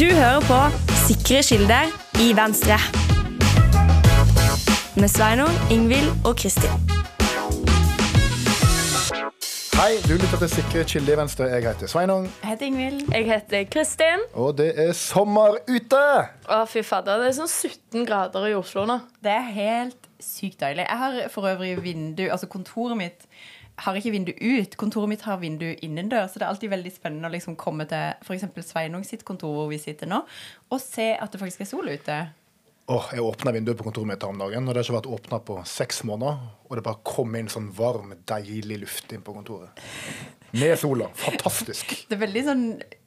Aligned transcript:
Du 0.00 0.04
hører 0.04 0.40
på 0.40 0.58
Sikre 1.06 1.42
kilder 1.42 1.90
i 2.24 2.30
Venstre. 2.36 2.76
Med 4.96 5.08
Sveinung, 5.08 5.50
Ingvild 5.70 6.08
og 6.24 6.36
Kristin. 6.40 6.72
Hei, 9.76 9.90
du 10.08 10.14
lytter 10.16 10.40
til 10.40 10.50
Sikre 10.54 10.84
kilder 10.88 11.12
i 11.12 11.18
Venstre. 11.20 11.50
Jeg 11.52 11.66
heter 11.68 11.86
Sveinung, 11.92 12.30
Jeg 12.42 12.50
heter 12.50 12.66
Ingvild. 12.66 13.12
Jeg 13.12 13.24
heter 13.28 13.64
Kristin. 13.72 14.24
og 14.32 14.58
det 14.58 14.72
er 14.80 14.92
sommer 14.92 15.60
ute! 15.68 16.04
Å, 16.48 16.64
fy 16.64 16.80
fader. 16.80 17.20
Det 17.20 17.28
er 17.28 17.38
sånn 17.42 17.52
17 17.52 18.08
grader 18.08 18.48
i 18.48 18.56
Oslo 18.56 18.86
nå. 18.88 19.02
Det 19.20 19.36
er 19.36 19.52
helt 19.52 20.08
sykt 20.20 20.64
deilig. 20.64 20.88
Jeg 20.88 20.98
har 21.04 21.20
for 21.28 21.52
øvrig 21.52 21.76
vindu 21.84 22.24
Altså 22.30 22.48
kontoret 22.48 22.96
mitt 22.96 23.28
har 23.84 23.96
ikke 23.96 24.12
vindu 24.14 24.32
ut. 24.32 24.76
Kontoret 24.80 25.10
mitt 25.12 25.24
har 25.26 25.40
vindu 25.40 25.68
innendørs. 25.72 26.32
Så 26.32 26.40
det 26.40 26.46
er 26.46 26.52
alltid 26.52 26.72
veldig 26.72 26.92
spennende 26.94 27.30
å 27.30 27.34
liksom 27.34 27.56
komme 27.60 27.86
til 27.90 28.12
f.eks. 28.24 28.46
Sveinung 28.70 29.06
sitt 29.06 29.24
kontor 29.28 29.56
hvor 29.56 29.72
vi 29.72 29.80
sitter 29.80 30.10
nå, 30.10 30.22
og 30.70 30.82
se 30.82 31.12
at 31.16 31.32
det 31.32 31.40
faktisk 31.42 31.64
er 31.64 31.70
sol 31.70 31.90
ute. 31.90 32.20
Åh, 32.90 33.10
jeg 33.14 33.22
åpna 33.22 33.52
vinduet 33.54 33.78
på 33.78 33.86
kontoret 33.86 34.10
mitt 34.10 34.24
her 34.24 34.32
om 34.32 34.40
dagen, 34.40 34.66
og 34.66 34.74
det 34.74 34.80
har 34.80 34.88
ikke 34.88 34.96
vært 34.96 35.12
åpna 35.14 35.38
på 35.46 35.58
seks 35.68 36.00
måneder. 36.08 36.40
Og 36.66 36.78
det 36.78 36.82
bare 36.88 37.04
kom 37.06 37.36
inn 37.38 37.50
sånn 37.52 37.68
varm, 37.76 38.16
deilig 38.26 38.80
luft 38.82 39.14
inn 39.14 39.22
på 39.22 39.34
kontoret. 39.36 39.78
Med 40.50 40.74
sola. 40.80 41.06
Fantastisk. 41.14 41.94
Det 42.10 42.16
er 42.16 42.24
veldig 42.24 42.42
sånn 42.48 42.64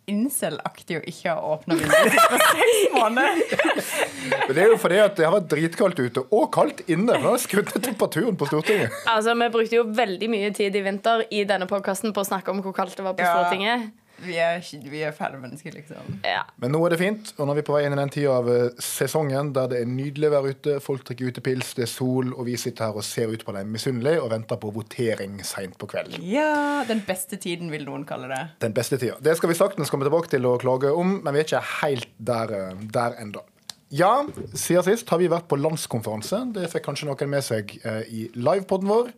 incel-aktig 0.09 0.99
å 0.99 1.03
ikke 1.09 1.31
ha 1.33 1.53
åpna 1.55 1.77
vinduet 1.79 2.15
For 2.17 2.33
på 2.33 2.39
seks 2.43 2.83
måneder. 2.93 3.41
Men 4.47 4.53
det 4.57 4.65
er 4.65 4.71
jo 4.73 4.77
fordi 4.81 4.99
at 5.03 5.17
det 5.19 5.27
har 5.27 5.35
vært 5.37 5.49
dritkaldt 5.53 6.01
ute, 6.03 6.25
og 6.35 6.45
kaldt 6.55 6.83
inne. 6.91 7.17
Nå 7.23 7.33
har 7.33 7.41
skrudd 7.41 7.71
ned 7.71 7.87
temperaturen 7.87 8.37
på 8.39 8.49
Stortinget. 8.51 8.93
Altså, 9.09 9.35
Vi 9.39 9.49
brukte 9.55 9.79
jo 9.79 9.87
veldig 9.95 10.29
mye 10.31 10.53
tid 10.55 10.75
i 10.75 10.83
vinter 10.85 11.25
i 11.31 11.43
denne 11.49 11.67
podkasten 11.69 12.15
på 12.15 12.23
å 12.23 12.27
snakke 12.27 12.51
om 12.53 12.63
hvor 12.65 12.75
kaldt 12.75 12.97
det 12.99 13.05
var 13.07 13.17
på 13.17 13.25
Ja. 13.25 13.79
Vi 14.25 14.37
er, 14.39 14.59
vi 14.89 15.01
er 15.05 15.13
fæle 15.15 15.39
mennesker, 15.41 15.73
liksom. 15.75 16.17
Ja. 16.25 16.43
Men 16.61 16.73
nå 16.75 16.81
er 16.85 16.95
det 16.95 16.99
fint, 17.01 17.33
og 17.37 17.47
nå 17.47 17.53
er 17.53 17.59
vi 17.61 17.65
på 17.67 17.75
vei 17.75 17.83
inn 17.87 17.95
i 17.95 17.99
den 17.99 18.13
tida 18.13 18.37
av 18.39 18.49
eh, 18.51 18.81
sesongen 18.83 19.53
der 19.55 19.71
det 19.71 19.81
er 19.83 19.89
nydelig 19.89 20.31
vær 20.33 20.49
ute, 20.49 20.77
folk 20.83 21.05
drikker 21.07 21.33
utepils, 21.33 21.73
det 21.77 21.87
er 21.87 21.91
sol, 21.91 22.33
og 22.33 22.47
vi 22.49 22.57
sitter 22.59 22.89
her 22.89 22.99
og 22.99 23.07
ser 23.07 23.33
ut 23.33 23.45
på 23.45 23.55
dem 23.55 23.71
misunnelig 23.73 24.17
og 24.21 24.31
venter 24.33 24.59
på 24.61 24.73
votering 24.75 25.39
seint 25.47 25.77
på 25.79 25.89
kvelden. 25.93 26.19
Ja, 26.27 26.83
Den 26.87 27.03
beste 27.07 27.39
tiden, 27.41 27.71
vil 27.73 27.85
noen 27.87 28.03
kalle 28.07 28.29
det. 28.31 28.43
Den 28.63 28.75
beste 28.75 28.99
tida. 29.01 29.17
Det 29.23 29.37
skal 29.39 29.51
vi 29.51 29.57
saktens 29.57 29.91
komme 29.93 30.07
tilbake 30.07 30.31
til 30.31 30.45
å 30.49 30.57
klage 30.61 30.91
om, 30.93 31.19
men 31.23 31.33
vi 31.33 31.43
er 31.43 31.49
ikke 31.49 31.65
helt 31.81 32.13
der, 32.17 32.53
eh, 32.59 32.85
der 32.93 33.19
enda. 33.21 33.45
Ja, 33.93 34.23
siden 34.57 34.85
sist 34.87 35.09
har 35.13 35.19
vi 35.21 35.29
vært 35.29 35.45
på 35.51 35.57
landskonferanse. 35.59 36.39
Det 36.55 36.65
fikk 36.71 36.87
kanskje 36.87 37.05
noen 37.11 37.29
med 37.29 37.45
seg 37.45 37.75
eh, 37.85 38.01
i 38.09 38.21
livepoden 38.33 38.89
vår. 38.89 39.11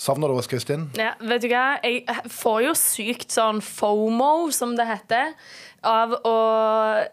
Savner 0.00 0.28
du 0.32 0.34
oss, 0.40 0.46
Kristin? 0.48 0.86
Ja, 0.96 1.10
vet 1.20 1.42
du 1.44 1.50
hva? 1.52 1.74
Jeg 1.84 2.06
får 2.32 2.62
jo 2.64 2.70
sykt 2.78 3.34
sånn 3.34 3.58
FOMO, 3.60 4.46
som 4.56 4.72
det 4.78 4.86
heter, 4.88 5.34
av 5.84 6.14
å 6.28 6.32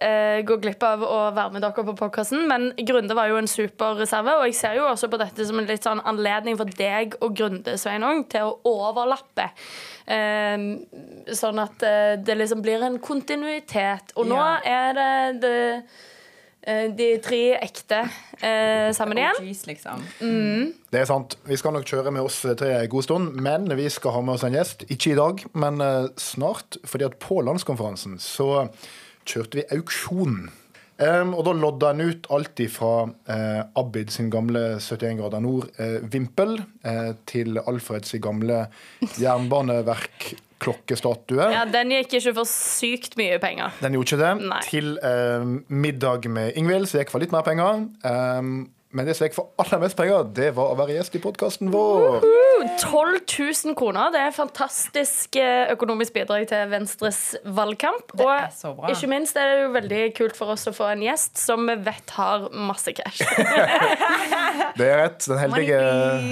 eh, 0.04 0.40
gå 0.48 0.56
glipp 0.64 0.86
av 0.88 1.04
å 1.04 1.18
være 1.36 1.58
med 1.58 1.66
dere 1.66 1.84
på 1.88 1.96
podkasten. 2.00 2.46
Men 2.48 2.70
Grunde 2.88 3.16
var 3.18 3.28
jo 3.32 3.42
en 3.42 3.48
superreserve, 3.52 4.38
og 4.40 4.48
jeg 4.48 4.56
ser 4.62 4.80
jo 4.80 4.88
også 4.88 5.12
på 5.12 5.20
dette 5.20 5.46
som 5.50 5.60
en 5.60 5.68
litt 5.68 5.84
sånn 5.84 6.00
anledning 6.08 6.56
for 6.60 6.72
deg 6.80 7.20
og 7.20 7.36
Grunde 7.36 7.76
Sveinung 7.80 8.24
til 8.32 8.48
å 8.54 8.58
overlappe. 8.88 9.50
Eh, 10.08 10.68
sånn 11.36 11.64
at 11.64 11.84
eh, 11.84 12.14
det 12.24 12.40
liksom 12.40 12.64
blir 12.64 12.88
en 12.88 13.00
kontinuitet. 13.04 14.16
Og 14.16 14.32
nå 14.32 14.40
Ja. 14.40 14.62
er 14.64 14.94
det, 14.96 15.12
det 15.44 15.58
de 16.98 17.08
tre 17.24 17.42
ekte 17.62 18.02
eh, 18.42 18.90
sammen 18.96 19.20
igjen. 19.22 19.40
OGs, 19.40 19.64
liksom. 19.70 20.04
Det 20.92 21.00
er 21.02 21.08
sant. 21.10 21.38
Vi 21.48 21.58
skal 21.60 21.76
nok 21.76 21.88
kjøre 21.88 22.12
med 22.12 22.28
oss 22.28 22.42
tre 22.60 22.74
en 22.76 22.92
god 22.92 23.08
stund, 23.08 23.38
men 23.40 23.70
vi 23.80 23.88
skal 23.94 24.18
ha 24.18 24.24
med 24.26 24.36
oss 24.36 24.46
en 24.48 24.58
gjest. 24.58 24.84
Ikke 24.92 25.14
i 25.14 25.20
dag, 25.20 25.44
men 25.56 25.82
eh, 25.84 26.10
snart. 26.20 26.80
fordi 26.84 27.08
at 27.08 27.20
på 27.24 27.40
landskonferansen 27.46 28.18
så 28.20 28.68
kjørte 29.28 29.62
vi 29.62 29.68
auksjon. 29.76 30.48
Em, 30.98 31.30
og 31.38 31.44
da 31.46 31.52
lodda 31.54 31.92
en 31.94 32.02
ut 32.10 32.26
alt 32.34 32.58
fra 32.74 33.06
uh, 33.06 33.62
Abid 33.78 34.10
sin 34.14 34.30
gamle 34.34 34.80
71 34.82 35.18
grader 35.20 35.42
nord-vimpel 35.44 36.56
eh, 36.58 37.12
til 37.30 37.60
Alfred 37.62 38.06
sin 38.10 38.22
gamle 38.24 38.66
jernbaneverk-klokkestatue. 39.22 41.52
Ja, 41.54 41.66
Den 41.70 41.92
gikk 41.94 42.14
ikke 42.18 42.34
for 42.40 42.48
sykt 42.50 43.14
mye 43.20 43.38
penger. 43.44 43.70
Den 43.84 43.94
gjorde 43.94 44.08
ikke 44.10 44.24
det. 44.24 44.34
Nei. 44.50 44.62
Til 44.66 44.98
eh, 45.06 45.46
middag 45.70 46.26
med 46.34 46.58
Ingvild, 46.58 46.90
som 46.90 46.98
gikk 47.04 47.14
for 47.14 47.22
litt 47.22 47.30
mer 47.36 47.46
penger. 47.46 47.86
Um, 48.02 48.74
men 48.98 49.06
det 49.06 49.14
som 49.18 49.28
jeg 49.28 49.36
for 49.36 49.52
aller 49.62 49.82
mest 49.84 49.98
penger, 50.00 50.26
det 50.34 50.50
var 50.58 50.72
å 50.74 50.78
være 50.80 50.96
gjest 50.98 51.16
i 51.20 51.22
podkasten 51.22 51.70
vår. 51.74 52.26
12 52.82 53.20
000 53.30 53.76
kroner. 53.78 54.10
Det 54.14 54.22
er 54.26 54.34
fantastisk 54.34 55.38
eh, 55.38 55.70
økonomisk 55.76 56.16
bidrag 56.16 56.48
til 56.50 56.66
Venstres 56.72 57.20
valgkamp. 57.46 58.10
Det 58.18 58.26
og 58.26 58.32
er 58.34 58.48
så 58.58 58.72
bra. 58.78 58.90
ikke 58.94 59.10
minst 59.12 59.38
er 59.38 59.52
det 59.54 59.60
jo 59.62 59.70
veldig 59.76 60.02
kult 60.18 60.38
for 60.40 60.56
oss 60.56 60.66
å 60.70 60.74
få 60.76 60.90
en 60.96 61.04
gjest 61.06 61.38
som 61.42 61.68
vi 61.70 61.78
vet 61.86 62.16
har 62.18 62.48
masse 62.58 62.94
cash. 62.98 63.22
Det 64.78 64.86
er 64.86 65.00
rett. 65.02 65.24
Den 65.26 65.40
heldige, 65.42 65.78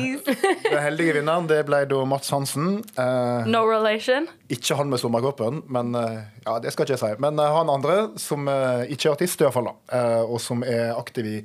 den 0.71 0.81
heldige 0.81 1.15
vinneren 1.19 1.47
det 1.49 1.61
ble 1.67 1.81
da 1.89 2.01
Mats 2.09 2.29
Hansen. 2.33 2.79
Eh, 2.97 3.47
No 3.49 3.63
relation. 3.69 4.27
ikke 4.53 4.77
han 4.77 4.89
med 4.91 5.01
sommerkroppen, 5.01 5.63
men 5.73 5.95
eh, 5.97 6.19
ja, 6.45 6.57
det 6.61 6.73
skal 6.73 6.85
ikke 6.85 6.95
jeg 6.97 7.01
si. 7.01 7.11
Men 7.23 7.39
eh, 7.41 7.55
han 7.57 7.71
andre, 7.73 7.95
som 8.21 8.45
ikke 8.45 9.09
er 9.09 9.15
artist, 9.15 9.41
i 9.41 9.47
hvert 9.47 9.55
fall, 9.55 9.71
da, 9.71 9.75
eh, 9.97 10.21
og 10.25 10.37
som 10.43 10.61
er 10.65 10.93
aktiv 10.97 11.29
i 11.31 11.37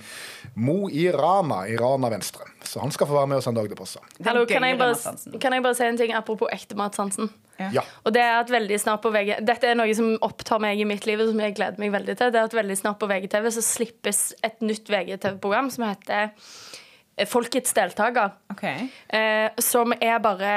Mo 0.60 0.88
i 0.92 1.06
Rana, 1.16 1.62
i 1.68 1.76
Rana 1.76 2.10
Venstre. 2.12 2.46
Så 2.62 2.80
han 2.80 2.92
skal 2.94 3.08
få 3.08 3.16
være 3.16 3.30
med 3.32 3.40
oss 3.40 3.48
en 3.50 3.56
dag 3.56 3.68
det 3.70 3.76
passer. 3.78 4.02
Hallo, 4.26 4.44
kan 4.48 4.64
jeg, 4.66 4.78
bare, 4.78 5.14
kan 5.42 5.54
jeg 5.56 5.64
bare 5.64 5.78
si 5.78 5.86
en 5.86 5.98
ting 5.98 6.12
apropos 6.16 6.50
ekte 6.54 6.76
Mats 6.78 7.00
Hansen? 7.00 7.30
Ja. 7.60 7.84
Og 8.06 8.14
det 8.16 8.22
er 8.24 8.38
at 8.40 8.50
veldig 8.50 8.78
snart 8.80 9.02
på 9.04 9.10
VG 9.12 9.34
Dette 9.44 9.68
er 9.68 9.76
noe 9.76 9.92
som 9.96 10.14
opptar 10.24 10.62
meg 10.62 10.80
i 10.80 10.86
mitt 10.88 11.04
liv, 11.08 11.20
og 11.20 11.32
som 11.32 11.42
jeg 11.44 11.56
gleder 11.58 11.82
meg 11.82 11.92
veldig 11.92 12.16
til. 12.16 12.32
Det 12.32 12.40
er 12.40 12.48
at 12.48 12.56
veldig 12.56 12.76
snart 12.78 13.00
på 13.00 13.08
VGTV 13.10 13.48
så 13.56 13.64
slippes 13.64 14.20
et 14.46 14.62
nytt 14.64 14.88
VGTV-program 14.90 15.68
som 15.74 15.88
heter 15.88 16.30
eh, 16.30 17.26
Folkets 17.28 17.76
deltaker. 17.76 18.36
Okay. 18.54 18.88
eh, 19.12 19.50
som 19.60 19.92
er 19.98 20.20
bare 20.24 20.52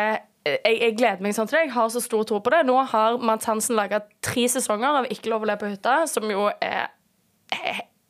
eh, 0.45 0.59
jeg, 0.63 0.79
jeg 0.79 0.97
gleder 1.01 1.25
meg 1.25 1.35
sånn 1.35 1.49
til 1.51 1.59
det. 1.59 1.67
Jeg 1.67 1.75
har 1.75 1.91
så 1.91 2.03
stor 2.03 2.27
tro 2.29 2.39
på 2.43 2.53
det. 2.55 2.63
Nå 2.69 2.77
har 2.93 3.19
Mads 3.19 3.49
Hansen 3.51 3.79
laga 3.79 4.03
tre 4.23 4.47
sesonger 4.51 5.03
av 5.03 5.11
Ikke 5.11 5.33
lov 5.33 5.43
å 5.43 5.51
le 5.51 5.59
på 5.59 5.71
hytta, 5.73 6.03
som 6.11 6.29
jo 6.31 6.47
er 6.63 6.91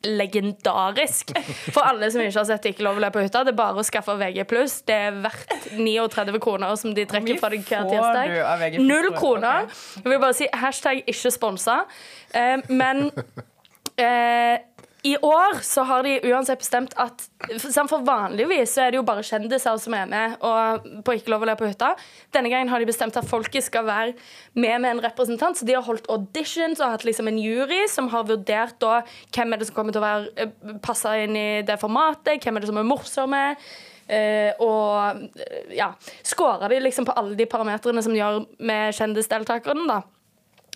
legendarisk. 0.04 1.32
For 1.74 1.84
alle 1.84 2.10
som 2.12 2.22
ikke 2.24 2.38
har 2.40 2.48
sett 2.48 2.68
Ikke 2.70 2.84
lov 2.86 2.98
å 3.00 3.04
le 3.04 3.10
på 3.14 3.22
hytta, 3.24 3.44
det 3.46 3.54
er 3.54 3.58
bare 3.58 3.80
å 3.80 3.86
skaffe 3.86 4.16
VG+. 4.20 4.44
Det 4.88 4.98
er 5.08 5.16
verdt 5.24 5.70
39 5.76 6.40
kroner 6.44 6.76
som 6.80 6.94
de 6.96 7.06
trekker 7.08 7.40
fra 7.40 7.50
deg 7.52 7.64
hver 7.68 7.88
tirsdag. 7.90 8.78
Null 8.82 9.10
kroner. 9.16 9.70
Jeg 10.00 10.06
vil 10.12 10.22
bare 10.22 10.36
si 10.36 10.50
hashtag 10.52 11.02
ikke 11.10 11.34
sponsa. 11.34 11.80
Eh, 12.34 12.60
men 12.68 13.08
eh, 13.96 14.62
i 15.04 15.16
år 15.20 15.58
så 15.62 15.82
har 15.84 16.02
de 16.02 16.14
uansett 16.30 16.58
bestemt 16.62 16.94
at 16.96 17.26
for, 17.60 18.00
Vanligvis 18.06 18.72
så 18.72 18.86
er 18.86 18.92
det 18.92 18.98
jo 18.98 19.04
bare 19.04 19.24
kjendiser 19.26 19.76
som 19.80 19.96
er 19.96 20.06
med 20.08 20.36
og 20.40 20.86
på 21.04 21.16
Ikke 21.18 21.32
lov 21.34 21.44
å 21.44 21.48
le 21.50 21.56
på 21.60 21.68
hytta. 21.68 21.90
Denne 22.32 22.48
gangen 22.48 22.72
har 22.72 22.80
de 22.80 22.88
bestemt 22.88 23.18
at 23.20 23.28
folket 23.28 23.66
skal 23.66 23.84
være 23.84 24.14
med 24.56 24.80
med 24.80 24.90
en 24.94 25.02
representant. 25.04 25.60
Så 25.60 25.68
de 25.68 25.76
har 25.76 25.84
holdt 25.84 26.08
auditions 26.08 26.80
og 26.80 26.94
hatt 26.94 27.04
liksom 27.04 27.28
en 27.28 27.40
jury 27.40 27.82
som 27.92 28.08
har 28.14 28.24
vurdert 28.30 28.78
da 28.80 29.02
hvem 29.34 29.52
er 29.52 29.60
det 29.60 29.68
som 29.68 29.76
kommer 29.76 29.92
til 29.92 30.00
å 30.00 30.06
være 30.06 30.32
eh, 30.40 30.78
passe 30.84 31.12
inn 31.26 31.36
i 31.36 31.48
det 31.68 31.76
formatet, 31.82 32.40
hvem 32.40 32.56
er 32.56 32.64
det 32.64 32.72
som 32.72 32.80
er 32.80 32.88
morsomme. 32.88 33.44
Eh, 34.08 34.56
og 34.64 35.76
ja, 35.76 35.92
scorer 36.24 36.72
de 36.72 36.80
liksom 36.80 37.04
på 37.08 37.16
alle 37.16 37.36
de 37.36 37.48
parametrene 37.48 38.04
som 38.04 38.16
gjør 38.16 38.46
med 38.64 38.96
kjendisdeltakerne, 38.96 39.84
da. 39.90 40.00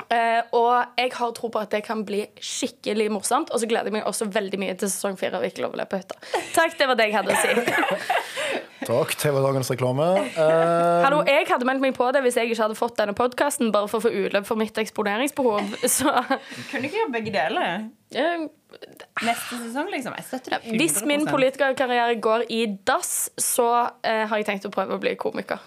Eh, 0.07 0.41
og 0.57 0.97
jeg 0.97 1.11
har 1.19 1.33
tro 1.37 1.51
på 1.53 1.61
at 1.61 1.73
det 1.75 1.83
kan 1.85 2.05
bli 2.07 2.23
skikkelig 2.41 3.11
morsomt. 3.13 3.51
Og 3.53 3.61
så 3.61 3.69
gleder 3.69 3.91
jeg 3.91 3.99
meg 3.99 4.09
også 4.09 4.29
veldig 4.33 4.61
mye 4.63 4.77
til 4.79 4.91
sesong 4.91 5.19
fire 5.21 5.41
av 5.41 5.47
Ikke 5.49 5.65
lov 5.65 5.75
å 5.77 5.81
le 5.81 5.89
på 5.91 6.01
hytta. 6.01 6.17
Takk, 6.57 6.79
det 6.79 6.89
var 6.89 6.99
det 6.99 7.09
jeg 7.11 7.19
hadde 7.19 7.35
å 7.35 7.43
si. 7.43 8.19
Takk. 8.89 9.13
Det 9.21 9.33
var 9.35 9.45
dagens 9.45 9.69
reklame. 9.75 10.07
Uh, 10.39 11.03
Hallo, 11.05 11.21
Jeg 11.29 11.45
hadde 11.51 11.67
meldt 11.69 11.83
meg 11.85 11.97
på 11.99 12.07
det 12.15 12.23
hvis 12.25 12.39
jeg 12.41 12.49
ikke 12.49 12.63
hadde 12.63 12.79
fått 12.79 12.97
denne 13.01 13.13
podkasten, 13.19 13.73
bare 13.75 13.91
for 13.91 14.01
å 14.01 14.07
få 14.07 14.13
utløp 14.15 14.49
for 14.49 14.61
mitt 14.61 14.79
eksponeringsbehov. 14.81 15.75
Så 15.99 16.09
Kunne 16.71 16.89
ikke 16.89 17.03
gjøre 17.03 17.15
begge 17.19 17.35
deler. 17.35 17.89
Uh, 18.15 18.47
Neste 19.25 19.59
sesong, 19.59 19.89
liksom. 19.93 20.15
Jeg 20.17 20.29
støtter 20.29 20.55
deg 20.55 20.71
100 20.71 20.81
hvis 20.81 20.99
min 21.09 21.25
politikerkarriere 21.29 22.17
går 22.23 22.47
i 22.53 22.63
dass, 22.89 23.31
så 23.41 23.65
har 24.05 24.35
jeg 24.37 24.45
tenkt 24.45 24.69
å 24.69 24.71
prøve 24.73 24.99
å 24.99 25.01
bli 25.01 25.15
komiker. 25.21 25.63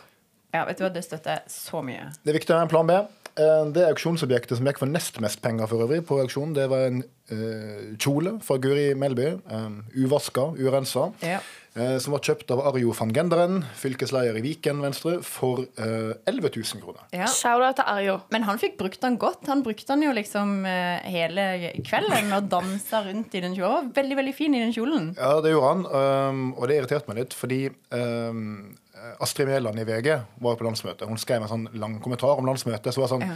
Ja, 0.53 0.67
vet 0.67 0.77
du 0.77 0.85
hva, 0.85 0.91
Det 0.93 1.01
støtter 1.05 1.39
jeg 1.39 1.53
så 1.53 1.81
mye. 1.85 2.11
Det 2.21 2.33
er 2.33 2.37
viktig 2.37 2.53
å 2.53 2.59
ha 2.59 2.67
en 2.67 2.71
plan 2.71 2.85
B. 2.85 2.99
Eh, 3.41 3.63
Det 3.75 3.87
auksjonsobjektet 3.91 4.59
som 4.59 4.67
gikk 4.67 4.81
for 4.81 4.91
nest 4.91 5.19
mest 5.23 5.41
penger 5.43 5.69
for 5.69 5.85
øvrig 5.85 6.03
på 6.07 6.19
auksjonen, 6.21 6.53
det 6.57 6.67
var 6.71 6.89
en 6.89 7.01
uh, 7.31 7.95
kjole 8.01 8.37
fra 8.43 8.57
Guri 8.61 8.91
Melby. 8.97 9.33
Uh, 9.47 9.81
uvaska, 9.95 10.51
urensa. 10.59 11.11
Ja. 11.23 11.39
Uh, 11.71 11.95
som 12.03 12.11
var 12.11 12.19
kjøpt 12.25 12.51
av 12.51 12.59
Arjo 12.67 12.91
van 12.97 13.13
Genderen, 13.15 13.61
fylkesleder 13.79 14.35
i 14.35 14.43
Viken 14.43 14.81
Venstre, 14.83 15.21
for 15.23 15.63
uh, 15.79 16.11
11 16.27 16.51
000 16.57 16.83
kroner. 16.83 17.05
Ja. 17.15 17.29
Shout-out 17.31 17.79
til 17.79 17.87
Arjo. 17.87 18.17
Men 18.35 18.43
han 18.49 18.59
fikk 18.59 18.75
brukt 18.81 18.99
den 19.05 19.15
godt. 19.21 19.47
Han 19.47 19.63
brukte 19.63 19.87
den 19.93 20.03
jo 20.03 20.11
liksom 20.17 20.65
hele 20.67 21.71
kvelden 21.87 22.35
og 22.35 22.51
dansa 22.51 23.05
rundt 23.07 23.37
i 23.37 23.43
den 23.45 23.55
kjolen. 23.55 23.93
Veldig, 23.95 24.19
veldig 24.19 24.35
fin 24.35 24.57
i 24.57 24.63
den 24.65 24.75
kjolen. 24.75 25.13
Ja, 25.15 25.37
det 25.43 25.55
gjorde 25.55 25.71
han, 25.71 25.87
um, 25.87 26.45
og 26.57 26.67
det 26.67 26.81
irriterte 26.81 27.11
meg 27.11 27.23
litt, 27.23 27.37
fordi 27.37 27.63
um, 27.95 28.73
Astrid 29.21 29.47
Mæland 29.49 29.77
i 29.81 29.85
VG 29.87 30.07
var 30.43 30.53
på 30.59 30.65
landsmøtet. 30.67 31.07
Hun 31.09 31.17
skrev 31.21 31.39
en 31.41 31.49
sånn 31.51 31.65
lang 31.81 31.93
kommentar 32.03 32.33
om 32.37 32.45
landsmøtet. 32.49 32.91
Så 32.93 32.99
var 33.03 33.09
sånn 33.11 33.25
Ja. 33.25 33.33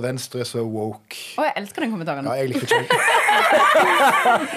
Venstre 0.00 0.40
er 0.40 0.46
så 0.48 0.62
woke. 0.64 1.16
Å, 1.36 1.40
jeg 1.44 1.52
elsker 1.60 1.80
den 1.84 1.90
kommentaren. 1.92 2.24
Ja, 2.24 2.32
jeg 2.40 2.48
likte 2.54 2.64
ikke 2.64 2.80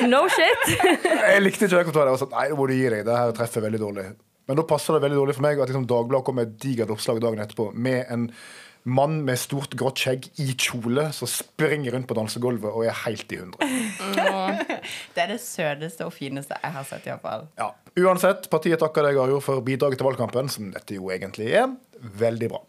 No 0.13 0.21
shit. 0.31 0.61
Jeg 1.33 1.39
likte 1.43 1.61
ikke 1.67 1.75
den 1.75 1.83
kommentaren. 1.89 2.07
Jeg 2.07 2.13
var 2.15 2.21
sånn, 2.23 2.31
Nei, 2.37 2.45
nå 2.53 2.55
må 2.55 2.63
du 2.69 2.73
gi 2.77 2.87
deg. 2.93 3.01
Det 3.07 3.15
her 3.17 3.29
treffer 3.35 3.61
veldig 3.65 3.81
dårlig. 3.83 4.05
Men 4.47 4.53
da 4.61 4.65
passer 4.69 4.91
det 4.95 5.01
veldig 5.03 5.19
dårlig 5.19 5.35
for 5.37 5.43
meg 5.45 5.55
at 5.59 5.67
liksom, 5.69 5.89
Dagbladet 5.91 6.25
kom 6.29 6.35
med 6.39 6.45
et 6.47 6.55
digert 6.63 6.91
oppslag 6.95 7.17
dagen 7.21 7.41
etterpå 7.43 7.65
med 7.75 7.99
en 8.15 8.23
mann 8.89 9.19
med 9.27 9.39
stort, 9.39 9.75
grått 9.77 10.01
skjegg 10.01 10.27
i 10.41 10.49
kjole 10.53 11.09
som 11.15 11.29
springer 11.29 11.93
rundt 11.95 12.09
på 12.09 12.17
dansegulvet 12.17 12.71
og 12.71 12.87
er 12.87 12.97
helt 13.05 13.35
i 13.35 13.41
hundre. 13.41 13.69
Det 15.13 15.23
er 15.23 15.31
det 15.33 15.39
søteste 15.43 16.07
og 16.07 16.13
fineste 16.15 16.57
jeg 16.57 16.73
har 16.73 16.87
sett, 16.87 17.05
iallfall. 17.09 17.45
Ja. 17.59 17.71
Uansett, 17.99 18.47
partiet 18.51 18.79
takker 18.81 19.05
deg, 19.05 19.19
Arjo, 19.19 19.39
for 19.43 19.61
bidraget 19.65 19.99
til 19.99 20.07
valgkampen, 20.07 20.49
som 20.51 20.69
dette 20.73 20.97
jo 20.97 21.09
egentlig 21.13 21.51
er. 21.59 21.71
Veldig 21.99 22.51
bra. 22.51 22.61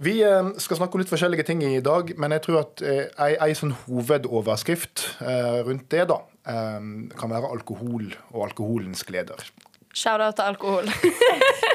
Vi 0.00 0.16
eh, 0.24 0.52
skal 0.62 0.78
snakke 0.80 0.96
om 0.96 1.02
litt 1.02 1.12
forskjellige 1.12 1.44
ting 1.50 1.62
i 1.66 1.82
dag, 1.84 2.14
men 2.20 2.32
jeg 2.32 2.44
tror 2.46 2.62
at 2.62 2.84
eh, 2.84 3.02
ei, 3.20 3.34
ei 3.48 3.56
sånn 3.56 3.74
hovedoverskrift 3.84 5.04
eh, 5.20 5.60
rundt 5.66 5.90
det 5.92 6.06
da, 6.10 6.22
kan 6.40 7.30
være 7.30 7.50
alkohol 7.52 8.08
og 8.32 8.46
alkoholens 8.46 9.04
gleder. 9.06 9.44
Shout-out 9.92 10.38
til 10.38 10.48
alkohol. 10.48 10.88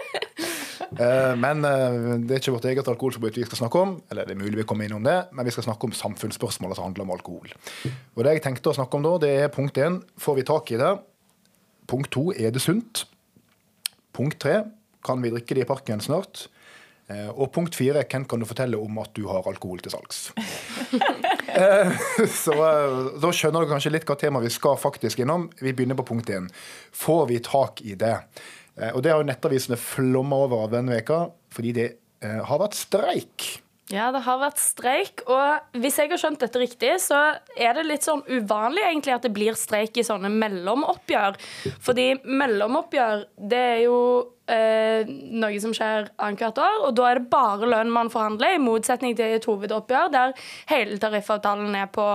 Eh, 0.95 1.33
men 1.39 1.65
eh, 1.67 1.95
det 2.23 2.37
er 2.37 2.41
ikke 2.41 2.53
vårt 2.55 2.67
eget 2.69 2.87
alkoholforbruk 2.91 3.35
vi 3.39 3.45
skal 3.47 3.59
snakke 3.63 3.81
om. 3.81 3.95
Eller 4.11 4.27
det 4.29 4.35
er 4.35 4.41
mulig 4.41 4.61
vi 4.61 4.67
kommer 4.69 4.87
innom 4.87 5.03
det, 5.05 5.17
men 5.35 5.47
vi 5.47 5.53
skal 5.55 5.67
snakke 5.67 5.89
om 5.89 5.95
samfunnsspørsmål 5.95 6.75
som 6.77 6.87
handler 6.87 7.05
om 7.07 7.13
alkohol. 7.17 7.51
Og 8.15 8.23
det 8.23 8.37
jeg 8.37 8.45
tenkte 8.47 8.71
å 8.71 8.77
snakke 8.77 8.99
om 8.99 9.05
da, 9.07 9.15
det 9.25 9.33
er 9.43 9.53
punkt 9.53 9.79
én 9.81 9.99
får 10.21 10.39
vi 10.39 10.47
tak 10.47 10.71
i 10.75 10.79
det. 10.81 10.93
Punkt 11.91 12.11
to 12.15 12.29
er 12.33 12.53
det 12.55 12.63
sunt. 12.63 13.05
Punkt 14.15 14.39
tre 14.41 14.61
kan 15.05 15.21
vi 15.21 15.33
drikke 15.33 15.57
det 15.57 15.65
i 15.65 15.69
parken 15.69 16.01
snart. 16.01 16.47
Eh, 17.11 17.27
Og 17.29 17.51
punkt 17.53 17.75
fire 17.77 18.01
hvem 18.07 18.23
kan 18.25 18.41
du 18.41 18.47
fortelle 18.49 18.79
om 18.81 18.97
at 19.03 19.11
du 19.13 19.27
har 19.29 19.45
alkohol 19.45 19.83
til 19.83 19.93
salgs? 19.93 20.29
Så 22.45 22.55
da 23.21 23.29
skjønner 23.31 23.63
du 23.63 23.69
kanskje 23.69 23.91
litt 23.93 24.07
hva 24.09 24.17
tema 24.19 24.41
vi 24.43 24.49
skal 24.51 24.75
faktisk 24.79 25.21
innom. 25.23 25.47
Vi 25.61 25.71
begynner 25.75 25.95
på 25.99 26.07
punkt 26.09 26.31
én. 26.33 26.49
Får 26.95 27.27
vi 27.29 27.37
tak 27.45 27.83
i 27.85 27.93
det? 27.99 28.15
Eh, 28.79 28.91
Og 28.95 29.03
det 29.03 29.11
har 29.13 29.21
jo 29.21 29.27
nettavisene 29.29 29.77
flomma 29.79 30.35
over 30.47 30.65
av 30.65 30.73
denne 30.77 30.97
veka, 30.97 31.29
fordi 31.53 31.75
det 31.75 31.87
eh, 32.21 32.41
har 32.43 32.59
vært 32.59 32.75
streik. 32.77 33.61
Ja, 33.93 34.07
det 34.09 34.23
har 34.25 34.39
vært 34.41 34.57
streik, 34.57 35.21
og 35.29 35.77
hvis 35.77 35.99
jeg 36.01 36.09
har 36.09 36.17
skjønt 36.17 36.41
dette 36.41 36.57
riktig, 36.57 36.95
så 37.03 37.19
er 37.53 37.75
det 37.77 37.83
litt 37.85 38.01
sånn 38.07 38.23
uvanlig 38.25 38.81
egentlig 38.81 39.13
at 39.13 39.27
det 39.27 39.29
blir 39.35 39.53
streik 39.53 39.99
i 40.01 40.05
sånne 40.07 40.31
mellomoppgjør. 40.33 41.37
Fordi 41.85 42.07
mellomoppgjør, 42.25 43.27
det 43.37 43.59
er 43.75 43.83
jo 43.83 43.99
eh, 44.49 45.05
noe 45.37 45.59
som 45.61 45.75
skjer 45.77 46.09
annethvert 46.17 46.63
år, 46.65 46.79
og 46.87 46.95
da 46.97 47.11
er 47.11 47.21
det 47.21 47.29
bare 47.29 47.69
lønn 47.75 47.93
man 47.93 48.09
forhandler, 48.09 48.57
i 48.57 48.63
motsetning 48.65 49.13
til 49.19 49.37
et 49.37 49.45
hovedoppgjør 49.45 50.09
der 50.17 50.33
hele 50.73 50.97
tariffavtalen 51.05 51.77
er 51.77 51.93
på, 51.93 52.07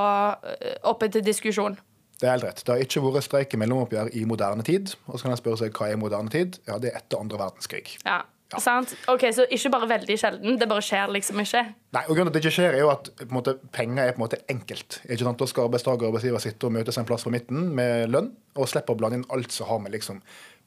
eh, 0.50 0.74
oppe 0.90 1.06
til 1.14 1.22
diskusjon. 1.22 1.78
Det 2.20 2.28
er 2.28 2.34
helt 2.37 2.44
rett. 2.44 2.61
Det 2.61 2.75
har 2.75 2.82
ikke 2.84 3.00
vært 3.06 3.25
streik 3.25 3.55
i 3.56 3.61
mellomoppgjør 3.62 4.11
i 4.20 4.26
moderne 4.28 4.64
tid. 4.67 4.93
Og 5.08 5.17
så 5.17 5.25
kan 5.25 5.32
jeg 5.32 5.40
spørre 5.40 5.62
seg 5.62 5.78
hva 5.78 5.88
er 5.88 6.00
moderne 6.00 6.32
tid? 6.32 6.61
Ja, 6.69 6.76
det 6.82 6.93
er 6.93 7.00
etter 7.00 7.22
andre 7.22 7.40
verdenskrig. 7.40 7.94
Ja, 8.05 8.20
sant? 8.61 8.93
Ok, 9.08 9.25
Så 9.32 9.46
ikke 9.49 9.72
bare 9.72 9.88
veldig 9.94 10.19
sjelden, 10.20 10.58
det 10.61 10.69
bare 10.69 10.84
skjer 10.84 11.12
liksom 11.17 11.40
ikke. 11.40 11.64
Nei, 11.96 12.05
og 12.05 12.12
grunnen 12.12 12.28
til 12.28 12.37
at 12.37 12.37
det 12.37 12.44
ikke 12.44 12.56
skjer, 12.58 12.76
er 12.76 12.84
jo 12.84 12.93
at 12.93 13.11
måte, 13.32 13.56
penger 13.72 14.05
er 14.05 14.14
på 14.17 14.20
en 14.20 14.26
måte 14.26 14.43
enkelt. 14.52 15.00
Ikke 15.08 15.25
sant? 15.25 15.40
Da 15.40 15.49
skal 15.49 15.70
arbeidstaker 15.70 16.05
og 16.05 16.12
arbeidsgiver 16.12 16.44
sitte 16.44 16.69
og 16.69 16.76
møtes 16.76 17.00
en 17.00 17.08
plass 17.08 17.25
på 17.25 17.32
midten 17.32 17.70
med 17.78 18.12
lønn, 18.12 18.32
og 18.58 18.69
slippe 18.69 18.93
å 18.93 19.00
blande 19.00 19.20
inn 19.20 19.28
alt 19.32 19.56
som 19.56 19.70
har 19.70 19.81
med 19.81 19.96
liksom 19.96 20.20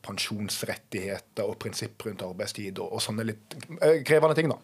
pensjonsrettigheter 0.04 1.48
og 1.48 1.56
prinsipp 1.62 2.02
rundt 2.08 2.26
arbeidstid 2.26 2.82
og, 2.82 2.98
og 2.98 3.04
sånne 3.04 3.24
litt 3.30 3.56
eh, 3.80 4.02
krevende 4.08 4.36
ting, 4.36 4.50
da. 4.52 4.58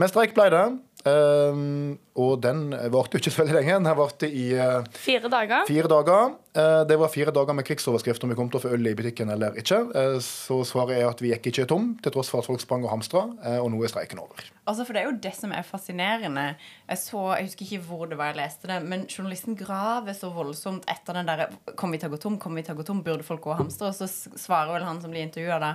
Men 0.00 0.08
streik 0.08 0.32
ble 0.36 0.46
det. 0.52 0.62
Ehm, 1.08 1.98
og 2.20 2.42
den 2.44 2.66
varte 2.92 3.16
jo 3.16 3.22
ikke 3.22 3.32
så 3.32 3.40
veldig 3.42 3.54
lenge. 3.56 3.76
Den 3.80 3.96
varte 3.96 4.28
i 4.28 4.50
eh, 4.52 4.82
Fire 5.00 5.30
dager. 5.32 5.64
Fire 5.68 5.88
dager. 5.88 6.34
Eh, 6.54 6.82
Det 6.88 6.98
var 7.00 7.08
fire 7.08 7.32
dager 7.32 7.56
med 7.56 7.64
krigsoverskrift 7.64 8.24
om 8.26 8.32
vi 8.32 8.36
kom 8.36 8.50
til 8.52 8.60
å 8.60 8.62
få 8.66 8.72
øl 8.76 8.86
i 8.90 8.94
butikken 8.98 9.30
eller 9.32 9.56
ikke. 9.56 9.78
Eh, 9.96 10.18
Så 10.20 10.58
svaret 10.68 10.98
er 11.00 11.08
at 11.08 11.22
vi 11.24 11.30
gikk 11.32 11.48
ikke 11.52 11.66
tom, 11.70 11.94
til 12.04 12.12
tross 12.12 12.28
for 12.28 12.42
at 12.42 12.48
folk 12.50 12.60
sprang 12.60 12.84
og 12.84 12.90
hamstra, 12.92 13.22
og 13.62 13.70
nå 13.72 13.80
er 13.84 13.88
streiken 13.94 14.20
over. 14.20 14.44
Altså, 14.68 14.84
for 14.86 14.92
Det 14.92 15.00
er 15.02 15.08
jo 15.08 15.16
det 15.24 15.32
som 15.34 15.52
er 15.56 15.64
fascinerende. 15.66 16.44
Jeg 16.88 16.98
så, 17.00 17.22
jeg 17.38 17.48
husker 17.48 17.64
ikke 17.66 17.86
hvor 17.88 18.04
det 18.10 18.18
var 18.20 18.32
jeg 18.34 18.40
leste 18.42 18.68
det, 18.68 18.82
men 18.84 19.06
journalisten 19.08 19.56
graver 19.58 20.12
så 20.14 20.28
voldsomt 20.34 20.84
etter 20.92 21.16
den 21.16 21.26
derre 21.26 21.48
Kommer 21.74 21.96
vi 21.96 22.02
til 22.04 22.12
å 22.12 22.14
gå 22.14 22.20
tom? 22.20 22.36
Kommer 22.38 22.60
vi 22.60 22.66
til 22.68 22.76
å 22.76 22.78
gå 22.82 22.84
tom? 22.86 23.00
Burde 23.02 23.24
folk 23.26 23.40
gå 23.42 23.50
og 23.54 23.58
hamstre? 23.64 23.88
Og 23.88 23.96
så 23.96 24.06
svarer 24.38 24.74
vel 24.76 24.84
han 24.86 25.00
som 25.02 25.10
blir 25.10 25.24
intervjua 25.24 25.58
da 25.62 25.72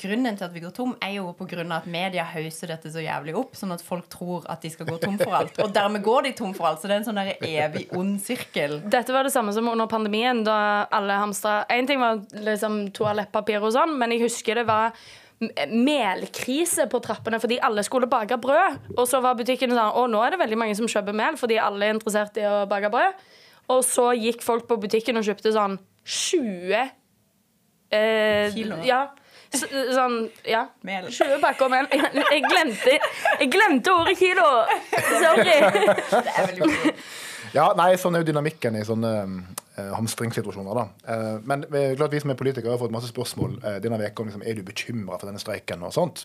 Grunnen 0.00 0.36
til 0.40 0.48
at 0.48 0.54
vi 0.56 0.64
går 0.64 0.72
tom, 0.74 0.96
er 1.04 1.18
jo 1.20 1.28
på 1.36 1.46
grunn 1.52 1.70
av 1.70 1.84
at 1.84 1.90
media 1.90 2.24
hauser 2.26 2.72
dette 2.72 2.90
så 2.90 3.04
jævlig 3.04 3.36
opp, 3.38 3.52
sånn 3.54 3.74
at 3.76 3.84
folk 3.84 4.08
tror 4.10 4.48
at 4.50 4.63
de 4.64 4.70
skal 4.72 4.88
gå 4.88 4.96
tom 5.02 5.18
for 5.20 5.34
alt. 5.36 5.58
Og 5.60 5.72
dermed 5.74 6.04
går 6.04 6.28
de 6.28 6.32
tom 6.38 6.54
for 6.56 6.70
alt. 6.70 6.80
Så 6.80 6.88
det 6.88 6.96
er 6.96 7.02
en 7.02 7.08
sånn 7.08 7.20
der 7.20 7.34
evig 7.44 7.84
ond 7.96 8.16
sirkel. 8.24 8.78
Dette 8.90 9.12
var 9.12 9.26
det 9.26 9.34
samme 9.34 9.52
som 9.56 9.68
under 9.68 9.90
pandemien, 9.90 10.40
da 10.46 10.56
alle 10.94 11.18
hamstra 11.20 11.60
Én 11.72 11.88
ting 11.88 12.00
var 12.00 12.22
liksom 12.46 12.86
toalettpapir 12.96 13.60
og 13.60 13.74
sånn, 13.76 13.94
men 14.00 14.14
jeg 14.14 14.24
husker 14.24 14.62
det 14.62 14.66
var 14.68 14.96
melkrise 15.68 16.86
på 16.88 17.00
trappene 17.04 17.40
fordi 17.42 17.58
alle 17.66 17.84
skulle 17.84 18.08
bake 18.08 18.38
brød. 18.40 18.92
Og 18.96 19.08
så 19.10 19.20
var 19.24 19.36
butikken 19.38 19.74
sånn 19.74 19.92
Å, 19.92 20.06
nå 20.08 20.22
er 20.24 20.34
det 20.34 20.40
veldig 20.40 20.60
mange 20.60 20.76
som 20.78 20.88
kjøper 20.90 21.16
mel 21.16 21.36
fordi 21.40 21.58
alle 21.60 21.88
er 21.88 21.96
interessert 21.96 22.38
i 22.40 22.46
å 22.48 22.64
bake 22.70 22.92
brød. 22.94 23.24
Og 23.74 23.82
så 23.86 24.10
gikk 24.16 24.44
folk 24.44 24.68
på 24.70 24.78
butikken 24.80 25.20
og 25.20 25.26
kjøpte 25.26 25.52
sånn 25.54 25.76
20 26.04 26.72
eh, 27.94 28.48
Kilo? 28.54 28.80
Ja. 28.86 29.06
Så, 29.54 29.68
sånn, 29.94 30.16
ja. 30.48 30.64
Mel. 30.86 31.10
20 31.12 31.42
pakker 31.42 31.72
mel. 31.72 31.90
Jeg 32.34 32.42
glemte, 32.46 32.96
jeg 33.40 33.50
glemte 33.52 33.92
ordet 33.94 34.16
kilo! 34.18 34.48
Sorry. 34.94 35.58
Det 36.10 36.22
er 36.34 36.48
veldig 36.50 36.70
mye. 36.72 36.94
Ja, 37.54 37.68
nei, 37.78 37.92
sånn 38.00 38.16
er 38.16 38.24
jo 38.24 38.30
dynamikken 38.32 38.74
i 38.80 38.82
sånne 38.86 39.10
uh, 39.22 39.90
hamstringssituasjoner. 39.94 40.74
da. 40.74 40.84
Uh, 41.06 41.36
men 41.46 41.62
eh, 41.70 41.92
klart 41.94 42.10
vi 42.16 42.22
som 42.24 42.32
er 42.32 42.38
politikere 42.40 42.74
har 42.74 42.80
fått 42.80 42.94
masse 42.94 43.12
spørsmål 43.12 43.58
uh, 43.62 43.76
denne 43.84 44.00
veka 44.00 44.24
om 44.24 44.30
liksom, 44.30 44.42
er 44.42 44.58
du 44.58 44.64
bekymra 44.66 45.20
for 45.20 45.30
denne 45.30 45.42
streiken 45.42 45.84
og 45.86 45.94
sånt. 45.94 46.24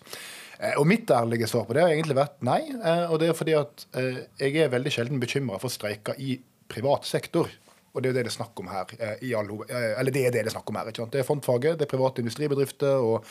Eh, 0.59 0.75
og 0.75 0.87
mitt 0.87 1.11
ærlige 1.11 1.47
svar 1.47 1.63
på 1.67 1.75
det 1.75 1.85
har 1.85 1.93
egentlig 1.93 2.17
vært 2.19 2.41
nei. 2.43 2.59
Eh, 2.75 3.05
og 3.07 3.21
det 3.21 3.31
er 3.31 3.37
fordi 3.37 3.55
at 3.55 3.85
eh, 3.99 4.23
jeg 4.41 4.65
er 4.65 4.73
veldig 4.73 4.91
sjelden 4.91 5.21
bekymra 5.21 5.59
for 5.61 5.71
streiker 5.71 6.19
i 6.19 6.35
privat 6.69 7.07
sektor. 7.07 7.47
Og 7.93 8.01
det 8.01 8.09
er 8.09 8.13
jo 8.13 8.17
det 8.19 8.25
det 8.27 8.31
er 8.31 8.37
snakk 8.37 8.59
om 8.61 8.67
her. 8.71 8.85
eh, 8.99 9.15
i 9.29 9.33
all, 9.33 9.49
eh, 9.69 9.99
eller 9.99 10.11
det 10.11 10.25
er 10.25 10.31
det 10.31 10.43
det 10.43 10.51
er 10.51 10.57
snakk 10.57 10.69
om 10.69 10.75
her. 10.75 10.87
ikke 10.87 11.03
sant? 11.03 11.11
Det 11.11 11.19
er 11.19 11.27
frontfaget, 11.27 11.79
det 11.79 11.87
er 11.87 11.97
private 11.97 12.21
industribedrifter 12.21 12.95
og 13.01 13.25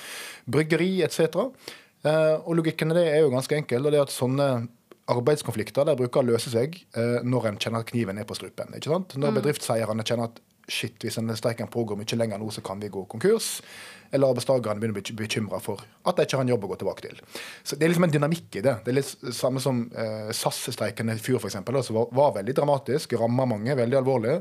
bryggeri 0.50 1.02
etc. 1.02 1.20
Eh, 2.04 2.36
og 2.44 2.56
logikken 2.56 2.90
i 2.90 2.94
det 2.94 3.06
er 3.14 3.20
jo 3.20 3.30
ganske 3.30 3.56
enkel. 3.56 3.86
og 3.86 3.92
det 3.92 3.98
er 3.98 4.02
at 4.02 4.14
sånne 4.14 4.68
arbeidskonflikter 5.08 5.84
der 5.84 5.96
bruker 5.96 6.20
å 6.20 6.26
løse 6.34 6.50
seg 6.52 6.74
når 7.24 7.46
en 7.48 7.56
kjenner 7.56 7.80
at 7.80 7.88
kniven 7.88 8.18
er 8.18 8.26
på 8.28 8.36
strupen. 8.36 8.74
ikke 8.76 8.90
sant? 8.92 9.16
Når 9.16 9.38
bedriftseierne 9.40 10.04
kjenner 10.04 10.28
at 10.28 10.40
shit, 10.68 10.98
hvis 11.00 11.16
denne 11.16 11.36
streiken 11.36 11.70
pågår 11.72 11.96
mye 11.96 12.18
lenger 12.18 12.38
nå, 12.38 12.50
så 12.52 12.60
kan 12.60 12.80
vi 12.80 12.90
gå 12.92 13.06
konkurs. 13.08 13.62
Eller 14.12 14.32
arbeidstakerne 14.32 14.80
begynner 14.80 14.96
å 14.96 15.02
bli 15.02 15.16
bekymra 15.18 15.60
for 15.60 15.82
at 16.08 16.16
de 16.16 16.24
ikke 16.24 16.38
har 16.38 16.46
en 16.46 16.52
jobb 16.54 16.64
å 16.64 16.70
gå 16.72 16.78
tilbake 16.80 17.04
til. 17.04 17.20
Så 17.62 17.76
Det 17.76 17.84
er 17.84 17.92
liksom 17.92 18.08
en 18.08 18.14
dynamikk 18.14 18.56
i 18.56 18.64
det. 18.64 18.74
Det 18.84 18.92
er 18.92 18.98
litt 19.00 19.34
samme 19.36 19.60
som 19.60 19.84
eh, 19.92 20.30
SAS-streiken 20.32 21.12
i 21.12 21.18
fjor, 21.20 21.42
f.eks., 21.42 21.58
som 21.58 21.98
var, 21.98 22.08
var 22.16 22.34
veldig 22.40 22.56
dramatisk, 22.56 23.12
ramma 23.20 23.48
mange 23.48 23.76
veldig 23.76 24.00
alvorlig. 24.00 24.38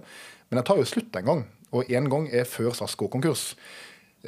Men 0.48 0.62
den 0.62 0.68
tar 0.68 0.80
jo 0.80 0.88
slutt 0.88 1.20
en 1.20 1.28
gang, 1.28 1.44
og 1.76 1.92
én 1.92 2.08
gang 2.12 2.30
er 2.32 2.48
før 2.48 2.72
SAS 2.78 2.96
går 3.00 3.12
konkurs. 3.18 3.50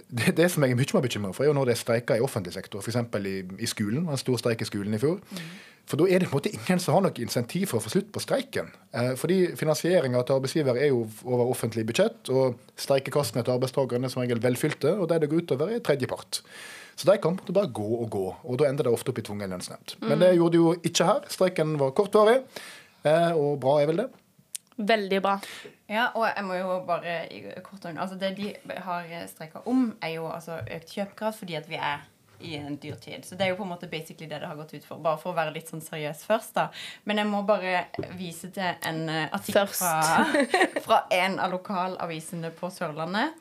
Det, 0.08 0.36
det 0.38 0.48
som 0.52 0.64
jeg 0.64 0.74
er 0.74 0.80
mye 0.80 0.96
mer 0.96 1.06
bekymra 1.06 1.34
for, 1.34 1.44
er 1.44 1.52
jo 1.52 1.58
når 1.58 1.72
det 1.72 1.76
er 1.76 1.82
streiker 1.82 2.20
i 2.20 2.24
offentlig 2.26 2.54
sektor, 2.56 2.84
f.eks. 2.84 3.00
I, 3.20 3.36
i 3.60 3.70
skolen. 3.70 4.04
Det 4.04 4.12
var 4.12 4.18
En 4.18 4.24
stor 4.24 4.40
streik 4.42 4.64
i 4.64 4.70
skolen 4.70 4.96
i 4.96 5.02
fjor. 5.02 5.20
For 5.90 5.98
da 5.98 6.06
er 6.06 6.22
det 6.22 6.28
på 6.30 6.38
en 6.38 6.38
måte 6.38 6.52
ingen 6.54 6.82
som 6.82 6.94
har 6.94 7.02
noe 7.02 7.22
insentiv 7.24 7.72
for 7.72 7.80
å 7.80 7.84
få 7.84 7.92
slutt 7.96 8.12
på 8.14 8.22
streiken. 8.22 8.68
Eh, 8.94 9.16
fordi 9.18 9.40
finansieringa 9.58 10.22
til 10.22 10.38
arbeidsgiver 10.38 10.78
er 10.78 10.92
jo 10.92 11.08
over 11.26 11.50
offentlig 11.50 11.88
budsjett, 11.90 12.30
og 12.30 12.60
streikekassene 12.78 13.42
til 13.42 13.56
arbeidstakerne 13.56 14.06
er 14.06 14.14
som 14.14 14.22
regel 14.22 14.42
velfylte, 14.44 14.94
og 15.00 15.10
de 15.10 15.18
det 15.24 15.32
går 15.32 15.48
utover, 15.48 15.74
er 15.74 15.82
tredjepart. 15.86 16.44
Så 17.00 17.08
de 17.10 17.16
kan 17.24 17.40
bare 17.48 17.72
gå 17.74 17.88
og 18.04 18.10
gå, 18.14 18.26
og 18.44 18.60
da 18.60 18.68
ender 18.70 18.86
det 18.86 18.94
ofte 18.94 19.10
opp 19.10 19.22
i 19.22 19.26
tvungen 19.26 19.50
lønnsnemnd. 19.50 19.96
Men 20.04 20.22
det 20.22 20.36
gjorde 20.36 20.54
det 20.58 20.62
jo 20.62 20.74
ikke 20.92 21.08
her. 21.10 21.26
Streiken 21.32 21.78
var 21.82 21.96
kortvarig, 21.98 22.42
eh, 23.08 23.32
og 23.34 23.58
bra 23.64 23.80
er 23.82 23.90
vel 23.90 24.04
det. 24.04 24.10
Veldig 24.80 25.20
bra. 25.22 25.36
Ja, 25.92 26.06
og 26.16 26.24
jeg 26.30 26.46
må 26.48 26.56
jo 26.56 26.78
bare 26.88 27.18
kort 27.66 27.84
hånd, 27.84 28.00
altså 28.00 28.16
Det 28.16 28.30
de 28.38 28.54
har 28.86 29.10
streika 29.28 29.60
om, 29.68 29.90
er 30.02 30.16
jo 30.16 30.30
altså 30.32 30.62
økt 30.64 30.94
kjøpekraft 30.96 31.42
fordi 31.42 31.58
at 31.60 31.68
vi 31.68 31.76
er 31.76 32.06
i 32.40 32.56
en 32.56 32.78
dyr 32.80 32.96
tid. 32.96 33.26
Så 33.26 33.36
det 33.36 33.46
er 33.46 33.52
jo 33.52 33.58
på 33.60 33.66
en 33.68 33.74
måte 33.74 33.90
basically 33.92 34.30
det 34.30 34.40
det 34.40 34.48
har 34.48 34.56
gått 34.56 34.74
ut 34.74 34.86
for. 34.86 35.02
Bare 35.04 35.20
for 35.20 35.34
å 35.34 35.38
være 35.38 35.54
litt 35.56 35.68
sånn 35.68 35.84
seriøs 35.84 36.24
først, 36.28 36.54
da. 36.56 36.70
Men 37.04 37.20
jeg 37.20 37.28
må 37.28 37.42
bare 37.48 37.86
vise 38.16 38.52
til 38.56 38.64
en 38.88 39.02
eh, 39.12 39.28
artikkel 39.36 39.68
fra, 39.68 40.24
fra 40.86 41.02
en 41.20 41.40
av 41.44 41.52
lokalavisene 41.52 42.54
på 42.56 42.72
Sørlandet. 42.72 43.36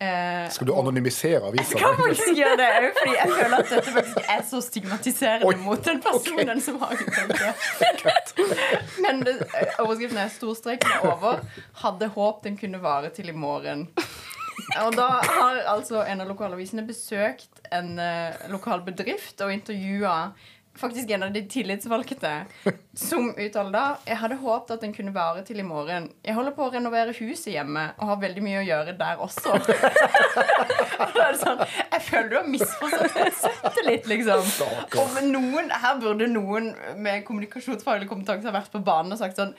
Eh, 0.00 0.46
Skal 0.50 0.66
du 0.66 0.72
anonymisere 0.80 1.42
avisa? 1.44 1.76
kan 1.78 1.96
faktisk 1.98 2.30
gjøre 2.38 2.56
det 2.56 2.68
òg, 2.78 2.86
fordi 2.98 3.16
jeg 3.18 3.32
føler 3.34 3.56
at 3.58 3.72
dette 3.74 3.92
faktisk 3.92 4.30
er 4.32 4.44
så 4.48 4.60
stigmatiserende 4.64 5.44
Oi, 5.50 5.56
mot 5.60 5.82
den 5.84 6.00
personen 6.00 6.62
som 6.64 6.78
har 6.80 6.94
uttalt. 6.96 8.32
Men 9.04 9.20
det, 9.26 9.34
overskriften 9.78 10.22
er 10.22 10.32
'Storstreken 10.32 10.94
er 10.96 11.04
over'. 11.10 11.44
Hadde 11.82 12.08
håp 12.16 12.40
den 12.44 12.56
kunne 12.56 12.80
vare 12.82 13.10
til 13.12 13.28
i 13.28 13.36
morgen. 13.36 13.88
Og 14.84 14.96
da 14.96 15.08
har 15.24 15.60
altså 15.74 16.02
en 16.08 16.20
av 16.20 16.28
lokalavisene 16.28 16.86
besøkt 16.86 17.60
en 17.72 17.98
eh, 17.98 18.40
lokal 18.52 18.80
bedrift 18.86 19.40
og 19.44 19.52
intervjua 19.52 20.32
faktisk 20.80 21.10
en 21.14 21.26
av 21.26 21.32
de 21.34 21.42
tillitsvalgte 21.50 22.32
som 22.96 23.30
uttaler 23.36 23.72
da 23.74 23.84
Jeg 24.08 24.18
hadde 24.22 24.38
håpet 24.40 24.74
at 24.74 24.84
den 24.84 24.94
kunne 24.96 25.12
vare 25.14 25.44
til 25.46 25.60
i 25.60 25.66
morgen. 25.66 26.08
Jeg 26.26 26.36
holder 26.36 26.54
på 26.56 26.66
å 26.66 26.72
renovere 26.74 27.14
huset 27.18 27.52
hjemme 27.54 27.84
og 27.98 28.12
har 28.12 28.20
veldig 28.24 28.44
mye 28.44 28.62
å 28.62 28.66
gjøre 28.66 28.96
der 29.00 29.22
også. 29.26 29.56
Da 31.00 31.24
er 31.26 31.34
det 31.34 31.40
sånn, 31.40 31.60
jeg 31.64 32.02
føler 32.06 32.28
du 32.30 32.34
har 32.36 32.48
misforstått 32.48 33.76
det 33.76 33.84
litt, 33.86 34.06
liksom. 34.10 34.44
Og 35.00 35.14
med 35.14 35.30
noen, 35.32 35.70
her 35.72 35.96
burde 36.00 36.28
noen 36.30 36.70
med 37.00 37.24
kommunikasjonsfaglig 37.26 38.08
kompetanse 38.10 38.48
ha 38.48 38.54
vært 38.54 38.72
på 38.72 38.82
banen 38.84 39.16
og 39.16 39.20
sagt 39.20 39.40
sånn 39.40 39.54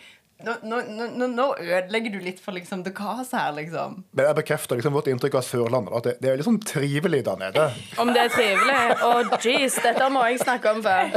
nå, 0.45 0.55
nå, 0.63 1.07
nå, 1.17 1.27
nå 1.31 1.47
ødelegger 1.59 2.15
du 2.15 2.19
litt 2.23 2.41
for 2.43 2.55
liksom 2.55 2.83
the 2.85 2.93
case 2.95 3.35
her, 3.35 3.51
liksom. 3.57 4.01
Men 4.17 4.29
jeg 4.29 4.37
bekrefter 4.41 4.79
liksom 4.79 4.95
vårt 4.97 5.09
inntrykk 5.11 5.39
av 5.39 5.45
Sørlandet. 5.47 5.95
At 5.97 6.09
det, 6.09 6.15
det 6.23 6.31
er 6.31 6.43
sånn 6.45 6.61
trivelig 6.63 7.23
der 7.27 7.39
nede. 7.41 7.67
Om 8.01 8.13
det 8.15 8.25
er 8.27 8.33
trivelig? 8.33 8.79
Å, 9.07 9.11
jeez, 9.43 9.77
dette 9.83 10.09
må 10.13 10.25
jeg 10.29 10.41
snakke 10.43 10.75
om 10.75 10.83
før. 10.85 11.15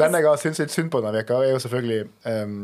Den 0.00 0.16
jeg 0.16 0.24
har 0.24 0.38
syntes 0.40 0.62
litt 0.62 0.72
synd 0.72 0.92
på 0.92 1.00
denne 1.02 1.18
veka 1.18 1.40
er 1.44 1.52
jo 1.52 1.60
selvfølgelig 1.60 2.04
um, 2.24 2.54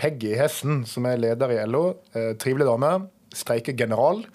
Peggy 0.00 0.32
Hessen, 0.38 0.84
som 0.88 1.08
er 1.08 1.18
leder 1.20 1.52
i 1.52 1.58
LO. 1.68 1.88
Uh, 2.16 2.32
trivelig 2.40 2.68
dame. 2.68 2.92
Streikegeneral. 3.36 4.22
Og 4.22 4.30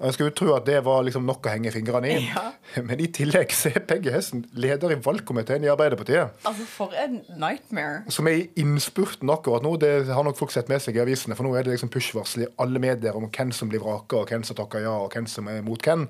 Jeg 0.00 0.16
skulle 0.16 0.32
tro 0.32 0.54
at 0.56 0.64
det 0.64 0.78
var 0.86 1.02
liksom 1.04 1.26
nok 1.28 1.44
å 1.44 1.52
henge 1.52 1.72
fingrene 1.74 2.08
i. 2.08 2.16
Ja. 2.30 2.46
Men 2.88 3.02
i 3.04 3.08
tillegg 3.12 3.52
så 3.52 3.68
er 3.68 3.82
Peggy 3.84 4.12
Hessen 4.14 4.46
leder 4.56 4.94
i 4.94 4.98
valgkomiteen 5.04 5.66
i 5.66 5.70
Arbeiderpartiet. 5.72 6.38
Altså, 6.48 6.66
for 6.70 6.96
en 6.96 7.18
nightmare. 7.40 8.06
Som 8.12 8.30
er 8.30 8.38
i 8.38 8.46
innspurten 8.62 9.32
akkurat 9.32 9.66
nå. 9.66 9.74
Det 9.82 9.92
har 10.08 10.24
nok 10.24 10.40
folk 10.40 10.54
sett 10.54 10.72
med 10.72 10.80
seg 10.80 10.96
i 10.96 11.04
avisene. 11.04 11.36
For 11.36 11.44
nå 11.44 11.52
er 11.52 11.68
det 11.68 11.76
liksom 11.76 11.92
push-varsel 11.92 12.46
i 12.46 12.50
alle 12.64 12.80
medier 12.80 13.18
om 13.18 13.28
hvem 13.28 13.52
som 13.56 13.68
blir 13.68 13.84
vraka, 13.84 14.22
og 14.22 14.32
hvem 14.32 14.46
som 14.46 14.56
takker 14.56 14.86
ja, 14.88 14.96
og 15.04 15.12
hvem 15.12 15.28
som 15.28 15.52
er 15.52 15.60
mot 15.66 15.84
hvem. 15.84 16.08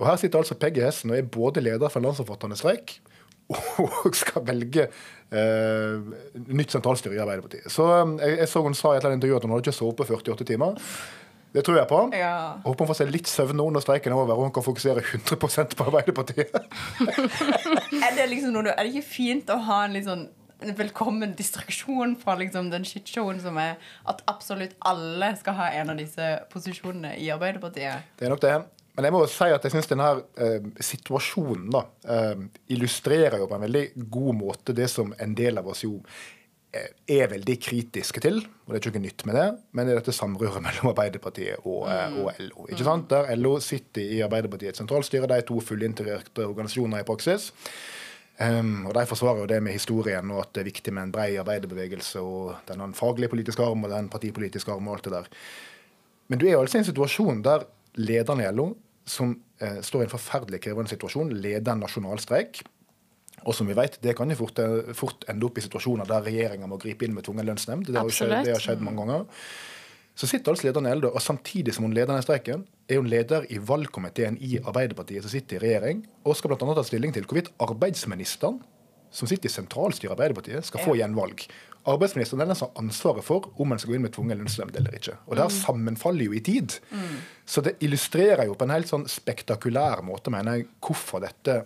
Og 0.00 0.08
her 0.08 0.18
sitter 0.18 0.40
altså 0.40 0.56
Peggy 0.58 0.80
Hessen 0.82 1.12
og 1.12 1.20
er 1.20 1.28
både 1.28 1.62
leder 1.62 1.92
for 1.92 2.00
en 2.00 2.08
landsomfattende 2.08 2.56
streik 2.58 2.96
og 3.52 4.14
skal 4.16 4.44
velge 4.46 4.86
eh, 4.86 6.12
nytt 6.48 6.72
sentralstyre 6.72 7.16
i 7.18 7.20
Arbeiderpartiet. 7.22 7.68
Så 7.72 7.86
eh, 7.92 8.14
jeg, 8.22 8.38
jeg 8.42 8.50
så 8.52 8.62
hun 8.64 8.76
sa 8.78 8.92
i 8.92 8.96
et 8.96 9.02
eller 9.02 9.12
annet 9.12 9.20
intervju 9.20 9.36
at 9.38 9.46
hun 9.46 9.54
hadde 9.54 9.66
ikke 9.66 9.76
sovet 9.76 10.00
på 10.00 10.08
48 10.08 10.48
timer. 10.48 10.80
Det 11.52 11.64
tror 11.66 11.76
jeg 11.76 11.88
på. 11.90 11.98
Ja. 12.16 12.34
Håper 12.64 12.84
hun 12.84 12.90
får 12.90 13.00
seg 13.02 13.10
litt 13.12 13.28
søvn 13.28 13.58
nå 13.60 13.66
når 13.74 13.84
streiken 13.84 14.14
er 14.14 14.20
over 14.20 14.38
og 14.38 14.46
hun 14.46 14.54
kan 14.56 14.64
fokusere 14.64 15.02
100 15.04 15.76
på 15.76 15.88
Arbeiderpartiet. 15.88 16.54
Er 18.02 18.14
det 18.16 18.28
liksom 18.30 18.54
noe, 18.54 18.72
er 18.72 18.86
det 18.86 18.94
ikke 18.94 19.10
fint 19.10 19.50
å 19.52 19.58
ha 19.68 19.82
en 19.86 19.96
litt 19.96 20.08
sånn 20.08 20.30
en 20.62 20.76
velkommen 20.78 21.32
distraksjon 21.34 22.14
fra 22.20 22.36
liksom 22.38 22.68
den 22.70 22.84
shitshowen 22.86 23.40
som 23.42 23.56
er 23.58 23.80
at 24.08 24.20
absolutt 24.30 24.76
alle 24.86 25.32
skal 25.40 25.56
ha 25.58 25.70
en 25.80 25.90
av 25.90 25.98
disse 25.98 26.28
posisjonene 26.52 27.16
i 27.18 27.32
Arbeiderpartiet? 27.34 28.12
Det 28.18 28.28
er 28.28 28.32
nok 28.32 28.44
det. 28.44 28.54
Men 28.92 29.08
jeg 29.08 29.14
må 29.14 29.22
jo 29.24 29.30
si 29.32 29.48
at 29.48 29.64
jeg 29.64 29.72
syns 29.72 29.88
denne 29.88 30.10
eh, 30.36 30.68
situasjonen 30.84 31.70
da, 31.72 31.82
eh, 32.14 32.44
illustrerer 32.76 33.40
jo 33.40 33.48
på 33.48 33.56
en 33.56 33.64
veldig 33.64 33.84
god 34.12 34.38
måte 34.38 34.76
det 34.76 34.88
som 34.92 35.14
en 35.18 35.34
del 35.36 35.58
av 35.58 35.70
oss 35.72 35.82
jo 35.86 35.96
er 36.72 37.28
veldig 37.28 37.56
kritiske 37.60 38.22
til. 38.24 38.38
Og 38.40 38.72
det 38.72 38.78
er 38.78 38.82
ikke 38.82 38.94
noe 38.96 39.04
nytt 39.04 39.24
med 39.28 39.36
det, 39.36 39.46
men 39.72 39.86
det 39.86 39.94
er 39.94 40.00
dette 40.00 40.14
samrøret 40.16 40.62
mellom 40.66 40.92
Arbeiderpartiet 40.92 41.66
og, 41.66 41.88
eh, 41.92 42.20
og 42.22 42.30
LO. 42.40 42.68
ikke 42.70 42.86
sant? 42.86 43.10
Der 43.12 43.32
LO 43.36 43.58
sitter 43.64 44.04
i 44.04 44.22
Arbeiderpartiets 44.24 44.80
sentralstyre, 44.80 45.28
de 45.30 45.42
to 45.48 45.60
fullintegrerte 45.60 46.46
organisasjoner 46.48 47.02
i 47.02 47.08
praksis. 47.08 47.50
Um, 48.40 48.86
og 48.88 48.94
De 48.96 49.04
forsvarer 49.06 49.42
jo 49.42 49.50
det 49.50 49.58
med 49.62 49.76
historien 49.76 50.30
og 50.32 50.40
at 50.40 50.54
det 50.56 50.62
er 50.62 50.70
viktig 50.70 50.92
med 50.96 51.04
en 51.04 51.12
brei 51.14 51.28
arbeiderbevegelse 51.38 52.22
og 52.24 52.64
den 52.66 52.94
faglige 52.96 53.28
politiske 53.30 53.62
arm 53.62 53.84
og 53.84 53.92
den 53.92 54.08
partipolitiske 54.10 54.72
arm 54.72 54.88
og 54.88 54.96
alt 54.96 55.04
det 55.04 55.12
der. 55.12 55.28
Men 56.32 56.40
du 56.40 56.46
er 56.48 56.56
jo 56.56 56.62
altså 56.64 56.78
i 56.78 56.82
en 56.82 56.88
situasjon 56.88 57.42
der 57.44 57.66
lederen 58.00 58.40
i 58.40 58.48
LO, 58.48 58.70
som 59.04 59.34
eh, 59.60 59.82
står 59.84 60.04
i 60.04 60.06
en 60.08 60.14
forferdelig 60.14 60.62
krevende 60.64 60.90
situasjon, 60.90 61.34
leder 61.44 61.74
en 61.74 61.84
nasjonalstreik. 61.84 62.62
Og 63.46 63.56
som 63.56 63.68
vi 63.68 63.76
vet, 63.76 63.98
det 64.02 64.14
kan 64.18 64.30
jo 64.30 64.38
fort, 64.38 64.58
eh, 64.62 64.94
fort 64.94 65.26
ende 65.28 65.46
opp 65.46 65.58
i 65.58 65.64
situasjoner 65.64 66.08
der 66.08 66.24
regjeringa 66.28 66.68
må 66.70 66.78
gripe 66.80 67.06
inn 67.06 67.14
med 67.14 67.26
tvungen 67.26 67.46
lønnsnemnd. 67.46 67.86
Det 67.86 67.94
det 67.94 68.54
har 68.54 68.60
skjedd 68.60 68.84
mange 68.84 69.02
ganger. 69.02 69.26
Så 70.14 70.28
sitter 70.28 70.52
altså 70.52 70.68
lederen 70.68 70.86
i 70.90 70.92
LO, 70.94 71.08
og 71.08 71.22
samtidig 71.24 71.72
som 71.74 71.86
hun 71.86 71.94
leder 71.96 72.12
den 72.12 72.24
streiken, 72.24 72.66
er 72.88 73.00
hun 73.00 73.08
leder 73.08 73.46
i 73.48 73.56
valgkomiteen 73.58 74.36
i 74.44 74.58
Arbeiderpartiet, 74.60 75.24
som 75.24 75.32
sitter 75.32 75.56
i 75.56 75.62
regjering, 75.64 76.02
og 76.28 76.36
skal 76.36 76.52
bl.a. 76.52 76.74
ta 76.76 76.84
stilling 76.84 77.14
til 77.16 77.24
hvorvidt 77.24 77.48
arbeidsministeren, 77.64 78.60
som 79.12 79.28
sitter 79.28 79.48
i 79.48 79.52
sentralstyret 79.52 80.10
i 80.10 80.12
Arbeiderpartiet, 80.12 80.68
skal 80.68 80.84
få 80.84 80.98
gjenvalg. 81.00 81.46
Arbeidsministeren 81.88 82.44
er 82.44 82.52
den 82.52 82.58
som 82.60 82.68
har 82.68 82.84
ansvaret 82.84 83.24
for 83.26 83.48
om 83.60 83.72
en 83.72 83.80
skal 83.80 83.92
gå 83.92 83.96
inn 83.96 84.04
med 84.04 84.12
tvungen 84.14 84.38
lønnsnemnd 84.38 84.76
eller 84.78 84.94
ikke. 85.00 85.16
Og 85.26 85.34
det 85.34 85.46
her 85.46 85.56
sammenfaller 85.56 86.28
jo 86.28 86.36
i 86.36 86.44
tid. 86.44 86.76
Så 87.48 87.64
det 87.64 87.78
illustrerer 87.82 88.46
jo 88.46 88.54
på 88.54 88.68
en 88.68 88.76
helt 88.76 88.92
sånn 88.92 89.08
spektakulær 89.10 90.04
måte, 90.06 90.30
mener 90.30 90.60
jeg, 90.60 90.68
hvorfor 90.84 91.24
dette 91.24 91.62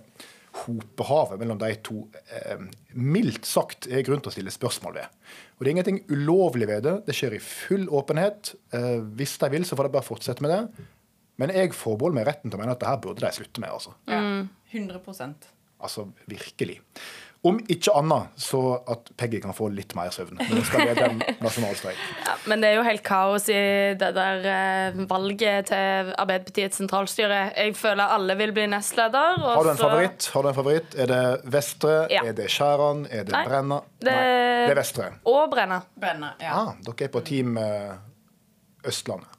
hopehavet 0.65 1.41
mellom 1.41 1.59
de 1.61 1.71
to 1.85 2.03
eh, 2.33 2.63
mildt 2.95 3.47
sagt 3.49 3.89
er 3.91 4.05
grunn 4.07 4.23
til 4.25 4.33
å 4.33 4.35
stille 4.35 4.55
spørsmål 4.55 4.97
ved. 4.99 5.17
Og 5.57 5.65
Det 5.65 5.69
er 5.69 5.75
ingenting 5.75 6.03
ulovlig 6.13 6.69
ved 6.71 6.85
det. 6.87 6.95
Det 7.09 7.17
skjer 7.17 7.37
i 7.37 7.43
full 7.43 7.87
åpenhet. 7.89 8.55
Eh, 8.77 9.01
hvis 9.19 9.37
de 9.43 9.51
vil, 9.53 9.67
så 9.69 9.79
får 9.79 9.89
de 9.89 9.97
bare 9.99 10.07
fortsette 10.09 10.45
med 10.45 10.55
det. 10.55 10.87
Men 11.41 11.53
jeg 11.53 11.75
forbeholder 11.77 12.17
meg 12.21 12.29
retten 12.31 12.51
til 12.53 12.59
å 12.59 12.63
mene 12.63 12.73
at 12.77 12.81
det 12.81 12.89
her 12.89 13.03
burde 13.05 13.25
de 13.25 13.33
slutte 13.37 13.61
med. 13.61 13.75
altså. 13.77 13.93
Ja, 14.09 14.23
100% 14.73 15.53
Altså 15.87 16.07
virkelig. 16.25 16.79
Om 17.47 17.59
ikke 17.71 17.93
annet 17.95 18.41
så 18.43 18.61
at 18.91 19.11
Peggy 19.21 19.39
kan 19.45 19.55
få 19.55 19.69
litt 19.71 19.93
mer 19.95 20.11
søvn 20.15 20.39
Men, 20.41 20.63
skal 20.67 20.89
en 21.05 21.21
nasjonalstreik. 21.45 22.01
Ja, 22.27 22.35
men 22.51 22.63
det 22.65 22.71
er 22.73 22.79
jo 22.81 22.85
helt 22.87 23.05
kaos 23.07 23.47
i 23.53 23.59
det 24.01 24.09
der 24.17 24.49
eh, 24.53 24.99
valget 25.11 25.69
til 25.71 26.11
Arbeiderpartiets 26.19 26.81
sentralstyre. 26.81 27.41
Jeg 27.57 27.77
føler 27.79 28.15
alle 28.17 28.37
vil 28.41 28.55
bli 28.57 28.67
nestleder. 28.73 29.39
og 29.45 29.53
Har 29.55 29.63
du 29.69 29.71
en 29.71 29.77
så- 29.79 29.87
favoritt? 29.91 30.29
Har 30.35 30.43
du 30.43 30.49
en 30.51 30.59
favoritt? 30.59 30.99
Er 30.99 31.13
det 31.13 31.23
Vestre? 31.57 31.95
Ja. 32.11 32.25
Er 32.27 32.33
det 32.41 32.49
Skjæran? 32.51 33.07
Er 33.11 33.25
det 33.29 33.33
Nei, 33.37 33.45
Brenna? 33.47 33.81
det- 34.01 34.11
Nei, 34.11 34.67
det 34.67 34.75
er 34.75 34.81
Vestre. 34.83 35.11
Og 35.25 35.51
Brenna. 35.55 35.81
Brenna 36.01 36.35
Ja. 36.43 36.53
Ah, 36.65 36.73
dere 36.83 37.09
er 37.09 37.15
på 37.15 37.25
team 37.25 37.57
eh, 37.63 37.95
Østlandet. 38.87 39.36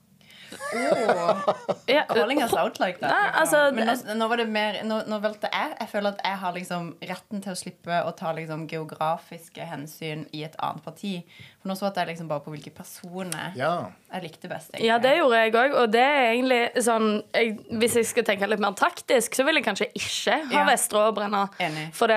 Åh, 0.73 1.53
Yeah. 1.87 2.05
calling 2.07 2.41
us 2.43 2.53
out 2.53 2.79
like 2.79 2.99
that. 2.99 3.11
Nei, 3.11 3.31
altså, 3.41 3.71
Men 3.73 3.87
nå, 3.87 4.15
nå 4.19 4.27
var 4.29 4.37
det 4.41 4.47
mer 4.51 4.81
Nå, 4.83 5.01
nå 5.07 5.19
valgte 5.23 5.47
jeg. 5.53 5.75
Jeg 5.79 5.87
føler 5.91 6.09
at 6.15 6.21
jeg 6.25 6.37
har 6.41 6.53
liksom 6.53 6.89
retten 7.09 7.41
til 7.43 7.51
å 7.53 7.55
slippe 7.55 7.99
å 8.05 8.11
ta 8.17 8.33
liksom 8.35 8.65
geografiske 8.67 9.63
hensyn 9.69 10.25
i 10.35 10.43
et 10.43 10.55
annet 10.59 10.83
parti. 10.83 11.13
For 11.61 11.69
nå 11.71 11.77
så 11.79 11.91
jeg 11.95 12.07
liksom 12.11 12.27
bare 12.27 12.43
på 12.45 12.51
hvilke 12.53 12.73
personer 12.75 13.55
Ja. 13.55 13.89
jeg 14.13 14.23
likte 14.23 14.49
best. 14.51 14.71
egentlig. 14.73 14.87
Ja, 14.87 14.97
det 14.99 15.15
gjorde 15.17 15.39
jeg 15.43 15.53
òg. 15.53 15.75
Og 15.83 15.91
det 15.91 16.03
er 16.03 16.33
egentlig 16.33 16.83
sånn 16.83 17.23
jeg, 17.33 17.57
Hvis 17.71 17.95
jeg 17.95 18.05
skal 18.05 18.23
tenke 18.23 18.47
litt 18.49 18.59
mer 18.59 18.73
taktisk, 18.73 19.35
så 19.35 19.45
vil 19.45 19.55
jeg 19.55 19.65
kanskje 19.65 19.91
ikke 19.95 20.37
ha 20.51 20.59
Ja. 20.59 20.65
Vestre 20.65 20.99
og 21.07 21.15
Brenna. 21.15 21.47
Enig. 21.59 21.93
For 21.93 22.07
det, 22.07 22.15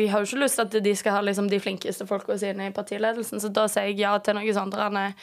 jeg 0.00 0.10
har 0.10 0.20
jo 0.20 0.26
ikke 0.26 0.42
lyst 0.44 0.56
til 0.56 0.62
at 0.78 0.82
de 0.84 0.94
skal 0.94 1.12
ha 1.12 1.20
liksom, 1.20 1.48
de 1.50 1.60
flinkeste 1.60 2.06
folka 2.06 2.36
sine 2.38 2.66
i 2.66 2.70
partiledelsen, 2.70 3.40
så 3.40 3.52
da 3.52 3.66
sier 3.66 3.84
jeg 3.92 3.98
ja 3.98 4.16
til 4.18 4.34
noen 4.34 4.54
sånne 4.54 5.14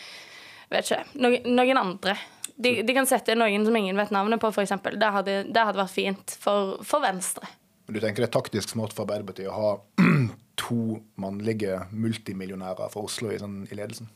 Vet 0.70 0.84
ikke. 0.92 1.04
Noen, 1.16 1.44
noen 1.56 1.78
andre. 1.78 2.18
De, 2.58 2.72
de 2.82 2.94
kan 2.98 3.06
sette 3.06 3.36
noen 3.38 3.66
som 3.68 3.76
ingen 3.78 3.98
vet 4.00 4.10
navnet 4.16 4.42
på, 4.42 4.50
f.eks. 4.50 4.74
Det, 4.98 5.12
hadde- 5.14 5.44
det 5.54 5.64
hadde 5.70 5.78
vært 5.78 5.94
fint 5.94 6.38
for, 6.42 6.78
for 6.88 7.04
Venstre. 7.06 7.46
Men 7.88 7.96
Du 7.96 8.02
tenker 8.04 8.24
det 8.26 8.32
er 8.32 8.36
taktisk 8.40 8.74
smart 8.74 8.92
for 8.98 9.06
Arbeiderpartiet 9.06 9.48
å 9.48 9.56
ha 9.56 9.70
to 10.64 10.98
mannlige 11.22 11.78
multimillionærer 11.94 12.90
fra 12.92 13.04
Oslo 13.06 13.30
i, 13.32 13.38
sånn, 13.40 13.60
i 13.70 13.78
ledelsen? 13.78 14.10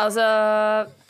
Altså 0.00 0.24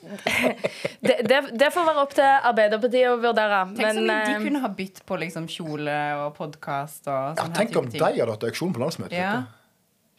det, 1.07 1.17
det, 1.31 1.39
det 1.63 1.69
får 1.73 1.87
være 1.87 2.03
opp 2.03 2.13
til 2.19 2.27
Arbeiderpartiet 2.51 3.09
å 3.13 3.17
vurdere. 3.23 3.63
Tenk 3.79 3.95
så 4.01 4.03
mye 4.05 4.19
de 4.27 4.35
eh, 4.35 4.43
kunne 4.49 4.63
ha 4.67 4.71
bytt 4.83 5.01
på 5.09 5.19
liksom 5.23 5.47
kjole 5.51 5.97
og 6.25 6.35
podkast 6.37 7.07
og 7.09 7.39
Ja, 7.39 7.45
sånn 7.47 7.57
tenk 7.57 7.79
om 7.81 7.89
type 7.91 8.03
de 8.03 8.21
hadde 8.25 8.35
hatt 8.35 8.47
auksjon 8.51 8.75
på 8.77 8.83
landsmøtet. 8.83 9.17
Ja. 9.17 9.33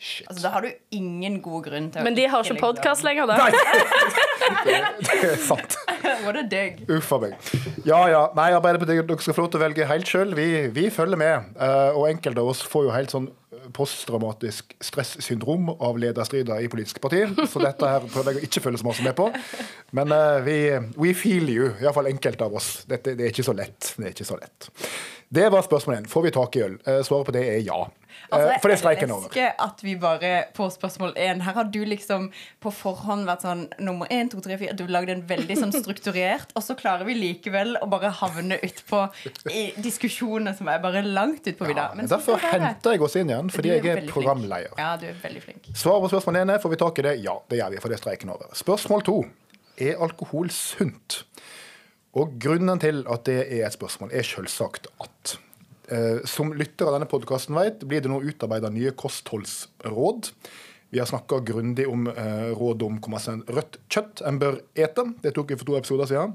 Shit. 0.02 0.26
Altså, 0.32 0.42
da 0.48 0.56
har 0.56 0.66
du 0.66 0.72
ingen 0.98 1.36
god 1.46 1.68
grunn 1.68 1.92
til 1.94 2.02
å 2.02 2.06
men 2.08 2.16
de 2.18 2.24
har 2.26 2.42
ikke 2.42 2.56
liksom- 2.56 2.64
podkast 2.64 3.06
lenger, 3.06 3.30
da. 3.30 3.36
Det 5.06 5.18
er 5.32 5.36
sant. 5.42 5.76
What 6.26 6.40
a 6.40 6.44
dig. 6.48 6.82
Uff 6.92 7.12
a 7.16 7.20
meg. 7.22 7.52
Ja 7.88 8.02
ja. 8.12 8.24
Nei, 8.38 8.52
Arbeiderpartiet, 8.58 9.06
dere 9.10 9.24
skal 9.24 9.38
få 9.38 9.46
lov 9.46 9.52
til 9.54 9.62
å 9.62 9.66
velge 9.66 9.88
helt 9.90 10.10
sjøl. 10.10 10.34
Vi, 10.38 10.48
vi 10.74 10.90
følger 10.94 11.20
med. 11.20 11.54
Eh, 11.58 11.98
og 11.98 12.10
enkelte 12.10 12.44
av 12.44 12.52
oss 12.54 12.64
får 12.68 12.88
jo 12.88 12.96
helt 12.96 13.14
sånn 13.14 13.30
posttraumatisk 13.76 14.74
stressyndrom 14.84 15.70
av 15.74 16.00
lederstrider 16.02 16.64
i 16.64 16.70
politiske 16.72 17.02
partier. 17.04 17.32
Så 17.48 17.62
dette 17.62 17.88
her 17.88 18.06
prøver 18.10 18.36
jeg 18.36 18.42
å 18.42 18.50
ikke 18.50 18.64
følge 18.66 18.82
så 18.82 18.88
masse 18.90 19.06
med 19.06 19.16
på. 19.18 19.30
Men 19.98 20.14
eh, 20.16 20.42
vi 20.48 20.58
we 20.98 21.16
feel 21.18 21.50
you, 21.52 21.72
iallfall 21.84 22.10
enkelte 22.12 22.48
av 22.48 22.58
oss. 22.58 22.74
Dette, 22.90 23.16
det 23.18 23.28
er 23.28 23.36
ikke 23.36 23.48
så 23.48 23.56
lett. 23.58 23.94
Det 23.98 24.10
er 24.10 24.16
ikke 24.16 24.28
så 24.28 24.40
lett. 24.42 24.72
Det 25.32 25.48
var 25.54 25.64
spørsmålet. 25.64 26.10
Får 26.12 26.28
vi 26.28 26.36
tak 26.36 26.56
i 26.58 26.66
øl? 26.66 26.78
Eh, 26.86 27.02
svaret 27.08 27.30
på 27.30 27.36
det 27.36 27.46
er 27.54 27.62
ja. 27.64 27.84
Eh, 28.32 28.38
Altså, 28.38 28.62
for 28.62 28.70
det 28.72 28.76
er 28.78 28.80
streiken 28.80 29.12
over. 29.12 29.28
elsker 29.28 29.56
at 29.60 29.82
vi 29.84 29.96
bare 30.00 30.30
på 30.56 30.68
spørsmål 30.72 31.14
én 31.20 31.42
Her 31.44 31.54
har 31.54 31.64
du 31.68 31.80
liksom 31.86 32.30
på 32.64 32.72
forhånd 32.72 33.26
vært 33.28 33.44
sånn 33.44 33.66
nummer 33.84 34.08
én, 34.08 34.30
to, 34.32 34.40
tre, 34.40 34.58
fire 34.58 34.76
Du 34.78 34.86
lagde 34.88 35.12
en 35.12 35.26
veldig 35.28 35.58
sånn 35.60 35.74
strukturert, 35.76 36.54
og 36.56 36.64
så 36.64 36.78
klarer 36.80 37.04
vi 37.06 37.18
likevel 37.18 37.76
å 37.82 37.90
bare 37.92 38.14
havne 38.22 38.58
utpå 38.64 39.02
diskusjoner 39.84 40.56
som 40.58 40.70
er 40.72 40.80
bare 40.84 41.04
langt 41.04 41.48
utpå 41.48 41.68
vidda. 41.68 41.90
Ja, 41.98 42.08
derfor 42.16 42.40
henter 42.40 42.96
jeg 42.96 43.04
oss 43.04 43.20
inn 43.20 43.30
igjen, 43.34 43.52
fordi 43.52 43.74
jeg 43.76 43.86
er 43.86 44.08
programleder. 44.08 44.78
Ja, 44.80 44.96
du 44.98 45.08
er 45.12 45.20
veldig 45.22 45.44
flink. 45.44 45.70
Svaret 45.76 46.08
på 46.08 46.14
spørsmål 46.16 46.42
1 46.46 46.56
er 46.56 46.64
får 46.64 46.76
vi 46.76 46.82
tak 46.86 47.00
i 47.04 47.08
det. 47.10 47.16
Ja, 47.26 47.38
det 47.52 47.60
gjør 47.62 47.76
vi, 47.76 47.84
for 47.84 47.92
det 47.92 48.00
er 48.00 48.04
streiken 48.06 48.34
over. 48.34 48.52
Spørsmål 48.58 49.06
2. 49.12 49.20
Er 49.92 50.02
alkohol 50.08 50.52
sunt? 50.56 51.24
Og 52.16 52.36
grunnen 52.44 52.80
til 52.80 53.06
at 53.12 53.24
det 53.28 53.40
er 53.48 53.66
et 53.68 53.76
spørsmål, 53.76 54.12
er 54.16 54.28
selvsagt 54.28 54.88
at 55.04 55.38
Eh, 55.38 55.51
som 56.30 56.54
lytter 56.56 56.88
av 56.88 56.96
denne 56.96 57.08
podkasten 57.12 57.58
vet, 57.58 57.82
blir 57.84 58.04
det 58.04 58.12
nå 58.12 58.22
utarbeida 58.24 58.70
nye 58.72 58.94
kostholdsråd. 58.96 60.30
Vi 60.92 61.00
har 61.00 61.06
snakka 61.06 61.40
grundig 61.40 61.88
om 61.88 62.08
eh, 62.08 62.50
råd 62.52 62.84
om 62.84 62.98
hvor 63.00 63.14
mye 63.14 63.56
rødt 63.56 63.78
kjøtt 63.92 64.22
en 64.28 64.40
bør 64.42 64.58
ete. 64.76 65.06
Det 65.24 65.32
tok 65.38 65.54
vi 65.54 65.58
for 65.62 65.70
to 65.70 65.78
episoder 65.78 66.10
siden. 66.10 66.34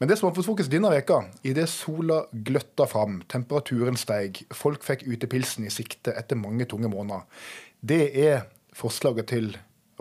Men 0.00 0.10
det 0.10 0.16
som 0.18 0.26
har 0.26 0.34
fått 0.34 0.48
fokus 0.48 0.70
denne 0.72 0.90
veka, 0.90 1.20
idet 1.46 1.68
sola 1.70 2.24
gløtta 2.32 2.88
fram, 2.90 3.20
temperaturen 3.30 3.96
steig, 3.96 4.42
folk 4.50 4.82
fikk 4.84 5.06
utepilsen 5.06 5.68
i 5.68 5.72
sikte 5.72 6.16
etter 6.18 6.36
mange 6.36 6.66
tunge 6.68 6.90
måneder, 6.92 7.22
det 7.80 8.02
er 8.26 8.42
forslaget 8.76 9.30
til 9.30 9.52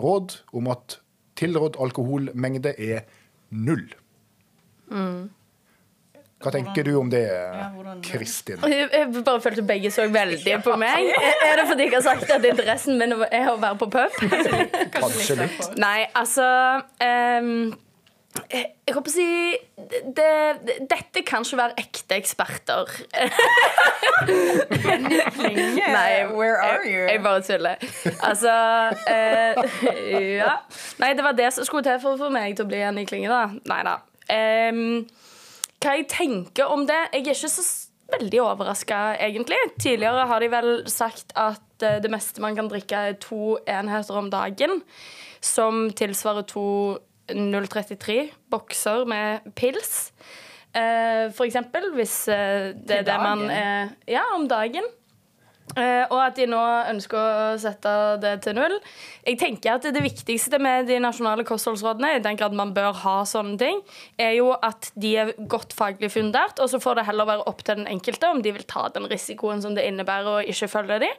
råd 0.02 0.40
om 0.58 0.74
at 0.74 0.98
tilrådd 1.38 1.78
alkoholmengde 1.80 2.74
er 2.82 3.06
null. 3.54 3.86
Hva 6.46 6.52
tenker 6.54 6.86
du 6.86 6.92
om 7.00 7.08
det, 7.10 7.24
hvordan? 7.74 8.02
Kristin? 8.06 8.62
Jeg 8.70 8.90
jeg 8.94 9.24
bare 9.26 9.42
følte 9.42 9.64
begge 9.66 9.90
så 9.94 10.06
veldig 10.14 10.60
på 10.62 10.76
meg. 10.78 11.08
Er 11.48 11.58
det 11.58 11.64
fordi 11.72 11.88
jeg 11.88 11.96
har 11.96 12.04
sagt 12.06 12.30
at 12.36 12.46
interessen 12.46 13.00
min 13.00 13.16
er 13.32 13.50
å 13.50 13.56
være 13.58 13.80
på 13.82 13.88
pub? 13.96 14.20
Kanskje 14.94 15.40
litt. 15.42 15.66
Nei, 15.82 16.06
altså 16.14 16.46
um, 17.02 17.50
jeg, 18.52 18.66
jeg 18.86 18.94
håper 18.94 19.10
å 19.10 19.16
si 19.16 19.26
det, 19.90 20.22
det, 20.68 20.78
Dette 20.92 21.24
kan 21.26 21.46
ikke 21.46 21.60
være 21.64 21.82
ekte 21.82 22.18
eksperter. 22.20 22.94
Nei, 25.96 26.26
where 26.30 26.62
are 26.62 26.86
you? 26.86 27.06
jeg 27.10 27.22
bare 27.26 27.42
tuller. 27.48 27.82
Altså 28.22 28.54
uh, 29.10 29.54
Ja. 30.38 30.58
Nei, 31.02 31.14
det 31.18 31.26
var 31.26 31.38
det 31.38 31.50
som 31.58 31.66
skulle 31.66 31.86
til 31.88 31.98
for 32.04 32.16
å 32.16 32.26
få 32.28 32.30
meg 32.34 32.54
til 32.58 32.68
å 32.68 32.70
bli 32.70 32.86
en 32.86 33.02
i 33.02 33.10
klynge, 33.10 33.32
da. 33.32 33.48
Nei 33.72 33.82
da. 33.88 33.98
Ehm, 34.32 35.06
hva 35.86 36.00
jeg 36.00 36.08
tenker 36.12 36.72
om 36.72 36.88
det 36.90 36.98
Jeg 37.14 37.22
er 37.22 37.36
ikke 37.36 37.52
så 37.54 37.66
veldig 38.16 38.42
overraska, 38.44 39.18
egentlig. 39.18 39.58
Tidligere 39.82 40.28
har 40.30 40.44
de 40.44 40.50
vel 40.54 40.72
sagt 40.90 41.34
at 41.34 41.86
eh, 41.86 41.98
det 42.04 42.12
meste 42.14 42.42
man 42.44 42.58
kan 42.58 42.70
drikke, 42.70 42.96
er 42.96 43.18
to 43.22 43.58
enheter 43.66 44.20
om 44.20 44.30
dagen. 44.30 44.82
Som 45.42 45.88
tilsvarer 45.98 46.46
to 46.50 46.98
033 47.34 48.30
bokser 48.54 49.08
med 49.10 49.48
pils. 49.58 50.12
Eh, 50.76 51.32
for 51.34 51.48
eksempel, 51.48 51.90
hvis 51.96 52.28
eh, 52.30 52.76
det 52.76 53.02
er 53.02 53.08
det 53.08 53.18
man 53.22 53.46
eh, 53.50 53.96
Ja, 54.12 54.28
om 54.36 54.48
dagen. 54.48 54.86
Eh, 55.74 56.06
og 56.14 56.20
at 56.22 56.38
de 56.38 56.46
nå 56.48 56.62
ønsker 56.92 57.18
å 57.18 57.56
sette 57.60 57.92
det 58.22 58.36
til 58.46 58.56
null. 58.56 58.76
Jeg 59.26 59.40
tenker 59.42 59.76
at 59.76 59.88
Det 59.96 60.04
viktigste 60.04 60.60
med 60.62 60.88
de 60.88 61.00
nasjonale 61.02 61.44
kostholdsrådene, 61.48 62.16
i 62.16 62.24
den 62.24 62.38
grad 62.38 62.54
man 62.54 62.74
bør 62.76 62.94
ha 63.02 63.16
sånne 63.26 63.58
ting, 63.60 63.82
er 64.18 64.38
jo 64.38 64.54
at 64.54 64.92
de 64.96 65.16
er 65.18 65.34
godt 65.52 65.74
faglig 65.74 66.12
fundert, 66.14 66.62
og 66.62 66.70
så 66.70 66.80
får 66.80 67.00
det 67.02 67.08
heller 67.10 67.28
være 67.28 67.48
opp 67.50 67.66
til 67.66 67.82
den 67.82 67.90
enkelte 67.92 68.30
om 68.30 68.44
de 68.46 68.54
vil 68.56 68.68
ta 68.70 68.88
den 68.94 69.10
risikoen 69.12 69.64
som 69.66 69.76
det 69.76 69.88
innebærer 69.90 70.38
å 70.38 70.46
ikke 70.46 70.70
følge 70.72 71.02
de. 71.08 71.12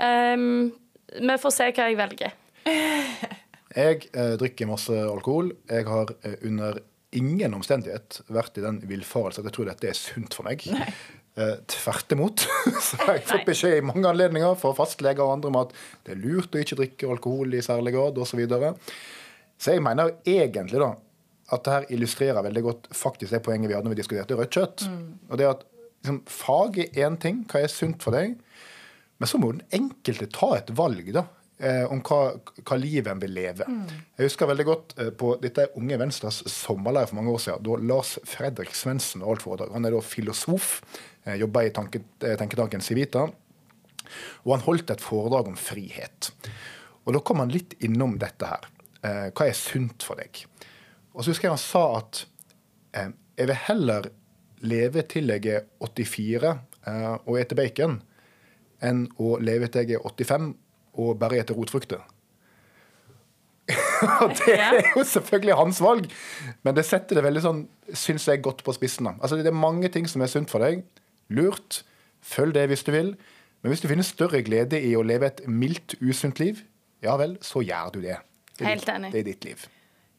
Um, 0.00 0.72
vi 1.14 1.40
får 1.40 1.54
se 1.54 1.70
hva 1.70 1.88
jeg 1.90 2.00
velger. 2.00 2.36
Jeg 3.70 4.08
uh, 4.18 4.34
drikker 4.34 4.66
masse 4.66 4.90
alkohol. 4.90 5.52
Jeg 5.70 5.84
har 5.86 6.08
uh, 6.10 6.32
under 6.42 6.80
ingen 7.14 7.54
omstendighet 7.54 8.20
vært 8.30 8.58
i 8.58 8.64
den 8.64 8.80
villfarelse 8.86 9.42
at 9.42 9.48
jeg 9.48 9.54
tror 9.56 9.68
dette 9.70 9.90
er 9.90 9.98
sunt 9.98 10.34
for 10.36 10.46
meg. 10.46 10.64
Eh, 10.66 10.90
tvert 11.70 12.14
imot. 12.16 12.44
så 12.86 12.98
har 13.04 13.16
jeg 13.16 13.26
fått 13.28 13.46
beskjed 13.48 13.78
i 13.78 13.84
mange 13.86 14.08
anledninger 14.10 14.56
fra 14.60 14.72
fastleger 14.76 15.24
og 15.24 15.36
andre 15.38 15.52
om 15.52 15.60
at 15.62 15.74
det 16.06 16.14
er 16.14 16.22
lurt 16.22 16.54
å 16.54 16.62
ikke 16.62 16.78
drikke 16.82 17.12
alkohol 17.16 17.56
i 17.56 17.62
særlig 17.64 17.94
grad, 17.96 18.18
osv. 18.18 18.34
Så, 18.34 18.40
videre. 18.40 18.74
så 19.60 19.76
jeg 19.76 19.84
mener 19.84 20.10
jo 20.10 20.36
egentlig 20.38 20.82
da 20.82 20.92
at 21.50 21.66
det 21.66 21.74
her 21.74 21.88
illustrerer 21.96 22.46
veldig 22.46 22.62
godt 22.62 22.88
faktisk 22.94 23.34
det 23.34 23.42
poenget 23.42 23.70
vi 23.70 23.74
hadde 23.74 23.88
når 23.88 23.96
vi 23.96 24.02
diskuterte 24.02 24.38
rødt 24.38 24.54
kjøtt. 24.54 24.86
Og 25.30 25.40
det 25.40 25.48
at 25.50 25.64
liksom, 26.04 26.20
Fag 26.30 26.78
er 26.84 27.02
én 27.08 27.18
ting, 27.20 27.42
hva 27.50 27.64
er 27.64 27.72
sunt 27.72 28.04
for 28.04 28.14
deg? 28.14 28.36
Men 29.20 29.28
så 29.28 29.40
må 29.40 29.50
den 29.52 29.66
enkelte 29.76 30.30
ta 30.32 30.54
et 30.56 30.70
valg 30.78 31.10
da, 31.12 31.26
eh, 31.60 31.84
om 31.92 32.00
hva, 32.04 32.20
hva 32.64 32.78
livet 32.80 33.10
en 33.12 33.20
vil 33.22 33.34
leve. 33.36 33.68
Jeg 34.16 34.30
husker 34.30 34.50
veldig 34.50 34.66
godt 34.68 34.96
eh, 34.98 35.12
på 35.16 35.34
dette 35.42 35.68
Unge 35.80 35.98
Venstres 36.00 36.42
sommerleir 36.50 37.10
for 37.10 37.20
mange 37.20 37.34
år 37.34 37.44
siden. 37.44 37.64
Da 37.66 37.78
Lars 37.92 38.16
Fredrik 38.28 38.74
Svendsen 38.76 39.24
holdt 39.26 39.44
foredrag. 39.44 39.72
Han 39.76 39.88
er 39.88 39.94
da 39.94 40.02
filosof, 40.04 40.80
eh, 41.24 41.36
jobber 41.40 41.68
i 41.68 41.72
tanke, 41.76 42.02
eh, 42.24 42.36
tenketanken 42.40 42.84
Civita. 42.84 43.28
Og 44.44 44.54
han 44.56 44.66
holdt 44.66 44.90
et 44.90 45.04
foredrag 45.04 45.48
om 45.52 45.58
frihet. 45.58 46.32
Og 47.06 47.14
da 47.16 47.22
kom 47.24 47.42
han 47.42 47.52
litt 47.52 47.76
innom 47.84 48.18
dette 48.20 48.48
her. 48.48 48.68
Eh, 49.02 49.28
hva 49.32 49.48
er 49.48 49.56
sunt 49.56 50.04
for 50.04 50.20
deg? 50.20 50.44
Og 51.14 51.22
så 51.22 51.32
husker 51.32 51.48
jeg 51.48 51.56
han 51.56 51.62
sa 51.62 51.84
at 51.98 52.24
eh, 52.96 53.12
jeg 53.38 53.50
vil 53.50 53.62
heller 53.66 54.10
leve 54.60 55.04
til 55.08 55.32
jeg 55.32 55.46
er 55.48 55.68
84 55.80 56.50
eh, 56.50 57.14
og 57.24 57.38
ete 57.40 57.56
bacon, 57.56 58.00
enn 58.84 59.06
å 59.20 59.38
leve 59.40 59.70
til 59.72 59.88
jeg 59.88 60.00
er 60.00 60.04
85 60.04 60.52
og 61.00 61.18
bare 61.20 61.40
ete 61.40 61.56
rotfrukter. 61.56 62.02
Det 63.70 64.54
er 64.56 64.80
jo 64.96 65.04
selvfølgelig 65.06 65.54
hans 65.58 65.80
valg, 65.84 66.06
men 66.66 66.74
det 66.74 66.82
setter 66.88 67.18
det 67.18 67.24
veldig 67.26 67.42
sånn, 67.44 67.60
syns 67.94 68.26
jeg, 68.26 68.40
godt 68.42 68.64
på 68.66 68.74
spissen. 68.74 69.06
da. 69.06 69.12
Altså, 69.20 69.36
Det 69.38 69.46
er 69.46 69.56
mange 69.56 69.88
ting 69.92 70.08
som 70.10 70.22
er 70.24 70.30
sunt 70.32 70.50
for 70.50 70.64
deg. 70.64 70.82
Lurt. 71.30 71.82
Følg 72.20 72.54
det 72.56 72.66
hvis 72.68 72.82
du 72.84 72.90
vil. 72.92 73.12
Men 73.62 73.72
hvis 73.72 73.82
du 73.84 73.88
finner 73.88 74.06
større 74.06 74.42
glede 74.42 74.80
i 74.80 74.94
å 74.96 75.04
leve 75.04 75.28
et 75.28 75.42
mildt, 75.46 75.94
usunt 76.00 76.40
liv, 76.40 76.64
ja 77.04 77.14
vel, 77.20 77.36
så 77.44 77.62
gjør 77.64 77.92
du 77.94 78.00
det. 78.00 78.16
det 78.58 78.64
er 78.64 78.72
Helt 78.72 78.86
ditt-. 78.88 79.12
Det 79.12 79.20
er 79.20 79.28
ditt 79.28 79.44
liv. 79.44 79.66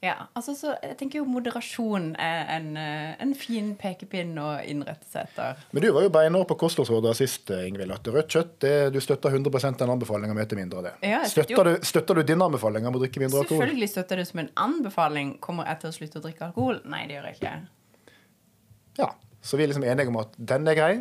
Ja, 0.01 0.15
altså 0.33 0.55
så 0.57 0.71
jeg 0.81 0.95
tenker 0.97 1.19
jo 1.19 1.27
moderasjon 1.29 2.15
er 2.17 2.47
en, 2.55 2.71
eh, 2.79 3.11
en 3.21 3.35
fin 3.37 3.75
pekepinn 3.77 4.31
å 4.41 4.47
innrette 4.65 5.05
seg 5.05 5.27
etter. 5.27 5.59
Men 5.77 5.85
du 5.85 5.91
var 5.93 6.07
jo 6.07 6.09
beinhard 6.15 6.47
på 6.49 6.57
kostholdsrådet 6.63 7.13
sist, 7.19 7.51
Ingvild. 7.53 7.93
At 7.93 8.09
rødt 8.09 8.33
kjøtt, 8.33 8.55
det, 8.65 8.73
du 8.95 8.97
støtter 9.03 9.29
100 9.29 9.77
den 9.77 9.93
anbefalinga 9.93 10.33
om 10.33 10.41
å 10.41 10.47
spise 10.47 10.57
mindre 10.57 10.81
av 10.81 10.87
det. 10.89 10.95
Ja, 11.05 11.21
støtter 11.29 11.69
du, 11.69 11.73
støtter 11.85 12.17
du 12.17 12.23
din 12.25 12.41
anbefaling 12.41 12.89
om 12.89 12.97
å 12.97 13.03
drikke 13.03 13.21
mindre 13.21 13.43
alkohol? 13.43 13.61
Selvfølgelig 13.61 13.91
støtter 13.93 14.23
det 14.23 14.27
som 14.31 14.41
en 14.41 14.51
anbefaling. 14.65 15.35
Kommer 15.45 15.69
jeg 15.69 15.83
til 15.83 15.91
å 15.91 15.95
slutte 15.99 16.17
å 16.17 16.25
drikke 16.25 16.49
alkohol? 16.49 16.81
Nei, 16.89 17.05
det 17.05 17.19
gjør 17.19 17.29
jeg 17.29 17.37
ikke. 17.37 17.55
Ja. 19.03 19.13
Så 19.45 19.57
vi 19.57 19.67
er 19.67 19.69
liksom 19.69 19.85
enige 19.85 20.09
om 20.09 20.17
at 20.21 20.33
den 20.37 20.65
er 20.65 20.81
grei. 20.81 20.93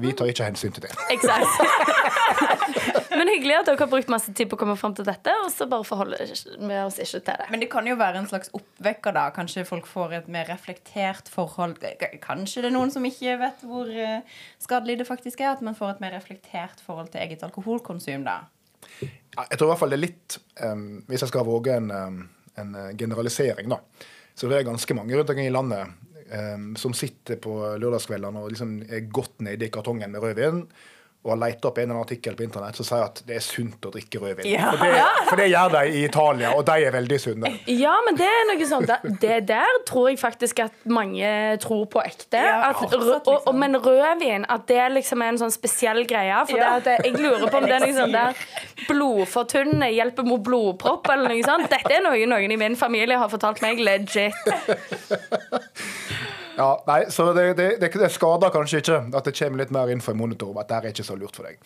Vi 0.00 0.16
tar 0.16 0.32
ikke 0.32 0.48
hensyn 0.48 0.72
til 0.76 0.88
det. 0.88 0.96
Eksakt. 1.12 2.95
Men 3.26 3.40
hyggelig 3.40 3.56
at 3.58 3.66
dere 3.66 3.80
har 3.80 3.88
brukt 3.90 4.10
masse 4.12 4.30
tid 4.38 4.46
på 4.46 4.54
å 4.54 4.60
komme 4.60 4.76
fram 4.78 4.92
til 4.94 5.06
dette, 5.06 5.32
og 5.42 5.48
så 5.50 5.66
bare 5.66 5.82
forholder 5.82 6.28
vi 6.30 6.76
oss 6.78 7.00
ikke 7.02 7.18
til 7.26 7.40
det. 7.40 7.46
Men 7.50 7.62
det 7.64 7.68
kan 7.72 7.88
jo 7.90 7.96
være 7.98 8.20
en 8.22 8.28
slags 8.30 8.52
oppvekker, 8.54 9.16
da. 9.16 9.24
Kanskje 9.34 9.64
folk 9.66 9.88
får 9.90 10.14
et 10.20 10.28
mer 10.30 10.46
reflektert 10.46 11.26
forhold 11.32 11.82
Kanskje 12.22 12.62
det 12.62 12.70
er 12.70 12.76
noen 12.76 12.94
som 12.94 13.02
ikke 13.08 13.34
vet 13.40 13.66
hvor 13.66 13.90
eh, 13.90 14.38
skadelig 14.62 15.00
det 15.02 15.08
faktisk 15.10 15.42
er. 15.42 15.56
At 15.56 15.66
man 15.66 15.74
får 15.74 15.96
et 15.96 16.06
mer 16.06 16.14
reflektert 16.14 16.78
forhold 16.86 17.10
til 17.10 17.24
eget 17.24 17.42
alkoholkonsum, 17.42 18.22
da. 18.30 18.38
Ja, 19.02 19.42
jeg 19.42 19.58
tror 19.58 19.66
i 19.66 19.70
hvert 19.72 19.82
fall 19.82 19.90
det 19.96 19.98
er 19.98 20.04
litt 20.04 20.36
um, 20.62 20.82
Hvis 21.10 21.24
jeg 21.24 21.30
skal 21.32 21.46
våge 21.48 21.74
en, 21.74 21.90
um, 21.90 22.20
en 22.62 22.74
uh, 22.78 22.90
generalisering, 22.94 23.74
da, 23.74 23.80
så 24.38 24.46
det 24.46 24.60
er 24.60 24.68
ganske 24.70 24.94
mange 24.94 25.18
rundt 25.18 25.32
omkring 25.34 25.50
i 25.50 25.56
landet 25.56 25.90
um, 26.30 26.76
som 26.78 26.94
sitter 26.94 27.42
på 27.42 27.58
lørdagskveldene 27.82 28.44
og 28.44 28.54
liksom 28.54 28.78
er 28.86 29.08
godt 29.10 29.42
nede 29.42 29.66
i 29.66 29.74
kartongen 29.74 30.14
med 30.14 30.22
rødvin. 30.22 30.68
Og 31.26 31.32
har 31.32 31.38
leita 31.42 31.66
opp 31.72 31.78
en 31.80 31.88
eller 31.88 31.96
annen 31.96 32.06
artikkel 32.06 32.36
på 32.38 32.44
internett 32.46 32.76
som 32.78 32.86
sier 32.86 33.02
at 33.08 33.18
det 33.26 33.34
er 33.40 33.42
sunt 33.42 33.82
å 33.88 33.90
drikke 33.90 34.20
rødvin. 34.22 34.46
Ja. 34.46 34.68
For, 34.78 34.86
det, 34.86 35.06
for 35.32 35.40
det 35.42 35.46
gjør 35.50 35.72
de 35.74 35.80
i 35.90 36.04
Italia, 36.06 36.52
og 36.54 36.62
de 36.68 36.76
er 36.86 36.94
veldig 36.94 37.18
sunne. 37.18 37.50
Ja, 37.74 37.96
men 38.06 38.14
det 38.20 38.28
er 38.30 38.44
noe 38.52 38.68
sånt 38.70 38.92
Det 39.22 39.40
der 39.48 39.80
tror 39.88 40.08
jeg 40.12 40.20
faktisk 40.22 40.62
at 40.62 40.76
mange 40.86 41.32
tror 41.66 41.82
på 41.90 41.98
ekte. 42.04 42.38
Ja, 42.38 42.70
at, 42.70 42.78
fortsatt, 42.78 43.02
rød- 43.02 43.10
og, 43.16 43.26
og, 43.26 43.40
liksom. 43.40 43.58
men 43.64 43.76
rødvin, 43.82 44.46
at 44.54 44.68
det 44.70 44.80
liksom 44.94 45.26
er 45.26 45.34
en 45.34 45.40
sånn 45.42 45.54
spesiell 45.54 46.04
greie. 46.06 46.38
For 46.46 46.62
Ja. 46.62 46.76
det 46.86 46.96
jeg 47.04 47.18
lurer 47.18 47.50
på 47.50 47.58
om 47.58 47.66
det 47.66 47.74
er 47.80 47.84
noe 47.88 47.96
sånt 47.98 48.14
der 48.14 48.40
blodfortynnende 48.92 49.90
hjelper 49.96 50.30
mot 50.30 50.44
blodpropp 50.46 51.10
eller 51.10 51.34
noe 51.34 51.42
sånt. 51.42 51.66
Dette 51.74 51.90
er 51.98 52.06
noe 52.06 52.22
noen 52.30 52.54
i 52.54 52.60
min 52.60 52.78
familie 52.78 53.18
har 53.18 53.32
fortalt 53.32 53.60
meg 53.66 53.82
legit. 53.82 54.38
Ja, 56.56 56.70
nei, 56.88 57.02
så 57.12 57.26
det, 57.36 57.44
det, 57.58 57.66
det, 57.82 57.90
det 58.00 58.08
skader 58.14 58.52
kanskje 58.54 58.80
ikke 58.80 58.98
at 59.18 59.28
det 59.28 59.34
kommer 59.36 59.60
litt 59.60 59.72
mer 59.74 59.90
info 59.92 60.14
i 60.14 60.16
monitor 60.16 60.54
om 60.54 60.60
at 60.62 60.70
det 60.70 60.76
er 60.78 60.88
ikke 60.94 61.04
så 61.04 61.16
lurt 61.20 61.36
for 61.36 61.48
deg. 61.48 61.58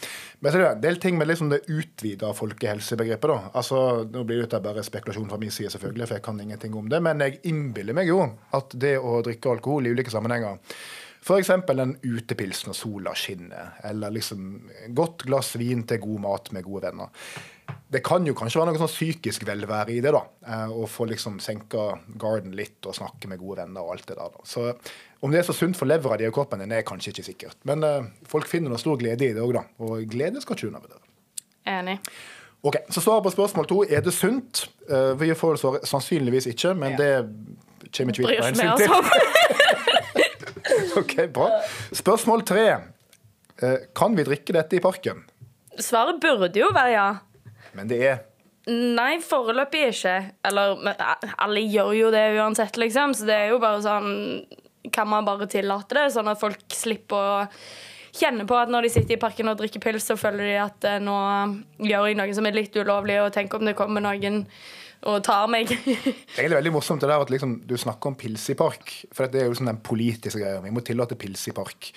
Men 0.43 0.51
så 0.51 0.59
er 0.59 0.65
det 0.65 0.71
en 0.73 0.83
del 0.83 0.99
ting 1.03 1.19
med 1.19 1.31
liksom 1.31 1.53
det 1.53 1.61
utvida 1.71 2.33
folkehelsebegrepet. 2.35 3.31
da. 3.31 3.53
Altså, 3.55 3.83
Nå 4.11 4.25
blir 4.27 4.43
dette 4.43 4.63
bare 4.65 4.83
spekulasjon 4.87 5.31
fra 5.31 5.39
min 5.39 5.55
side, 5.55 5.71
selvfølgelig, 5.77 6.09
for 6.11 6.19
jeg 6.19 6.27
kan 6.27 6.43
ingenting 6.43 6.75
om 6.75 6.91
det. 6.91 7.03
Men 7.07 7.23
jeg 7.23 7.39
innbiller 7.53 7.97
meg 7.97 8.11
jo 8.11 8.25
at 8.57 8.75
det 8.83 8.97
å 8.99 9.21
drikke 9.27 9.55
alkohol 9.55 9.87
i 9.87 9.95
ulike 9.95 10.11
sammenhenger 10.11 10.59
F.eks. 11.31 11.51
en 11.55 11.97
utepils 12.03 12.65
når 12.67 12.75
sola 12.75 13.13
skinner, 13.15 13.77
eller 13.87 14.11
liksom 14.11 14.49
godt 14.97 15.23
glass 15.29 15.55
vin 15.61 15.85
til 15.87 16.01
god 16.03 16.21
mat 16.27 16.51
med 16.57 16.65
gode 16.67 16.89
venner. 16.89 17.13
Det 17.91 18.01
kan 18.07 18.27
jo 18.27 18.35
kanskje 18.35 18.59
være 18.59 18.73
noe 18.73 18.81
sånn 18.83 18.91
psykisk 18.91 19.45
velvære 19.47 19.93
i 19.95 20.01
det, 20.03 20.11
da. 20.15 20.25
eh, 20.47 20.73
Å 20.75 20.89
få 20.91 21.07
liksom 21.11 21.39
senka 21.43 21.85
garden 22.19 22.51
litt 22.59 22.87
og 22.91 22.97
snakke 22.99 23.31
med 23.31 23.39
gode 23.39 23.63
venner 23.63 23.83
og 23.87 23.93
alt 23.95 24.07
det 24.11 24.17
der. 24.19 24.33
da. 24.35 24.43
Så 24.47 24.73
om 25.23 25.31
det 25.31 25.39
er 25.43 25.47
så 25.47 25.55
sunt 25.55 25.79
for 25.79 25.87
levra 25.87 26.17
di 26.19 26.27
og 26.27 26.35
kroppen 26.35 26.59
din, 26.65 26.73
er 26.75 26.83
kanskje 26.87 27.13
ikke 27.15 27.27
sikkert. 27.29 27.57
Men 27.69 27.85
uh, 27.87 28.11
folk 28.27 28.49
finner 28.51 28.71
noe 28.73 28.81
stor 28.83 28.99
glede 28.99 29.27
i 29.29 29.35
det 29.37 29.43
òg, 29.43 29.53
da. 29.55 29.65
Og 29.87 30.03
glede 30.11 30.43
skal 30.43 30.57
ikke 30.59 30.71
undervurdere. 30.73 31.03
Enig. 31.71 31.99
Ok, 32.67 32.77
Så 32.91 33.01
svaret 33.05 33.23
på 33.25 33.31
spørsmål 33.37 33.67
to 33.71 33.83
er 33.87 34.03
det 34.05 34.13
sunt. 34.17 34.67
Uh, 34.91 35.15
vi 35.21 35.31
får 35.35 35.61
det 35.61 35.85
sannsynligvis 35.89 36.47
ikke, 36.51 36.75
men 36.75 36.97
Ja. 36.97 36.97
det 36.97 37.91
kommer 37.97 38.13
ikke 38.15 38.27
vi 38.27 38.37
vi 38.37 38.43
hensyn 38.43 38.75
oss 38.75 38.81
til. 38.83 38.91
Ok, 41.01 41.17
bra. 41.35 41.51
Spørsmål 41.97 42.45
tre. 42.49 42.67
Eh, 43.63 43.77
kan 43.97 44.17
vi 44.17 44.25
drikke 44.27 44.57
dette 44.57 44.79
i 44.79 44.83
parken? 44.83 45.25
Svaret 45.81 46.21
burde 46.23 46.61
jo 46.61 46.71
være 46.75 46.95
ja. 46.95 47.09
Men 47.77 47.91
det 47.91 48.01
er 48.07 48.19
Nei, 48.71 49.15
foreløpig 49.25 49.87
ikke. 49.89 50.15
Eller 50.47 50.75
men, 50.79 50.95
eh, 51.01 51.37
alle 51.41 51.63
gjør 51.65 51.95
jo 51.97 52.11
det 52.15 52.25
uansett, 52.37 52.77
liksom. 52.81 53.15
Så 53.17 53.29
det 53.29 53.37
er 53.37 53.55
jo 53.55 53.61
bare 53.63 53.81
sånn 53.85 54.11
Kan 54.93 55.09
man 55.09 55.27
bare 55.27 55.49
tillate 55.51 55.97
det, 55.97 56.11
sånn 56.15 56.29
at 56.31 56.41
folk 56.41 56.61
slipper 56.73 57.17
å 57.17 57.47
kjenne 58.17 58.47
på 58.49 58.57
at 58.59 58.71
når 58.73 58.87
de 58.87 58.91
sitter 58.91 59.15
i 59.15 59.21
parken 59.21 59.51
og 59.53 59.59
drikker 59.61 59.83
pils, 59.85 60.07
så 60.09 60.17
føler 60.19 60.49
de 60.49 60.55
at 60.59 60.87
eh, 60.89 61.03
nå 61.03 61.17
gjør 61.85 62.09
jeg 62.09 62.17
noe 62.19 62.35
som 62.35 62.49
er 62.49 62.57
litt 62.57 62.75
ulovlig, 62.81 63.21
og 63.23 63.33
tenk 63.37 63.55
om 63.55 63.69
det 63.69 63.77
kommer 63.79 64.03
noen 64.03 64.41
og 65.09 65.21
tar 65.25 65.49
meg. 65.51 65.71
Det 66.37 66.45
er 66.45 66.53
veldig 66.53 66.73
morsomt 66.75 67.03
det 67.03 67.09
der 67.11 67.23
at 67.25 67.31
liksom, 67.33 67.61
du 67.67 67.77
snakker 67.81 68.13
om 68.13 68.19
pils 68.21 68.49
i 68.53 68.57
park. 68.59 68.93
For 69.17 69.31
det 69.31 69.43
er 69.45 69.49
jo 69.49 69.57
sånn 69.59 69.71
den 69.73 69.85
politiske 69.85 70.41
greia. 70.43 70.61
Vi 70.65 70.73
må 70.75 70.83
tillate 70.85 71.19
pils 71.21 71.47
i 71.49 71.55
park. 71.57 71.93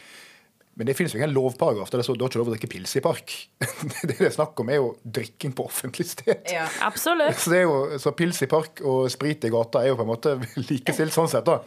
Men 0.73 0.89
det 0.89 0.95
finnes 0.97 1.13
jo 1.13 1.19
ingen 1.19 1.35
lovparagraf 1.35 1.91
der 1.93 2.01
det 2.01 2.05
står 2.07 2.17
du 2.17 2.23
har 2.25 2.31
ikke 2.31 2.39
lov 2.41 2.49
å 2.49 2.53
drikke 2.55 2.69
pils 2.71 2.95
i 2.97 3.03
park. 3.05 3.33
Det 4.07 4.15
det 4.15 4.25
er 4.25 4.33
snakk 4.33 4.57
om, 4.63 4.71
er 4.73 4.79
jo 4.79 4.93
drikking 5.05 5.53
på 5.53 5.67
offentlig 5.69 6.07
sted. 6.09 6.41
Ja. 6.49 6.65
Absolutt. 6.89 7.37
Så, 7.37 7.51
det 7.53 7.59
er 7.61 7.67
jo, 7.67 7.99
så 8.01 8.15
pils 8.17 8.41
i 8.41 8.49
park 8.49 8.81
og 8.81 9.05
sprit 9.13 9.45
i 9.45 9.53
gata 9.53 9.83
er 9.83 9.91
jo 9.91 9.99
på 9.99 10.07
en 10.07 10.09
måte 10.09 10.33
likestilt 10.57 11.13
sånn 11.13 11.29
sett. 11.29 11.45
da. 11.45 11.59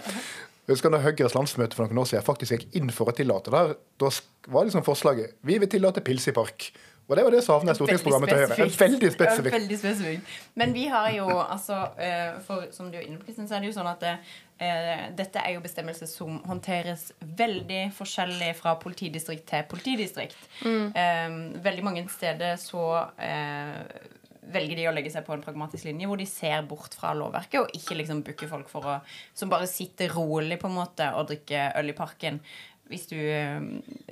Jeg 0.67 0.75
husker 0.75 0.91
da 0.91 0.99
Høyres 1.05 1.37
landsmøte 1.37 1.79
for 1.79 1.87
noen 1.87 2.03
år 2.03 2.09
siden 2.11 2.27
faktisk 2.27 2.57
gikk 2.57 2.81
inn 2.81 2.91
for 2.91 3.13
å 3.13 3.15
tillate 3.15 3.53
det. 3.55 3.61
her. 3.61 3.77
Da 4.03 4.11
var 4.51 4.67
liksom 4.67 4.83
forslaget 4.87 5.37
vi 5.47 5.61
vil 5.63 5.71
tillate 5.71 6.03
pils 6.03 6.27
i 6.27 6.35
park. 6.35 6.73
Og 7.07 7.15
det 7.15 7.23
var 7.23 7.31
det 7.31 7.39
jeg 7.39 7.47
savna 7.47 7.71
i 7.73 7.79
stortingsprogrammet 7.79 8.33
til 8.33 8.41
Høyre. 8.41 8.67
Veldig 8.81 9.11
spesifikt. 9.15 9.55
veldig 9.55 9.79
spesifikt. 9.79 10.33
Men 10.59 10.75
vi 10.75 10.87
har 10.91 11.13
jo, 11.15 11.29
altså 11.39 11.79
eh, 12.03 12.41
for, 12.47 12.67
Som 12.75 12.91
du 12.91 12.99
er 12.99 13.07
inne 13.07 13.21
på, 13.21 13.29
Kristin, 13.29 13.47
så 13.47 13.57
er 13.57 13.63
det 13.63 13.71
jo 13.71 13.77
sånn 13.77 13.91
at 13.91 14.03
det, 14.03 14.17
eh, 14.59 15.07
dette 15.15 15.45
er 15.45 15.55
jo 15.55 15.63
bestemmelser 15.63 16.11
som 16.11 16.41
håndteres 16.49 17.13
veldig 17.39 17.85
forskjellig 17.95 18.51
fra 18.59 18.75
politidistrikt 18.83 19.47
til 19.47 19.65
politidistrikt. 19.71 20.51
Mm. 20.67 21.63
veldig 21.63 21.85
mange 21.85 22.03
steder 22.11 22.57
så 22.59 22.85
eh, 23.23 23.81
velger 24.53 24.79
de 24.79 24.87
å 24.89 24.95
legge 24.95 25.11
seg 25.13 25.25
på 25.27 25.35
en 25.35 25.43
pragmatisk 25.45 25.89
linje 25.89 26.09
hvor 26.09 26.21
de 26.21 26.27
ser 26.29 26.63
bort 26.69 26.95
fra 26.97 27.13
lovverket 27.17 27.61
og 27.63 27.77
ikke 27.77 27.99
liksom 28.01 28.23
booker 28.27 28.51
folk 28.51 28.71
for 28.71 28.87
å, 28.87 28.97
som 29.37 29.51
bare 29.53 29.69
sitter 29.71 30.13
rolig 30.15 30.59
på 30.61 30.71
en 30.71 30.79
måte 30.79 31.09
og 31.19 31.31
drikker 31.31 31.77
øl 31.81 31.93
i 31.93 31.97
parken. 31.97 32.41
Hvis 32.91 33.09
du 33.11 33.17
eh, 33.19 33.59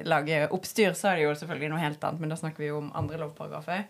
lager 0.06 0.50
oppstyr, 0.54 0.96
så 0.98 1.12
er 1.12 1.20
det 1.20 1.26
jo 1.28 1.34
selvfølgelig 1.38 1.70
noe 1.70 1.82
helt 1.82 2.04
annet, 2.04 2.22
men 2.22 2.32
da 2.32 2.38
snakker 2.40 2.64
vi 2.64 2.72
jo 2.72 2.80
om 2.80 2.92
andre 2.98 3.20
lovparagrafer. 3.22 3.84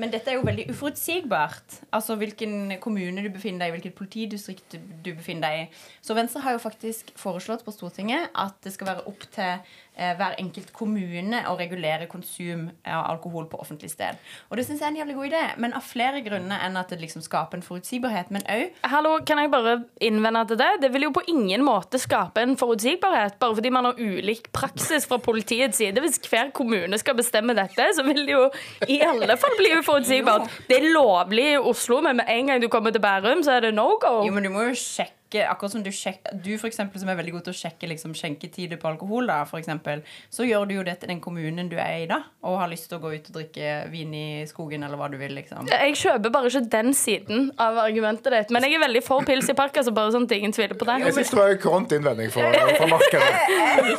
Men 0.00 0.10
dette 0.12 0.32
er 0.32 0.38
jo 0.38 0.46
veldig 0.46 0.66
uforutsigbart. 0.72 1.80
Altså 1.94 2.16
hvilken 2.18 2.76
kommune 2.82 3.22
du 3.22 3.30
befinner 3.32 3.64
deg 3.64 3.70
i, 3.70 3.74
hvilket 3.76 3.96
politidistrikt 3.98 4.76
du, 4.76 5.10
befinner 5.14 5.46
deg 5.46 5.60
i. 5.60 5.82
Så 6.04 6.16
Venstre 6.18 6.42
har 6.44 6.56
jo 6.56 6.62
faktisk 6.62 7.12
foreslått 7.18 7.64
på 7.66 7.74
Stortinget 7.74 8.32
at 8.34 8.56
det 8.64 8.74
skal 8.74 8.90
være 8.90 9.04
opp 9.06 9.26
til 9.34 9.52
eh, 9.52 10.12
hver 10.18 10.36
enkelt 10.42 10.72
kommune 10.76 11.42
å 11.50 11.54
regulere 11.58 12.08
konsum 12.10 12.66
av 12.82 13.04
alkohol 13.12 13.46
på 13.52 13.60
offentlig 13.62 13.92
sted. 13.92 14.18
Og 14.50 14.58
det 14.58 14.66
syns 14.66 14.82
jeg 14.82 14.88
er 14.88 14.94
en 14.94 15.00
jævlig 15.02 15.18
god 15.20 15.30
idé, 15.30 15.44
men 15.62 15.76
av 15.78 15.86
flere 15.86 16.22
grunner 16.26 16.66
enn 16.66 16.80
at 16.80 16.90
det 16.90 17.00
liksom 17.04 17.24
skaper 17.24 17.60
en 17.60 17.66
forutsigbarhet. 17.66 18.32
Men 18.34 18.46
òg 18.50 18.82
Hallo, 18.90 19.16
kan 19.26 19.40
jeg 19.42 19.52
bare 19.54 19.78
innvende 20.02 20.44
til 20.50 20.60
det? 20.60 20.70
Det 20.82 20.92
vil 20.94 21.08
jo 21.08 21.14
på 21.14 21.24
ingen 21.30 21.64
måte 21.66 22.00
skape 22.02 22.42
en 22.42 22.58
forutsigbarhet, 22.58 23.38
bare 23.42 23.58
fordi 23.60 23.72
man 23.74 23.90
har 23.90 24.02
ulik 24.02 24.50
praksis 24.56 25.06
fra 25.08 25.20
politiets 25.22 25.78
side. 25.78 26.02
Hvis 26.02 26.18
hver 26.26 26.50
kommune 26.56 26.98
skal 27.00 27.16
bestemme 27.18 27.54
dette, 27.56 27.90
så 27.96 28.04
vil 28.06 28.24
det 28.26 28.34
jo 28.34 28.44
i 28.90 29.00
alle 29.06 29.38
fall 29.40 29.54
bli 29.58 29.75
uforutsigbart. 29.82 30.50
Det 30.68 30.78
er 30.80 30.88
lovlig 30.94 31.46
i 31.54 31.58
Oslo, 31.58 32.00
men 32.04 32.20
med 32.20 32.30
en 32.32 32.46
gang 32.52 32.62
du 32.62 32.68
kommer 32.72 32.94
til 32.94 33.02
Bærum, 33.04 33.42
så 33.46 33.56
er 33.58 33.60
det 33.68 33.74
no 33.74 33.88
go. 34.00 34.20
Jo, 34.26 34.32
men 34.32 34.46
du 34.46 34.50
må 34.54 34.68
jo 34.70 34.74
sjekke 34.78 35.12
Akkurat 35.46 35.72
som 35.72 35.82
du 35.84 35.90
sjekker 35.94 36.38
Du 36.42 36.52
for 36.58 36.68
eksempel, 36.70 37.00
som 37.02 37.10
er 37.12 37.18
veldig 37.18 37.34
god 37.36 37.46
til 37.48 37.54
å 37.54 37.58
sjekke 37.58 37.90
liksom, 37.90 38.14
skjenketider 38.16 38.80
på 38.80 38.90
alkohol, 38.90 39.28
da, 39.30 39.42
for 39.48 39.60
eksempel, 39.60 40.02
så 40.32 40.46
gjør 40.46 40.68
du 40.68 40.74
jo 40.78 40.84
det 40.86 40.98
til 41.02 41.12
den 41.12 41.20
kommunen 41.24 41.70
du 41.70 41.76
er 41.80 42.04
i 42.04 42.08
da, 42.10 42.22
og 42.46 42.58
har 42.60 42.70
lyst 42.70 42.88
til 42.90 42.98
å 42.98 43.02
gå 43.04 43.12
ut 43.16 43.30
og 43.30 43.38
drikke 43.38 43.74
vin 43.92 44.14
i 44.16 44.26
skogen, 44.48 44.84
eller 44.86 45.00
hva 45.00 45.10
du 45.12 45.18
vil, 45.20 45.34
liksom. 45.38 45.68
Jeg 45.72 45.96
kjøper 46.00 46.32
bare 46.34 46.50
ikke 46.52 46.64
den 46.76 46.92
siden 46.96 47.50
av 47.62 47.80
argumentet 47.84 48.32
ditt. 48.32 48.54
Men 48.54 48.66
jeg 48.66 48.78
er 48.78 48.84
veldig 48.86 49.02
for 49.06 49.26
pils 49.26 49.50
i 49.52 49.56
park, 49.58 49.76
altså 49.82 49.94
bare 49.96 50.14
sånn 50.14 50.28
at 50.28 50.36
ingen 50.36 50.54
tviler 50.54 50.78
på 50.78 50.88
det. 50.88 50.98
Jeg 51.06 51.16
syns 51.18 51.34
det 51.34 51.40
var 51.40 51.54
en 51.54 51.62
kront 51.62 51.96
innvending 51.96 52.32
fra, 52.34 52.50
fra 52.78 52.90
markedet. 52.90 53.32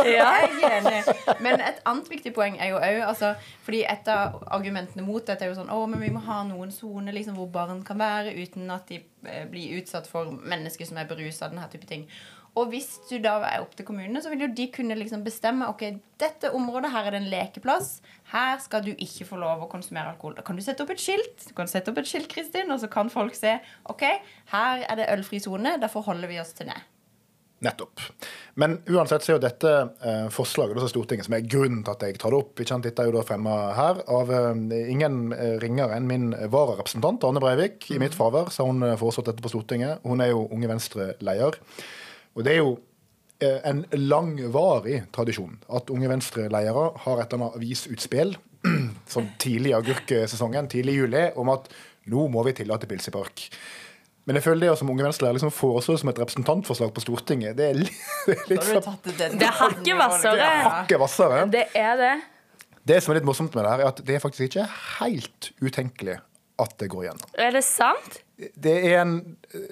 Ja. 0.08 0.30
Jeg 0.38 0.62
er 0.64 0.78
enig. 0.80 1.16
Men 1.44 1.62
et 1.62 1.82
annet 1.88 2.10
viktig 2.12 2.34
poeng 2.36 2.58
er 2.62 2.72
jo 2.72 2.80
òg 2.80 3.04
altså, 3.08 3.34
Fordi 3.66 3.84
et 3.90 4.10
av 4.12 4.38
argumentene 4.54 5.06
mot 5.06 5.24
dette 5.26 5.46
er 5.46 5.52
jo 5.52 5.58
sånn 5.60 5.72
Å, 5.74 5.80
men 5.90 6.02
vi 6.02 6.12
må 6.14 6.22
ha 6.28 6.42
noen 6.48 6.72
soner 6.74 7.16
liksom, 7.16 7.38
hvor 7.40 7.50
barn 7.52 7.84
kan 7.88 8.00
være 8.00 8.34
uten 8.38 8.70
at 8.74 8.88
de 8.90 9.02
eh, 9.28 9.46
blir 9.52 9.78
utsatt 9.82 10.10
for 10.10 10.32
mennesker 10.32 10.88
som 10.90 10.98
er 10.98 11.10
berusa. 11.10 11.52
Denne 11.52 11.68
type 11.72 11.88
ting. 11.90 12.08
Og 12.58 12.72
hvis 12.72 12.88
du 13.06 13.20
da 13.22 13.36
er 13.46 13.62
opp 13.62 13.76
til 13.78 13.86
kommunene, 13.86 14.22
så 14.24 14.32
vil 14.32 14.48
jo 14.48 14.50
de 14.58 14.66
kunne 14.74 14.98
liksom 14.98 15.22
bestemme 15.26 15.68
Ok, 15.70 15.84
dette 16.18 16.50
området, 16.58 16.90
her 16.94 17.06
er 17.06 17.14
det 17.14 17.22
en 17.22 17.30
lekeplass. 17.30 18.00
Her 18.32 18.58
skal 18.64 18.86
du 18.88 18.94
ikke 18.96 19.28
få 19.30 19.38
lov 19.42 19.62
å 19.62 19.70
konsumere 19.70 20.16
alkohol. 20.16 20.38
Da 20.40 20.46
kan 20.48 20.58
du 20.58 20.66
sette 20.66 20.82
opp 20.84 20.94
et 20.96 21.04
skilt, 21.04 21.46
Du 21.46 21.54
kan 21.58 21.70
sette 21.70 21.94
opp 21.94 22.02
et 22.02 22.10
skilt, 22.10 22.30
Kristin, 22.32 22.72
og 22.74 22.82
så 22.82 22.90
kan 22.90 23.14
folk 23.14 23.38
se 23.38 23.60
Ok, 23.92 24.08
her 24.54 24.86
er 24.88 25.00
det 25.00 25.10
ølfri 25.14 25.42
sone. 25.44 25.78
Derfor 25.82 26.08
holder 26.10 26.34
vi 26.34 26.42
oss 26.42 26.56
til 26.58 26.72
det. 26.74 26.80
Nettopp. 27.60 28.02
Men 28.62 28.76
uansett 28.86 29.24
så 29.26 29.32
er 29.32 29.38
jo 29.38 29.42
dette 29.42 29.72
eh, 30.06 30.28
forslaget 30.34 30.78
til 30.78 30.92
Stortinget 30.92 31.26
som 31.26 31.36
er 31.38 31.46
grunnen 31.50 31.80
til 31.86 31.96
at 31.96 32.04
jeg 32.06 32.18
tar 32.22 32.34
det 32.34 32.42
opp. 32.44 32.52
Ikke 32.54 32.70
sant? 32.70 32.86
Dette 32.86 33.02
er 33.02 33.10
jo 33.10 33.16
da 33.16 33.24
fremma 33.26 33.56
her 33.78 34.02
av 34.14 34.34
eh, 34.34 34.90
ingen 34.94 35.32
eh, 35.34 35.56
ringere 35.62 35.98
enn 35.98 36.10
min 36.10 36.28
vararepresentant 36.54 37.26
Arne 37.26 37.42
Breivik. 37.42 37.90
I 37.94 38.02
mitt 38.02 38.18
favør 38.18 38.52
så 38.54 38.62
har 38.66 38.74
hun 38.74 38.86
eh, 38.86 38.98
foreslått 39.02 39.32
dette 39.32 39.46
på 39.46 39.54
Stortinget. 39.54 40.06
Hun 40.06 40.22
er 40.22 40.36
jo 40.36 40.46
Unge 40.54 40.70
Venstre-leder. 40.70 41.58
Og 42.38 42.46
det 42.46 42.54
er 42.54 42.62
jo 42.62 42.76
eh, 43.42 43.58
en 43.66 43.82
langvarig 43.98 45.02
tradisjon 45.18 45.58
at 45.74 45.90
Unge 45.94 46.14
Venstre-ledere 46.14 46.92
har 47.08 47.24
et 47.24 47.34
eller 47.34 47.48
annet 47.48 47.58
avisutspill 47.58 48.38
sånn 49.14 49.34
tidlig 49.42 49.74
i 49.74 49.78
agurksesongen, 49.80 50.70
tidlig 50.70 50.94
i 50.94 51.02
juli, 51.02 51.26
om 51.42 51.50
at 51.54 51.70
nå 52.14 52.30
må 52.32 52.46
vi 52.48 52.56
tillate 52.62 52.90
pils 52.90 53.10
i 53.10 53.18
park. 53.18 53.50
Men 54.28 54.36
jeg 54.38 54.44
føler 54.44 54.66
det 54.68 54.74
som 54.80 54.90
Unge 54.92 55.06
Venstre 55.06 55.30
liksom 55.32 55.52
foreslår 55.56 56.02
som 56.02 56.10
et 56.12 56.18
representantforslag 56.20 56.90
på 56.96 57.04
Stortinget, 57.04 57.56
det 57.56 57.70
er 57.72 57.78
litt, 57.80 58.00
det 58.28 58.36
er 58.36 58.50
litt 58.52 58.66
for 58.68 58.84
tatt 58.84 59.06
det, 59.08 59.30
Det 59.40 59.48
er 59.48 59.54
hakket 59.62 59.94
hvassere. 60.02 60.50
hakket 60.68 61.00
hvassere. 61.00 61.46
Det 61.54 61.64
er 61.80 62.02
det. 62.02 62.16
Det 62.88 62.98
som 63.04 63.12
er 63.14 63.20
litt 63.22 63.28
morsomt 63.28 63.56
med 63.56 63.64
det 63.64 63.72
her, 63.72 63.84
er 63.86 63.92
at 63.94 64.02
det 64.08 64.18
er 64.18 64.24
faktisk 64.24 64.50
ikke 64.50 64.66
helt 64.98 65.50
utenkelig 65.64 66.18
at 66.60 66.76
det 66.82 66.90
går 66.92 67.06
igjennom. 67.06 67.32
Er 67.40 67.56
det 67.56 67.64
sant? 67.68 68.20
Det, 68.38 68.76
er 68.92 69.02
en, 69.04 69.16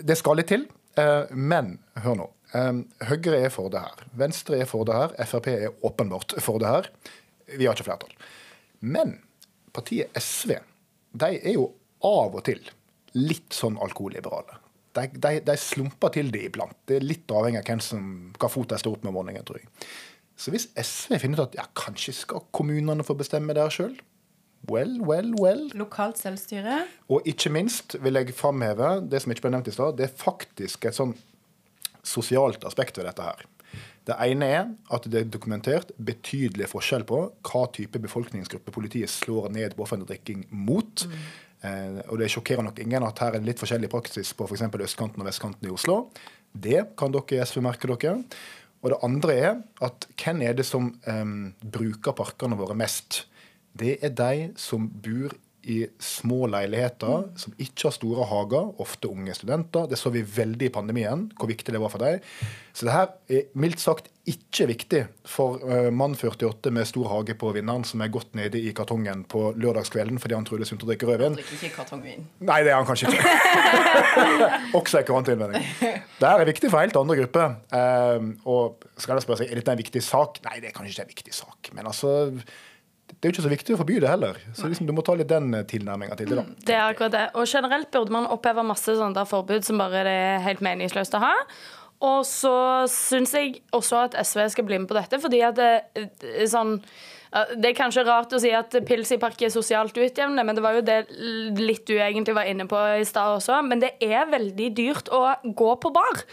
det 0.06 0.18
skal 0.20 0.40
litt 0.40 0.50
til, 0.52 0.66
eh, 1.00 1.32
men 1.36 1.76
hør 2.04 2.18
nå. 2.22 2.30
Eh, 2.56 2.72
Høyre 3.10 3.42
er 3.48 3.52
for 3.54 3.72
det 3.74 3.82
her. 3.84 4.04
Venstre 4.20 4.60
er 4.64 4.70
for 4.70 4.88
det 4.88 4.96
her. 4.96 5.16
Frp 5.28 5.52
er 5.52 5.68
åpenbart 5.88 6.38
for 6.44 6.62
det 6.64 6.72
her. 6.72 6.90
Vi 7.56 7.68
har 7.68 7.76
ikke 7.76 7.88
flertall. 7.90 8.16
Men 8.86 9.18
partiet 9.76 10.16
SV 10.20 10.58
de 11.16 11.32
er 11.40 11.56
jo 11.56 11.70
av 12.06 12.36
og 12.36 12.44
til 12.48 12.60
litt 13.18 13.56
sånn 13.56 13.80
alkoholliberale. 13.82 14.60
De, 14.96 15.10
de, 15.12 15.40
de 15.44 15.56
slumper 15.60 16.14
til 16.16 16.32
det 16.32 16.46
iblant. 16.50 16.76
Det 16.88 17.00
er 17.00 17.08
litt 17.08 17.32
avhengig 17.32 17.60
av 17.62 17.70
hvem 17.70 17.82
som, 17.84 18.12
hva 18.40 18.50
fot 18.52 18.72
de 18.72 18.80
står 18.80 18.96
opp 18.96 19.04
med 19.04 19.12
om 19.12 19.18
morgenen, 19.20 19.48
tror 19.48 19.60
jeg. 19.60 19.68
Så 20.40 20.52
hvis 20.52 20.68
SV 20.76 21.18
finner 21.24 21.40
ut 21.40 21.50
at 21.50 21.58
ja, 21.60 21.66
kanskje 21.80 22.16
skal 22.16 22.44
kommunene 22.56 23.06
få 23.08 23.16
bestemme 23.20 23.56
det 23.56 23.64
her 23.64 23.74
sjøl, 23.76 23.96
well, 24.72 24.98
well, 25.04 25.32
well. 25.40 25.66
Lokalt 25.78 26.20
selvstyre. 26.20 26.84
Og 27.12 27.28
ikke 27.30 27.52
minst 27.54 27.98
vil 28.04 28.20
jeg 28.20 28.36
framheve 28.36 28.98
det 29.08 29.24
som 29.24 29.32
ikke 29.32 29.48
ble 29.48 29.56
nevnt 29.56 29.72
i 29.72 29.76
stad, 29.76 29.98
det 30.00 30.10
er 30.10 30.16
faktisk 30.20 30.88
et 30.88 30.98
sånn 30.98 31.16
sosialt 32.06 32.66
aspekt 32.68 33.00
ved 33.00 33.08
dette 33.10 33.26
her. 33.26 33.46
Det 34.06 34.16
ene 34.22 34.48
er 34.54 34.68
at 34.94 35.08
det 35.10 35.24
er 35.24 35.32
dokumentert 35.34 35.90
betydelig 35.98 36.70
forskjell 36.70 37.08
på 37.10 37.24
hva 37.48 37.64
type 37.74 38.00
befolkningsgruppe 38.04 38.74
politiet 38.74 39.10
slår 39.10 39.50
ned 39.56 39.74
på 39.76 39.86
offentlig 39.86 40.12
drikking 40.12 40.44
mot. 40.54 41.08
Eh, 41.08 41.55
og 42.10 42.20
det 42.22 42.32
sjokkerer 42.34 42.66
nok 42.66 42.80
ingen 42.84 43.06
at 43.08 43.22
her 43.24 43.36
er 43.36 43.42
det 43.42 43.50
litt 43.50 43.62
forskjellig 43.62 43.90
praksis 43.92 44.34
på 44.38 44.48
f.eks. 44.48 44.66
østkanten 44.68 45.24
og 45.24 45.30
vestkanten 45.30 45.68
i 45.68 45.74
Oslo. 45.74 46.10
Det 46.52 46.82
kan 47.00 47.14
dere 47.14 47.38
i 47.38 47.42
SV 47.44 47.64
merke 47.66 47.90
dere. 47.92 48.20
Og 48.86 48.92
det 48.94 49.00
andre 49.08 49.34
er 49.34 49.54
at 49.84 50.06
hvem 50.14 50.44
er 50.46 50.58
det 50.58 50.68
som 50.68 50.92
um, 51.08 51.54
bruker 51.60 52.14
parkene 52.18 52.58
våre 52.60 52.76
mest? 52.78 53.24
Det 53.76 53.98
er 54.06 54.14
de 54.14 54.52
som 54.62 54.86
bor 54.88 55.34
i 55.66 55.80
små 56.00 56.46
leiligheter, 56.52 57.30
som 57.42 57.56
ikke 57.58 57.88
har 57.88 57.96
store 57.96 58.28
hager, 58.30 58.68
ofte 58.82 59.10
unge 59.10 59.34
studenter. 59.34 59.88
Det 59.90 59.98
så 59.98 60.12
vi 60.14 60.22
veldig 60.22 60.70
i 60.70 60.74
pandemien, 60.74 61.26
hvor 61.40 61.50
viktig 61.50 61.74
det 61.74 61.82
var 61.82 61.94
for 61.94 62.04
dem. 62.04 62.22
Så 62.76 62.86
det 62.86 62.94
her 62.94 63.14
er 63.32 63.48
mildt 63.58 63.82
sagt 63.82 64.12
ikke 64.30 64.66
viktig 64.68 65.02
for 65.30 65.62
uh, 65.64 65.88
mann 65.94 66.16
48 66.18 66.74
med 66.74 66.88
stor 66.90 67.08
hage 67.12 67.36
på 67.40 67.52
vinneren, 67.56 67.86
som 67.88 68.02
er 68.02 68.12
godt 68.14 68.34
nede 68.38 68.60
i 68.62 68.74
kartongen 68.76 69.24
på 69.30 69.48
lørdagskvelden 69.56 70.20
fordi 70.22 70.38
han 70.38 70.48
tror 70.48 70.60
det 70.60 70.66
er 70.66 70.72
sunt 70.74 70.86
å 70.86 70.90
drikke 70.90 71.10
rødvin. 71.10 71.38
Drikker 71.38 71.60
ikke 71.60 71.78
kartongvin. 71.78 72.28
Nei, 72.50 72.60
det 72.66 72.74
er 72.74 72.82
han 72.82 72.90
kanskje 72.90 73.14
ikke. 73.14 73.34
Også 74.82 75.02
en 75.02 75.08
kurant 75.08 75.32
innvending. 75.32 75.66
Det 75.80 76.30
her 76.30 76.42
er 76.42 76.50
viktig 76.50 76.74
for 76.74 76.82
helt 76.82 76.98
andre 77.00 77.20
grupper. 77.22 77.58
Uh, 77.74 78.32
og 78.50 78.88
skal 78.98 79.18
jeg 79.18 79.28
spørre 79.28 79.44
seg, 79.44 79.54
Er 79.54 79.62
dette 79.62 79.78
en 79.78 79.84
viktig 79.86 80.06
sak? 80.06 80.42
Nei, 80.50 80.60
det 80.62 80.72
er 80.72 80.78
kanskje 80.78 80.96
ikke 80.96 81.08
en 81.08 81.14
viktig 81.16 81.38
sak. 81.38 81.74
Men 81.78 81.94
altså, 81.94 82.16
det 83.06 83.22
er 83.22 83.32
jo 83.32 83.34
ikke 83.36 83.46
så 83.46 83.52
viktig 83.54 83.74
å 83.76 83.80
forby 83.80 83.96
det 84.02 84.10
heller. 84.10 84.38
Så 84.58 84.68
liksom, 84.70 84.88
du 84.90 84.94
må 84.94 85.04
ta 85.06 85.14
litt 85.18 85.30
den 85.30 85.54
tilnærminga 85.70 86.18
til 86.20 86.30
det. 86.32 86.38
da. 86.38 86.44
Det 86.68 86.76
er 86.76 86.84
akkurat 86.84 87.14
det. 87.14 87.26
Og 87.38 87.50
generelt 87.50 87.90
burde 87.94 88.14
man 88.14 88.28
oppheve 88.30 88.66
masse 88.66 88.98
sånne 88.98 89.26
forbud 89.30 89.66
som 89.66 89.82
bare 89.82 90.04
det 90.06 90.14
er 90.14 90.46
helt 90.46 90.64
meningsløst 90.66 91.18
å 91.18 91.24
ha. 91.24 91.34
Og 92.06 92.26
så 92.28 92.56
syns 92.92 93.34
jeg 93.38 93.60
også 93.74 94.02
at 94.08 94.18
SV 94.20 94.48
skal 94.54 94.68
bli 94.68 94.82
med 94.82 94.90
på 94.90 94.98
dette, 94.98 95.20
fordi 95.22 95.42
at 95.48 95.58
det, 95.58 95.70
er 95.96 96.50
sånn 96.52 96.80
det 97.56 97.72
er 97.72 97.78
kanskje 97.78 98.06
rart 98.08 98.34
å 98.36 98.40
si 98.40 98.52
at 98.56 98.76
pils 98.88 99.10
i 99.12 99.20
park 99.20 99.42
er 99.44 99.52
sosialt 99.52 99.96
utjevnende, 99.98 100.44
men 100.48 100.56
det 100.56 100.64
var 100.64 100.78
jo 100.78 100.84
det 100.88 101.00
litt 101.60 101.84
du 101.88 101.98
egentlig 101.98 102.36
var 102.38 102.48
inne 102.48 102.68
på 102.70 102.80
i 103.02 103.08
stad 103.08 103.40
også. 103.40 103.60
Men 103.68 103.82
det 103.84 103.96
er 104.04 104.30
veldig 104.32 104.70
dyrt 104.78 105.12
å 105.12 105.26
gå 105.44 105.72
på 105.82 105.92
bar. 105.96 106.24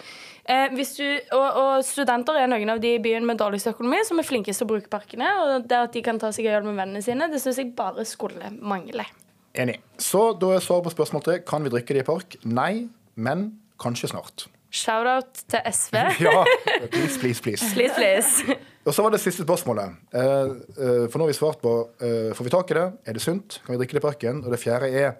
Eh, 0.42 0.72
du, 0.74 1.08
og, 1.36 1.44
og, 1.46 1.72
studenter 1.86 2.40
er 2.40 2.48
noen 2.50 2.74
av 2.74 2.80
de 2.82 2.96
i 2.96 3.02
byen 3.02 3.26
med 3.26 3.38
dårligst 3.38 3.70
økonomi 3.70 4.00
som 4.06 4.18
er 4.18 4.26
flinkest 4.26 4.62
til 4.62 4.66
å 4.66 4.72
bruke 4.74 4.90
parkene. 4.90 5.28
Og 5.42 5.68
det 5.70 5.78
at 5.78 5.94
de 5.94 6.02
kan 6.04 6.18
ta 6.18 6.32
seg 6.34 6.48
av 6.50 6.66
med 6.66 6.78
vennene 6.78 7.02
sine, 7.04 7.30
det 7.30 7.42
syns 7.42 7.60
jeg 7.62 7.74
bare 7.78 8.06
skulle 8.08 8.50
mangle. 8.58 9.06
Enig. 9.54 9.78
Så 10.00 10.32
da 10.40 10.54
er 10.56 10.64
svaret 10.64 10.88
på 10.88 10.94
spørsmål 10.96 11.26
tre 11.26 11.38
kan 11.46 11.62
vi 11.62 11.72
drikke 11.72 11.94
det 11.94 12.02
i 12.02 12.08
park. 12.08 12.38
Nei, 12.48 12.88
men 13.14 13.52
kanskje 13.82 14.10
snart. 14.14 14.48
Shout-out 14.72 15.44
til 15.52 15.66
SV. 15.68 15.96
ja, 16.26 16.44
please, 16.88 17.18
please, 17.20 17.42
please. 17.44 17.74
please, 17.74 17.94
please. 17.94 18.56
Og 18.88 18.94
så 18.96 19.04
var 19.04 19.12
det 19.12 19.20
siste 19.20 19.44
spørsmålet. 19.44 19.98
Eh, 20.16 20.24
eh, 20.24 21.04
for 21.12 21.20
nå 21.20 21.26
har 21.26 21.30
vi 21.30 21.36
svart 21.36 21.60
på 21.62 21.74
eh, 22.00 22.32
får 22.34 22.48
vi 22.48 22.54
tak 22.54 22.72
i 22.72 22.78
det, 22.80 22.86
er 23.06 23.18
det 23.18 23.22
sunt, 23.22 23.60
kan 23.62 23.76
vi 23.76 23.82
drikke 23.82 23.98
det 23.98 24.02
i 24.02 24.06
parken? 24.08 24.40
Og 24.42 24.50
det 24.54 24.62
fjerde 24.62 24.90
er 24.90 25.14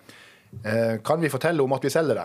kan 1.01 1.17
vi 1.17 1.31
fortelle 1.33 1.65
om 1.65 1.73
at 1.73 1.81
vi 1.81 1.89
selger 1.89 2.19
det? 2.19 2.25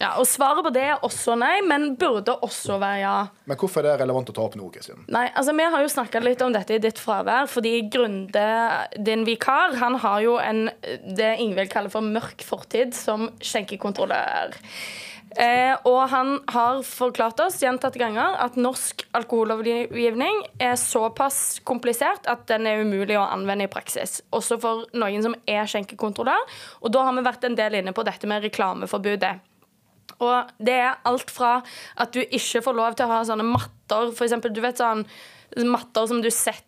Ja, 0.00 0.12
og 0.20 0.26
Svaret 0.28 0.64
på 0.66 0.72
det 0.74 0.82
er 0.90 1.04
også 1.06 1.36
nei, 1.40 1.54
men 1.64 1.94
burde 1.98 2.34
også 2.44 2.76
være 2.82 3.00
ja. 3.00 3.14
Men 3.48 3.58
hvorfor 3.60 3.80
er 3.80 3.94
det 3.94 4.04
relevant 4.04 4.28
å 4.32 4.34
ta 4.36 4.44
opp 4.44 4.58
nå? 4.60 4.68
Kristin? 4.74 5.00
Nei, 5.12 5.26
altså 5.32 5.54
Vi 5.56 5.68
har 5.72 5.84
jo 5.84 5.92
snakka 5.92 6.20
litt 6.24 6.44
om 6.44 6.52
dette 6.52 6.76
i 6.76 6.82
ditt 6.82 7.00
fravær, 7.00 7.48
fordi 7.50 7.74
Grunde, 7.92 8.46
din 9.00 9.24
vikar, 9.28 9.76
han 9.80 9.96
har 10.02 10.20
jo 10.24 10.36
en, 10.42 10.66
det 11.16 11.36
Ingvild 11.42 11.72
kaller 11.72 11.92
for 11.92 12.04
mørk 12.04 12.44
fortid 12.44 12.92
som 12.96 13.30
skjenkekontrollør. 13.40 14.56
Eh, 15.36 15.74
og 15.84 15.98
han 16.08 16.38
har 16.48 16.78
forklart 16.86 17.40
oss 17.44 17.58
gjentatte 17.60 18.00
ganger 18.00 18.38
at 18.40 18.54
norsk 18.56 19.02
alkohollovgivning 19.18 20.38
er 20.62 20.78
såpass 20.80 21.58
komplisert 21.68 22.24
at 22.30 22.46
den 22.48 22.68
er 22.70 22.80
umulig 22.80 23.18
å 23.20 23.26
anvende 23.26 23.66
i 23.66 23.72
praksis. 23.72 24.22
Også 24.32 24.56
for 24.62 24.86
noen 24.96 25.24
som 25.26 25.36
er 25.44 25.68
skjenkekontrollør. 25.68 26.46
Og 26.80 26.94
da 26.94 27.04
har 27.04 27.18
vi 27.18 27.26
vært 27.26 27.44
en 27.48 27.58
del 27.58 27.82
inne 27.82 27.92
på 27.96 28.06
dette 28.06 28.30
med 28.30 28.46
reklameforbudet. 28.48 29.34
Og 30.24 30.52
det 30.64 30.78
er 30.80 31.00
alt 31.04 31.32
fra 31.32 31.58
at 32.00 32.14
du 32.16 32.22
ikke 32.24 32.62
får 32.64 32.78
lov 32.78 32.96
til 32.96 33.04
å 33.04 33.12
ha 33.12 33.24
sånne 33.28 33.44
matter, 33.44 34.14
eksempel, 34.14 34.54
du 34.54 34.62
vet 34.64 34.80
sånn 34.80 35.04
matter 35.68 36.08
som 36.08 36.22
du 36.24 36.30
setter 36.32 36.64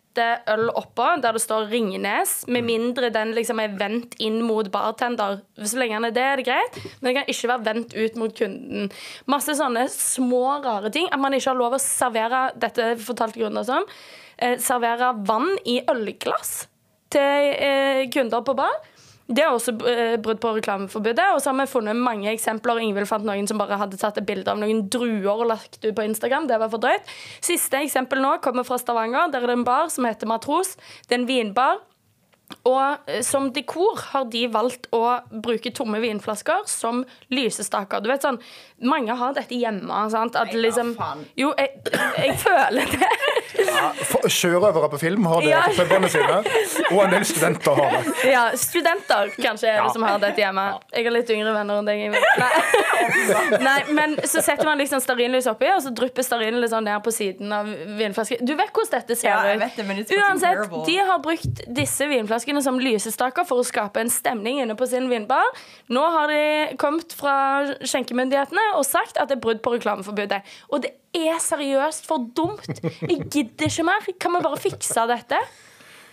øl 0.53 0.69
oppå, 0.77 1.05
der 1.23 1.35
det 1.35 1.41
står 1.43 1.69
Ringnes, 1.71 2.33
med 2.47 2.65
mindre 2.67 3.11
den 3.13 3.33
liksom 3.37 3.61
er 3.63 3.75
vendt 3.79 4.15
inn 4.23 4.41
mot 4.45 4.69
bartender. 4.73 5.39
Så 5.59 5.79
lenge 5.79 5.97
den 5.97 6.09
er 6.09 6.15
det, 6.15 6.25
er 6.25 6.41
det 6.41 6.47
greit, 6.47 6.79
men 6.99 7.09
den 7.09 7.17
kan 7.19 7.31
ikke 7.33 7.51
være 7.53 7.65
vendt 7.69 7.95
ut 7.97 8.19
mot 8.21 8.35
kunden. 8.37 8.89
Masse 9.31 9.55
sånne 9.59 9.87
små, 9.93 10.43
rare 10.65 10.91
ting. 10.93 11.09
At 11.13 11.21
man 11.21 11.35
ikke 11.37 11.51
har 11.51 11.59
lov 11.59 11.77
å 11.77 11.83
servere 11.83 12.49
dette 12.59 12.93
fortalte 13.03 13.41
grunner 13.41 13.67
som, 13.67 13.87
eh, 14.37 14.57
servere 14.57 15.13
vann 15.27 15.51
i 15.65 15.79
ølglass 15.89 16.67
til 17.09 17.53
eh, 17.55 18.05
kunder 18.13 18.45
på 18.45 18.55
bar. 18.57 18.79
Det 19.29 19.43
er 19.43 19.53
også 19.53 19.75
eh, 19.85 20.15
brudd 20.17 20.39
på 20.41 20.55
reklameforbudet. 20.55 21.27
Og 21.35 21.41
så 21.41 21.51
har 21.51 21.59
vi 21.59 21.69
funnet 21.69 21.97
mange 21.97 22.31
eksempler. 22.31 22.81
Ingvild 22.81 23.09
fant 23.09 23.27
noen 23.27 23.45
som 23.49 23.61
bare 23.61 23.77
hadde 23.77 23.99
tatt 24.01 24.17
et 24.17 24.25
bilde 24.25 24.49
av 24.49 24.57
noen 24.57 24.87
druer 24.89 25.29
og 25.35 25.51
lagt 25.51 25.77
ut 25.83 25.93
på 25.93 26.07
Instagram. 26.07 26.47
Det 26.49 26.57
var 26.57 26.71
for 26.73 26.81
drøyt. 26.81 27.13
Siste 27.45 27.83
eksempel 27.83 28.23
nå 28.25 28.39
kommer 28.41 28.65
fra 28.65 28.79
Stavanger. 28.81 29.29
Der 29.29 29.45
er 29.45 29.53
det 29.53 29.59
en 29.59 29.67
bar 29.67 29.93
som 29.93 30.09
heter 30.09 30.29
Matros. 30.29 30.73
Det 31.05 31.13
er 31.13 31.21
en 31.21 31.29
vinbar. 31.29 31.83
Og 32.67 33.09
eh, 33.09 33.21
som 33.25 33.49
dekor 33.53 33.99
har 34.11 34.25
de 34.31 34.45
valgt 34.51 34.89
å 34.95 35.03
bruke 35.29 35.71
tomme 35.75 36.01
vinflasker 36.01 36.65
som 36.69 37.03
lysestaker. 37.33 38.01
Du 38.01 38.09
vet 38.11 38.25
sånn, 38.25 38.41
Mange 38.79 39.11
har 39.19 39.33
dette 39.35 39.57
hjemme. 39.59 40.05
sant? 40.09 40.37
At 40.39 40.53
liksom, 40.55 40.93
jo, 41.35 41.51
jeg, 41.59 41.81
jeg 42.15 42.35
føler 42.39 42.87
det. 42.93 43.09
Ja, 43.59 43.89
Sjørøvere 44.31 44.87
på 44.93 44.99
film 45.01 45.25
har 45.27 45.43
det 45.43 45.49
ja. 45.51 45.65
på 45.67 45.83
pubene 45.83 46.07
sine, 46.11 46.37
og 46.93 47.01
en 47.03 47.11
del 47.11 47.25
studenter 47.27 47.75
har 47.75 47.97
det. 47.97 48.13
Ja, 48.29 48.43
studenter 48.55 49.33
kanskje 49.35 49.73
er 49.73 49.81
det 49.83 49.91
som 49.97 50.05
har 50.07 50.21
dette 50.23 50.39
hjemme. 50.39 50.65
Jeg 50.95 51.09
har 51.09 51.15
litt 51.17 51.33
yngre 51.35 51.51
venner 51.57 51.81
enn 51.81 51.89
deg. 51.89 52.15
Nei. 52.39 53.59
Nei, 53.67 53.77
men 53.97 54.15
så 54.23 54.39
setter 54.45 54.63
man 54.69 54.79
liksom 54.79 55.03
stearinlys 55.03 55.49
oppi, 55.51 55.67
og 55.73 55.83
så 55.83 55.91
drypper 55.95 56.23
stearinlyset 56.23 56.71
sånn 56.77 56.87
ned 56.87 57.03
på 57.03 57.11
siden 57.13 57.51
av 57.51 57.67
vinflasken. 57.99 58.45
Du 58.47 58.55
vet 58.55 58.71
hvordan 58.71 58.95
dette 58.95 59.19
ser 59.19 59.35
ut. 59.35 59.79
Ja, 60.15 60.29
Uansett, 60.29 60.77
de 60.87 60.97
har 61.11 61.19
brukt 61.23 61.63
disse 61.67 62.07
vinflaskene 62.07 62.38
vinflaskene 62.39 62.61
som 62.63 62.79
lysestaker 62.79 63.45
for 63.47 63.59
å 63.59 63.67
skape 63.67 63.99
en 63.99 64.09
stemning 64.09 64.61
inne 64.61 64.75
på 64.75 64.87
sin 64.87 65.09
vinbar. 65.09 65.45
Nå 65.89 66.01
har 66.01 66.29
de 66.31 66.77
kommet 66.77 67.11
fra 67.13 67.75
skjenkemyndighetene 67.83 68.75
og 68.77 68.85
sagt 68.85 69.17
at 69.17 69.29
det 69.29 69.37
er 69.37 69.43
brudd 69.43 69.61
på 69.61 69.75
reklameforbudet. 69.75 70.41
Og 70.71 70.83
det 70.83 70.93
er 71.13 71.39
seriøst 71.39 72.07
for 72.07 72.29
dumt. 72.35 72.67
Jeg 73.01 73.27
gidder 73.29 73.67
ikke 73.67 73.83
mer. 73.87 74.05
Kan 74.19 74.35
vi 74.35 74.43
bare 74.43 74.59
fikse 74.59 75.07
dette? 75.09 75.39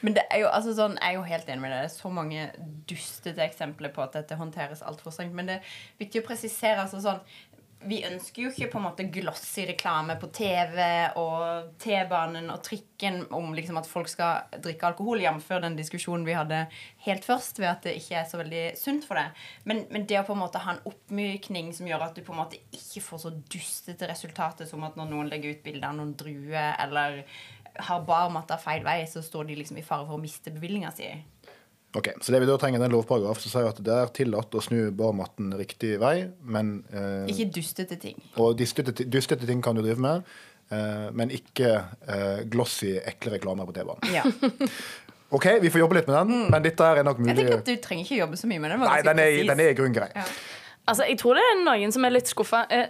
Men 0.03 0.15
det 0.15 0.27
er 0.31 0.43
jo, 0.45 0.49
altså 0.53 0.75
sånn, 0.77 0.99
Jeg 1.01 1.09
er 1.09 1.17
jo 1.17 1.23
helt 1.27 1.49
enig 1.49 1.63
med 1.63 1.73
det. 1.73 1.79
Det 1.87 1.91
er 1.91 1.95
så 1.97 2.11
mange 2.13 2.51
dustete 2.87 3.43
eksempler 3.43 3.91
på 3.95 4.03
at 4.05 4.15
dette 4.19 4.37
håndteres 4.37 4.83
altfor 4.83 5.15
strengt. 5.15 5.35
Men 5.35 5.49
det 5.49 5.61
er 5.61 5.77
viktig 5.99 6.23
å 6.23 6.27
presisere. 6.27 6.83
altså 6.83 7.01
sånn, 7.01 7.23
vi 7.85 7.99
ønsker 8.09 8.43
jo 8.43 8.51
ikke 8.51 8.71
på 8.73 8.79
en 8.81 8.85
måte 8.87 9.05
glossy 9.13 9.67
reklame 9.69 10.17
på 10.21 10.31
TV 10.35 10.79
og 11.21 11.75
T-banen 11.83 12.49
og 12.51 12.63
trikken 12.65 13.21
om 13.37 13.53
liksom 13.55 13.77
at 13.79 13.89
folk 13.89 14.09
skal 14.11 14.57
drikke 14.65 14.89
alkohol, 14.89 15.21
jf. 15.23 15.51
den 15.63 15.77
diskusjonen 15.79 16.25
vi 16.27 16.37
hadde 16.37 16.63
helt 17.05 17.27
først, 17.27 17.61
ved 17.61 17.69
at 17.71 17.85
det 17.87 17.97
ikke 18.01 18.17
er 18.23 18.31
så 18.31 18.41
veldig 18.41 18.65
sunt 18.81 19.07
for 19.07 19.21
det. 19.21 19.27
Men, 19.69 19.85
men, 19.93 20.07
det 20.09 20.23
å 20.23 20.25
på 20.27 20.35
en 20.35 20.43
måte 20.43 20.63
ha 20.65 20.75
en 20.75 20.83
oppmykning 20.89 21.71
som 21.77 21.89
gjør 21.91 22.09
at 22.09 22.17
du 22.17 22.25
på 22.27 22.35
en 22.35 22.43
måte 22.43 22.63
ikke 22.75 23.05
får 23.05 23.23
så 23.27 23.35
dustete 23.37 24.09
resultater 24.11 24.69
som 24.69 24.85
at 24.89 24.97
når 24.99 25.13
noen 25.13 25.31
legger 25.31 25.55
ut 25.55 25.65
bilder 25.67 25.93
av 25.93 26.01
noen 26.01 26.17
druer 26.19 26.75
eller 26.81 27.23
har 27.77 28.05
barmatta 28.09 28.57
feil 28.61 28.85
vei, 28.87 29.03
så 29.11 29.21
står 29.23 29.51
de 29.51 29.61
liksom 29.61 29.77
i 29.77 29.85
fare 29.85 30.07
for 30.09 30.17
å 30.17 30.23
miste 30.23 30.53
bevillinga 30.55 30.91
si. 30.97 31.11
Ok, 31.97 32.11
Så 32.21 32.33
det 32.33 32.43
vi 32.43 32.49
da 32.49 32.59
trenger 32.61 32.83
en 32.85 32.93
lovparagraf 32.93 33.41
som 33.41 33.53
sier 33.53 33.71
at 33.71 33.79
det 33.85 33.95
er 33.95 34.13
tillatt 34.17 34.53
å 34.53 34.61
snu 34.65 34.91
barmatten 34.97 35.55
riktig 35.57 35.95
vei, 36.03 36.29
men 36.45 36.83
eh, 36.93 37.31
Ikke 37.33 37.49
dustete 37.57 37.97
ting. 38.01 38.19
Og 38.43 38.59
dustete, 38.59 38.93
dustete 39.09 39.49
ting 39.49 39.63
kan 39.65 39.79
du 39.79 39.81
drive 39.85 40.03
med, 40.05 40.29
eh, 40.75 41.09
men 41.17 41.33
ikke 41.33 41.73
eh, 41.73 42.45
glossy, 42.53 42.99
ekle 43.01 43.39
reklamer 43.39 43.69
på 43.69 43.79
T-banen. 43.79 44.13
Ja. 44.13 44.27
OK, 45.37 45.49
vi 45.63 45.73
får 45.73 45.83
jobbe 45.83 45.99
litt 45.99 46.11
med 46.11 46.19
den, 46.19 46.35
mm. 46.35 46.53
men 46.53 46.69
dette 46.69 46.93
er 46.93 47.03
nok 47.07 47.19
mulig 47.23 47.33
Jeg 47.33 47.41
tenker 47.41 47.59
at 47.63 47.71
Du 47.71 47.83
trenger 47.83 48.05
ikke 48.05 48.21
jobbe 48.21 48.39
så 48.39 48.51
mye 48.51 48.63
med 48.63 48.75
den. 48.75 48.85
Nei, 48.85 49.01
den 49.09 49.25
er, 49.25 49.41
den 49.55 49.65
er 49.65 49.73
i 49.73 49.79
grunn 49.81 49.97
grei. 49.97 50.11
Ja. 50.15 50.27
Altså, 50.87 51.03
Jeg 51.09 51.19
tror 51.19 51.35
det 51.35 51.43
er 51.43 51.63
noen 51.67 51.93
som 51.93 52.05
er 52.07 52.15
litt 52.15 52.29
skuffa, 52.31 52.61
eh, 52.71 52.87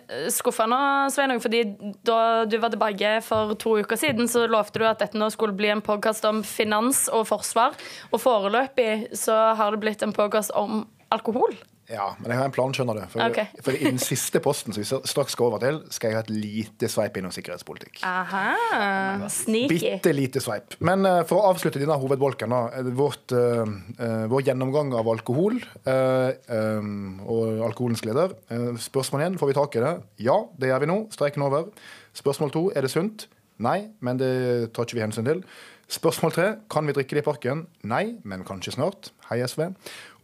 nå, 0.69 0.81
Sveinung. 1.11 1.41
fordi 1.41 1.63
da 2.05 2.45
du 2.45 2.59
var 2.59 2.69
tilbake 2.69 3.23
for 3.23 3.55
to 3.55 3.79
uker 3.81 3.97
siden, 3.97 4.29
så 4.29 4.47
lovte 4.47 4.79
du 4.79 4.85
at 4.85 4.99
dette 4.99 5.17
nå 5.17 5.31
skulle 5.33 5.57
bli 5.57 5.69
en 5.69 5.81
podkast 5.81 6.25
om 6.29 6.43
finans 6.43 7.09
og 7.09 7.27
forsvar. 7.27 7.73
Og 8.13 8.21
foreløpig 8.21 9.17
så 9.17 9.57
har 9.57 9.71
det 9.71 9.81
blitt 9.81 10.03
en 10.03 10.13
podkast 10.13 10.51
om 10.55 10.87
alkohol. 11.11 11.57
Ja, 11.87 12.07
men 12.19 12.33
jeg 12.33 12.41
har 12.41 12.49
en 12.49 12.55
plan, 12.55 12.73
skjønner 12.75 12.99
du. 12.99 13.03
For, 13.13 13.23
okay. 13.31 13.61
for 13.63 13.77
I 13.77 13.85
den 13.85 14.01
siste 14.03 14.41
posten 14.43 14.75
som 14.75 14.83
vi 14.83 14.87
straks 15.11 15.37
skal 15.37 15.49
over 15.49 15.63
til, 15.63 15.79
skal 15.95 16.11
jeg 16.11 16.19
ha 16.19 16.23
et 16.25 16.33
lite 16.33 16.89
sveip 16.91 17.19
innom 17.21 17.35
sikkerhetspolitikk. 17.35 18.01
Aha, 18.07 19.29
sneaky. 19.31 19.77
Bitte 19.77 20.15
lite 20.17 20.43
sveip. 20.43 20.75
Men 20.87 21.07
uh, 21.07 21.21
for 21.29 21.39
å 21.39 21.53
avslutte 21.53 21.83
denne 21.83 21.99
hovedbolken, 22.03 22.51
da, 22.51 22.83
vårt, 22.99 23.37
uh, 23.37 23.63
uh, 24.01 24.27
vår 24.33 24.49
gjennomgang 24.49 24.91
av 24.99 25.13
alkohol 25.15 25.61
um, 25.61 26.91
og 27.23 27.63
alkoholens 27.69 28.03
gleder. 28.03 28.35
spørsmål 28.83 29.23
igjen, 29.23 29.39
får 29.41 29.53
vi 29.53 29.59
tak 29.61 29.79
i 29.79 29.87
det? 29.87 29.95
Ja, 30.27 30.41
det 30.59 30.73
gjør 30.73 30.83
vi 30.83 30.91
nå. 30.91 30.99
Streiken 31.15 31.47
over. 31.47 31.71
Spørsmål 32.17 32.55
to, 32.55 32.67
er 32.75 32.87
det 32.87 32.93
sunt? 32.95 33.29
Nei, 33.63 33.79
men 34.05 34.19
det 34.21 34.35
tar 34.77 34.85
ikke 34.85 34.99
vi 34.99 35.07
hensyn 35.07 35.27
til. 35.29 35.47
Spørsmål 35.87 36.33
tre, 36.35 36.47
kan 36.73 36.89
vi 36.89 36.97
drikke 36.97 37.15
det 37.15 37.23
i 37.23 37.27
parken? 37.29 37.61
Nei, 37.87 38.17
men 38.27 38.43
kanskje 38.45 38.75
snart. 38.75 39.13
Hei, 39.29 39.39
SV. 39.47 39.69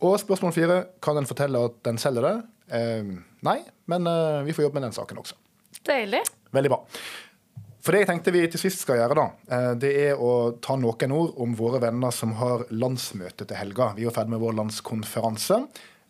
Og 0.03 0.17
spørsmål 0.19 0.55
fire, 0.55 0.79
kan 1.03 1.19
en 1.19 1.29
fortelle 1.29 1.61
at 1.63 1.77
den 1.87 2.01
selger 2.03 2.27
det? 2.27 2.37
Eh, 2.75 3.13
nei, 3.47 3.59
men 3.91 4.09
eh, 4.11 4.41
vi 4.47 4.55
får 4.57 4.67
jobbe 4.67 4.81
med 4.81 4.89
den 4.89 4.97
saken 4.97 5.21
også. 5.23 5.39
Deilig. 5.87 6.23
Veldig 6.55 6.73
bra. 6.73 6.81
For 7.83 7.95
det 7.95 8.05
jeg 8.05 8.09
tenkte 8.13 8.35
vi 8.35 8.43
til 8.47 8.61
sist 8.63 8.85
skal 8.85 9.01
gjøre, 9.01 9.17
da, 9.19 9.25
eh, 9.55 9.71
det 9.83 9.93
er 10.05 10.21
å 10.23 10.55
ta 10.63 10.77
noen 10.79 11.15
ord 11.17 11.39
om 11.43 11.55
våre 11.59 11.81
venner 11.83 12.15
som 12.15 12.35
har 12.39 12.67
landsmøte 12.71 13.47
til 13.47 13.59
helga. 13.59 13.93
Vi 13.97 14.05
er 14.05 14.11
jo 14.11 14.15
ferdig 14.15 14.37
med 14.37 14.43
vår 14.43 14.55
landskonferanse. 14.61 15.59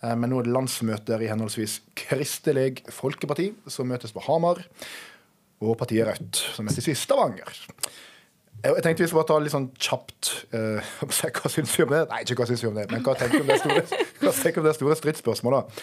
Eh, 0.02 0.14
men 0.18 0.28
nå 0.32 0.40
er 0.40 0.48
det 0.48 0.56
landsmøter 0.56 1.24
i 1.24 1.30
henholdsvis 1.30 1.78
Kristelig 1.96 2.82
Folkeparti, 2.92 3.52
som 3.72 3.88
møtes 3.88 4.12
på 4.12 4.24
Hamar, 4.26 4.60
og 5.62 5.76
partiet 5.80 6.08
Rødt, 6.08 6.42
som 6.56 6.68
møtes 6.68 6.90
i 6.90 6.96
Stavanger. 6.98 7.56
Jeg 8.62 8.82
tenkte 8.84 9.02
vi 9.02 9.08
skulle 9.10 9.24
bare 9.24 9.30
ta 9.32 9.42
litt 9.42 9.54
sånn 9.54 9.68
kjapt 9.74 10.32
uh, 10.54 10.94
Hva 11.10 11.50
syns 11.50 11.74
vi 11.74 11.84
om 11.84 11.92
det? 11.92 12.04
Nei, 12.12 12.22
ikke 12.22 12.38
hva 12.38 12.48
syns 12.50 12.62
vi 12.62 12.70
om 12.70 12.78
det, 12.78 12.86
men 12.92 13.02
hva 13.02 13.14
tenker 13.18 13.40
vi 13.40 13.44
om 13.44 13.50
det 13.50 13.58
store, 13.62 14.58
om 14.62 14.68
det 14.68 14.74
store 14.78 14.98
stridsspørsmålet? 15.00 15.78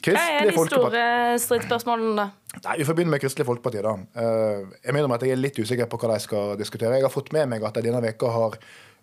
Hva 0.00 0.14
er 0.16 0.48
de 0.48 0.54
store 0.56 1.02
stridsspørsmålene, 1.44 2.14
da? 2.16 2.60
Nei, 2.64 2.78
Vi 2.80 2.86
får 2.88 2.96
begynne 2.96 3.12
med 3.12 3.20
Kristelig 3.20 3.44
Folkeparti. 3.50 3.82
da. 3.84 3.92
Uh, 4.16 4.70
jeg 4.80 4.96
mener 4.96 5.12
at 5.12 5.26
jeg 5.26 5.36
er 5.36 5.42
litt 5.42 5.60
usikker 5.60 5.90
på 5.92 6.00
hva 6.00 6.14
de 6.14 6.24
skal 6.24 6.54
diskutere. 6.60 6.96
Jeg 6.96 7.04
har 7.04 7.12
fått 7.12 7.34
med 7.36 7.50
meg 7.52 7.66
at 7.68 7.76
de 7.76 7.84
denne 7.84 8.00
veka 8.04 8.32
har 8.32 8.56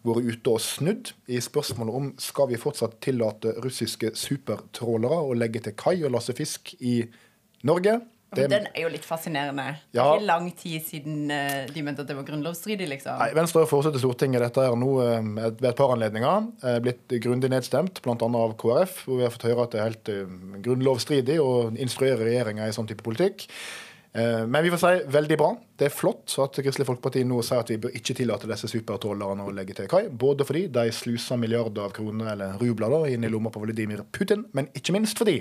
vært 0.07 0.25
ute 0.25 0.53
og 0.53 0.61
snudd 0.63 1.11
i 1.29 1.39
spørsmålet 1.43 1.95
om 1.99 2.11
skal 2.21 2.49
vi 2.49 2.59
fortsatt 2.61 2.97
tillate 3.03 3.53
russiske 3.61 4.13
supertrålere 4.17 5.21
å 5.21 5.37
legge 5.37 5.61
til 5.65 5.75
kai 5.77 5.99
og 6.01 6.13
lasse 6.15 6.33
fisk 6.37 6.73
i 6.79 7.01
Norge. 7.67 7.99
Det, 8.35 8.49
Den 8.51 8.65
er 8.73 8.83
jo 8.83 8.89
litt 8.91 9.05
fascinerende. 9.07 9.65
Det 9.95 10.01
er 10.03 10.17
ikke 10.17 10.27
lang 10.27 10.49
tid 10.59 10.83
siden 10.83 11.31
eh, 11.31 11.69
de 11.71 11.83
mente 11.85 12.03
at 12.03 12.09
det 12.09 12.17
var 12.17 12.25
grunnlovsstridig, 12.27 12.89
liksom. 12.91 13.21
Nei, 13.21 13.29
Venstre 13.37 13.63
har 13.63 13.69
foreslått 13.71 13.95
i 13.95 14.01
Stortinget 14.03 14.43
dette 14.43 14.65
er 14.67 14.75
nå 14.75 14.89
eh, 15.05 15.29
ved 15.47 15.67
et 15.69 15.79
par 15.79 15.93
anledninger 15.95 16.49
eh, 16.59 16.79
blitt 16.83 17.15
grundig 17.23 17.51
nedstemt, 17.53 18.01
bl.a. 18.03 18.17
av 18.27 18.55
KrF, 18.59 18.99
hvor 19.07 19.21
vi 19.21 19.27
har 19.27 19.31
fått 19.31 19.47
høre 19.47 19.63
at 19.63 19.75
det 19.75 19.79
er 19.79 19.87
helt 19.87 20.11
grunnlovsstridig 20.65 21.37
å 21.39 21.53
instruere 21.79 22.27
regjeringa 22.27 22.67
i 22.67 22.75
sånn 22.75 22.89
type 22.89 23.05
politikk. 23.05 23.47
Men 24.17 24.63
vi 24.63 24.71
får 24.73 24.79
si 24.81 25.09
veldig 25.13 25.35
bra. 25.37 25.49
Det 25.77 25.91
er 25.91 25.93
flott 25.93 26.33
at 26.41 26.55
Kristelig 26.63 26.87
Folkeparti 26.87 27.21
nå 27.27 27.37
sier 27.45 27.59
at 27.61 27.69
vi 27.69 27.75
bør 27.83 27.93
ikke 27.99 28.15
tillate 28.17 28.47
disse 28.49 28.69
supertrålerne 28.71 29.45
å 29.45 29.53
legge 29.53 29.75
til 29.77 29.89
kai. 29.91 30.07
Både 30.09 30.47
fordi 30.47 30.63
de 30.73 30.87
sluser 30.95 31.37
milliarder 31.37 31.85
av 31.85 31.93
kroner 31.93 32.31
eller 32.31 32.55
rubler 32.57 32.95
da, 32.95 33.01
inn 33.13 33.27
i 33.27 33.29
lomma 33.29 33.51
på 33.53 33.61
Vladimir 33.61 34.01
Putin, 34.15 34.47
men 34.57 34.71
ikke 34.79 34.95
minst 34.95 35.21
fordi, 35.21 35.35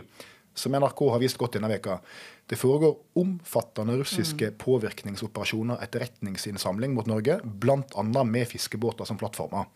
som 0.56 0.74
NRK 0.74 1.02
har 1.12 1.20
vist 1.22 1.38
godt 1.40 1.58
denne 1.58 1.70
veka, 1.70 1.98
det 2.46 2.58
foregår 2.58 2.94
omfattende 3.18 3.96
russiske 4.00 4.52
påvirkningsoperasjoner, 4.62 5.82
etterretningsinnsamling 5.82 6.94
mot 6.94 7.08
Norge, 7.10 7.40
bl.a. 7.44 8.04
med 8.24 8.48
fiskebåter 8.48 9.08
som 9.08 9.18
plattformer. 9.20 9.66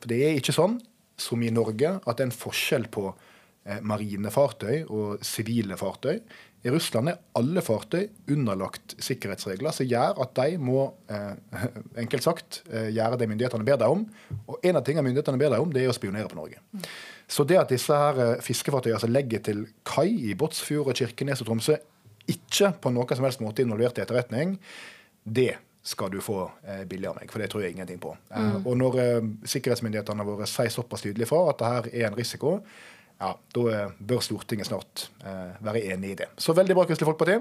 For 0.00 0.10
det 0.10 0.20
er 0.26 0.40
ikke 0.40 0.56
sånn 0.56 0.80
som 1.16 1.42
i 1.42 1.52
Norge 1.54 1.96
at 2.02 2.18
det 2.18 2.26
er 2.26 2.28
en 2.28 2.36
forskjell 2.36 2.88
på 2.92 3.06
eh, 3.12 3.78
marine 3.86 4.32
fartøy 4.34 4.84
og 4.84 5.24
sivile 5.24 5.78
fartøy. 5.80 6.18
I 6.66 6.70
Russland 6.74 7.10
er 7.12 7.18
alle 7.38 7.62
fartøy 7.62 8.08
underlagt 8.32 8.96
sikkerhetsregler 9.02 9.74
som 9.74 9.86
gjør 9.86 10.18
at 10.24 10.32
de 10.38 10.56
må 10.58 10.80
eh, 11.12 11.66
enkelt 12.02 12.24
sagt, 12.26 12.62
eh, 12.72 12.88
gjøre 12.96 13.20
det 13.20 13.28
myndighetene 13.30 13.66
ber 13.66 13.78
dem 13.78 14.00
om. 14.00 14.02
Og 14.50 14.66
en 14.66 14.80
av 14.80 14.82
tingene 14.86 15.04
myndighetene 15.06 15.38
ber 15.38 15.54
dem 15.54 15.62
om, 15.62 15.74
det 15.74 15.84
er 15.84 15.92
å 15.92 15.94
spionere 15.94 16.30
på 16.32 16.38
Norge. 16.40 16.58
Så 17.30 17.46
det 17.46 17.60
at 17.60 17.70
disse 17.70 17.94
her 17.94 18.18
eh, 18.24 18.42
fiskefartøyene 18.42 18.98
som 19.02 19.14
legger 19.14 19.44
til 19.46 19.62
kai 19.86 20.08
i 20.30 20.34
Båtsfjord, 20.38 20.90
og 20.90 20.98
Kirkenes 20.98 21.44
og 21.44 21.52
Tromsø, 21.52 21.78
ikke 22.26 22.72
på 22.82 22.90
noen 22.90 23.14
som 23.14 23.28
helst 23.28 23.44
måte 23.44 23.62
involvert 23.62 24.00
i 24.00 24.02
etterretning, 24.02 24.56
det 25.22 25.52
skal 25.86 26.10
du 26.10 26.18
få 26.24 26.40
eh, 26.66 26.82
billig 26.90 27.12
av 27.12 27.20
meg, 27.20 27.30
for 27.30 27.42
det 27.42 27.52
tror 27.52 27.62
jeg 27.62 27.76
ingenting 27.76 28.02
på. 28.02 28.10
Mm. 28.34 28.64
og 28.66 28.74
når 28.74 29.00
sikkerhetsmyndighetene 29.46 30.26
våre 30.26 30.50
sier 30.50 30.72
såpass 30.74 31.06
tydelig 31.06 31.30
fra 31.30 31.44
at 31.52 31.62
det 31.62 31.72
her 31.76 31.90
er 31.92 32.10
en 32.10 32.18
risiko, 32.18 32.56
ja, 33.20 33.30
da 33.56 33.66
eh, 33.72 33.94
bør 33.98 34.24
Stortinget 34.24 34.68
snart 34.68 35.06
eh, 35.24 35.54
være 35.64 35.84
enig 35.94 36.14
i 36.14 36.18
det. 36.22 36.28
Så 36.40 36.54
veldig 36.56 36.76
bra, 36.76 36.84
Kristelig 36.88 37.08
Folkeparti. 37.08 37.38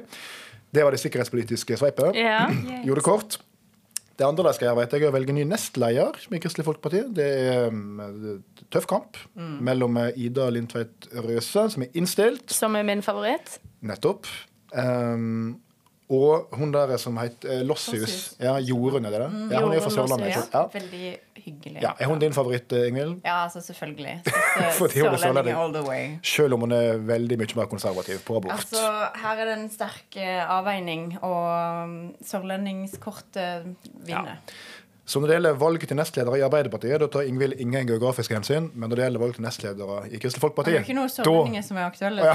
Det 0.76 0.84
var 0.84 0.96
det 0.96 1.02
sikkerhetspolitiske 1.04 1.78
sveipet. 1.80 2.16
Ja. 2.20 2.46
Gjorde 2.86 3.02
det 3.02 3.08
kort. 3.08 3.38
Det 4.16 4.24
andre 4.24 4.46
de 4.48 4.56
skal 4.56 4.70
gjøre, 4.70 4.80
vet 4.80 4.94
jeg, 4.96 5.04
er 5.04 5.12
å 5.12 5.16
velge 5.18 5.34
ny 5.36 5.44
nestleder 5.50 6.20
i 6.32 6.40
Kristelig 6.40 6.64
Folkeparti. 6.70 7.02
Det 7.18 7.26
er 7.50 7.66
um, 7.68 8.38
tøff 8.72 8.88
kamp 8.88 9.20
mellom 9.36 10.00
eh, 10.00 10.22
Ida 10.28 10.48
Lindtveit 10.56 11.10
Røse, 11.26 11.66
som 11.74 11.84
er 11.84 12.00
innstilt, 12.00 12.48
Som 12.56 12.78
er 12.80 12.88
min 12.88 13.04
favoritt. 13.04 13.58
nettopp, 13.86 14.30
um, 14.72 15.58
og 16.10 16.54
hun 16.54 16.74
der 16.74 16.98
som 17.02 17.16
heter 17.18 17.64
Lossius. 17.66 18.02
Lossius. 18.02 18.36
Ja, 18.40 18.58
Jorunn, 18.62 19.06
er 19.06 19.16
det 19.16 19.22
det? 19.24 19.30
ja, 19.56 19.62
hun 19.64 19.74
er 19.74 19.82
fra 19.82 19.90
Sørlandet. 19.90 20.36
Ja. 20.54 20.62
Veldig 20.74 21.18
hyggelig. 21.46 21.82
ja. 21.82 21.94
Er 22.00 22.06
hun 22.12 22.20
din 22.22 22.34
favoritt, 22.34 22.74
eh, 22.74 22.88
Ingvild? 22.88 23.16
Ja, 23.26 23.44
altså 23.44 23.62
selvfølgelig. 23.62 24.22
Sørlending 24.78 25.58
all 25.58 25.74
the 25.74 25.82
way. 25.82 26.20
Selv 26.24 26.54
om 26.54 26.60
hun 26.68 26.72
er 26.72 27.02
veldig 27.02 27.40
mye 27.42 27.58
mer 27.58 27.66
konservativ 27.66 28.22
på 28.28 28.38
abort. 28.38 28.54
Altså, 28.54 28.86
her 29.24 29.42
er 29.42 29.46
det 29.50 29.58
en 29.58 29.70
sterk 29.74 30.18
eh, 30.22 30.46
avveining, 30.46 31.18
og 31.22 31.84
um, 31.84 32.00
sørlendingskortet 32.22 33.76
vinner. 34.06 34.42
Så 35.06 35.20
når 35.20 35.28
det 35.28 35.36
gjelder 35.36 35.58
valget 35.62 35.88
til 35.88 35.98
nestledere 35.98 36.38
i 36.38 36.42
Arbeiderpartiet, 36.42 37.00
da 37.02 37.08
tar 37.08 37.28
Ingvild 37.30 37.60
ingen 37.62 37.88
geografiske 37.88 38.34
hensyn. 38.34 38.72
Men 38.74 38.90
når 38.90 38.96
det 38.96 39.04
gjelder 39.06 39.22
valg 39.22 39.36
til 39.38 39.46
nestledere 39.46 39.98
i 40.10 40.22
Kristelig 40.22 40.54
Det 40.66 40.74
er 40.74 40.80
ikke 40.82 40.98
noen 40.98 41.14
sørlendinger 41.14 41.66
som 41.66 41.78
er 41.78 41.86
aktuelle. 41.86 42.26
Ja. 42.26 42.34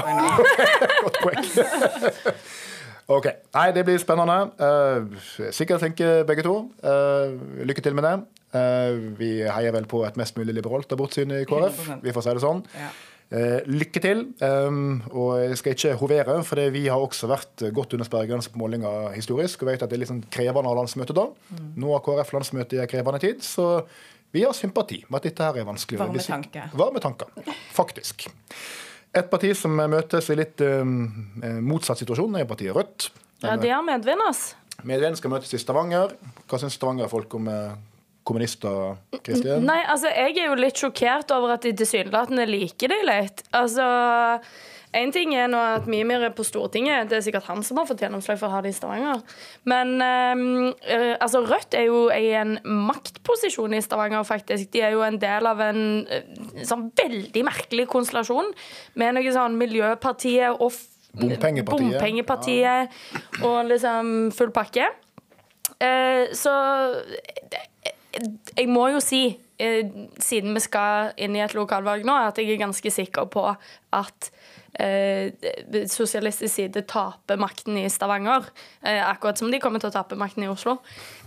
Godt 1.03 1.19
poeng. 1.23 1.43
OK. 3.07 3.27
Nei, 3.55 3.71
det 3.75 3.85
blir 3.87 3.97
spennende. 4.01 4.51
Uh, 4.61 5.49
sikkert 5.51 5.81
tenker 5.83 6.23
begge 6.27 6.45
to. 6.45 6.55
Eh, 6.83 7.33
lykke 7.67 7.81
til 7.81 7.97
med 7.97 8.07
det. 8.07 8.15
Eh, 8.51 8.97
vi 9.19 9.29
heier 9.47 9.71
vel 9.75 9.87
på 9.87 10.03
et 10.07 10.17
mest 10.19 10.35
mulig 10.39 10.55
liberalt 10.57 10.91
abortsyn 10.91 11.31
i 11.31 11.45
KrF. 11.47 11.79
100%. 11.87 12.03
Vi 12.03 12.13
får 12.15 12.25
si 12.25 12.35
det 12.35 12.43
sånn. 12.43 12.61
Ja. 12.75 12.89
Eh, 13.31 13.59
lykke 13.71 14.01
til. 14.03 14.25
Um, 14.43 14.97
og 15.15 15.37
jeg 15.39 15.59
skal 15.61 15.75
ikke 15.77 15.93
hovere, 16.01 16.37
for 16.43 16.59
vi 16.75 16.81
har 16.91 16.99
også 16.99 17.29
vært 17.31 17.63
godt 17.71 17.95
under 17.95 18.07
sperregrensa 18.07 18.51
på 18.51 18.59
målinger 18.59 19.13
historisk. 19.15 19.63
Og 19.63 19.71
vet 19.71 19.85
at 19.85 19.91
det 19.91 19.95
er 19.95 20.03
litt 20.03 20.11
sånn 20.11 20.25
krevende 20.27 20.67
å 20.67 20.73
ha 20.73 20.81
landsmøte 20.81 21.15
da. 21.15 21.29
Nå 21.79 21.93
har 21.95 22.03
KrF 22.03 22.35
landsmøte 22.35 22.75
i 22.75 22.83
en 22.83 22.91
krevende 22.91 23.23
tid, 23.23 23.39
så 23.45 23.85
vi 24.35 24.43
har 24.43 24.55
sympati 24.55 25.01
med 25.07 25.21
at 25.21 25.29
dette 25.29 25.47
her 25.47 25.63
er 25.63 25.67
vanskelig. 25.67 25.99
Varme 25.99 26.23
tanker. 26.23 26.75
Varme 26.79 27.03
tanker, 27.03 27.31
faktisk. 27.75 28.27
Et 29.11 29.27
parti 29.27 29.51
som 29.57 29.75
møtes 29.75 30.29
i 30.31 30.37
litt 30.39 30.61
um, 30.63 30.93
motsatt 31.67 31.99
situasjon, 31.99 32.37
er 32.39 32.47
partiet 32.47 32.75
Rødt. 32.75 33.09
Ja, 33.43 33.57
Det 33.59 33.71
har 33.73 33.83
medvind, 33.83 34.21
ass. 34.23 34.53
Medvind 34.87 35.17
skal 35.19 35.33
møtes 35.33 35.51
i 35.53 35.59
Stavanger. 35.61 36.13
Hva 36.49 36.59
syns 36.61 36.77
Stavanger-folk 36.77 37.33
om 37.37 37.49
eh, 37.51 37.73
kommunister, 38.27 38.95
Kristin? 39.21 39.65
Nei, 39.67 39.79
altså, 39.89 40.11
jeg 40.13 40.37
er 40.37 40.47
jo 40.49 40.57
litt 40.59 40.79
sjokkert 40.79 41.33
over 41.35 41.55
at 41.57 41.65
de 41.65 41.73
tilsynelatende 41.77 42.47
liker 42.49 42.93
de 42.93 42.99
litt. 43.07 43.43
Altså 43.57 43.85
en 44.97 45.11
ting 45.15 45.33
er 45.37 45.47
nå 45.51 45.59
at 45.77 45.87
Mimir 45.89 46.23
er 46.25 46.33
på 46.35 46.43
Stortinget. 46.43 47.09
Det 47.09 47.17
er 47.17 47.25
sikkert 47.25 47.47
han 47.47 47.63
som 47.63 47.79
har 47.79 47.87
fått 47.87 48.03
gjennomslag 48.03 48.39
for 48.39 48.49
å 48.49 48.57
ha 48.57 48.61
det 48.63 48.73
i 48.73 48.75
Stavanger. 48.75 49.21
Men 49.69 49.93
ehm, 50.03 50.71
eh, 50.83 51.13
altså 51.15 51.43
Rødt 51.45 51.77
er 51.79 51.87
jo 51.87 52.01
i 52.11 52.31
en 52.35 52.57
maktposisjon 52.65 53.75
i 53.77 53.81
Stavanger, 53.83 54.25
faktisk. 54.27 54.71
De 54.73 54.83
er 54.83 54.95
jo 54.95 55.05
en 55.05 55.19
del 55.21 55.47
av 55.47 55.63
en 55.63 55.83
eh, 56.11 56.27
sånn 56.67 56.89
veldig 56.99 57.45
merkelig 57.47 57.87
konstellasjon 57.91 58.51
med 58.99 59.15
noe 59.15 59.35
sånn 59.35 59.59
Miljøpartiet 59.61 60.59
og 60.59 60.75
Bompengepartiet. 61.11 61.67
Bompengepartiet. 61.67 62.91
ja. 62.91 63.47
og 63.47 63.65
liksom 63.67 64.29
full 64.35 64.53
pakke. 64.55 64.85
Eh, 65.81 66.31
så 66.37 66.53
jeg 68.57 68.67
må 68.69 68.87
jo 68.93 68.99
si, 69.03 69.23
eh, 69.59 69.87
siden 70.19 70.53
vi 70.55 70.63
skal 70.63 71.11
inn 71.17 71.35
i 71.35 71.43
et 71.43 71.55
lokalvalg 71.55 72.05
nå, 72.07 72.15
at 72.27 72.39
jeg 72.39 72.51
er 72.53 72.63
ganske 72.63 72.91
sikker 72.91 73.27
på 73.31 73.45
at 73.49 74.31
eh, 74.79 75.31
sosialistisk 75.91 76.53
side 76.55 76.83
taper 76.89 77.37
makten 77.41 77.77
i 77.81 77.85
Stavanger. 77.91 78.45
Eh, 78.83 79.01
akkurat 79.09 79.37
som 79.37 79.51
de 79.51 79.59
kommer 79.59 79.79
til 79.83 79.89
å 79.91 79.93
tape 79.93 80.15
makten 80.19 80.43
i 80.45 80.49
Oslo. 80.51 80.77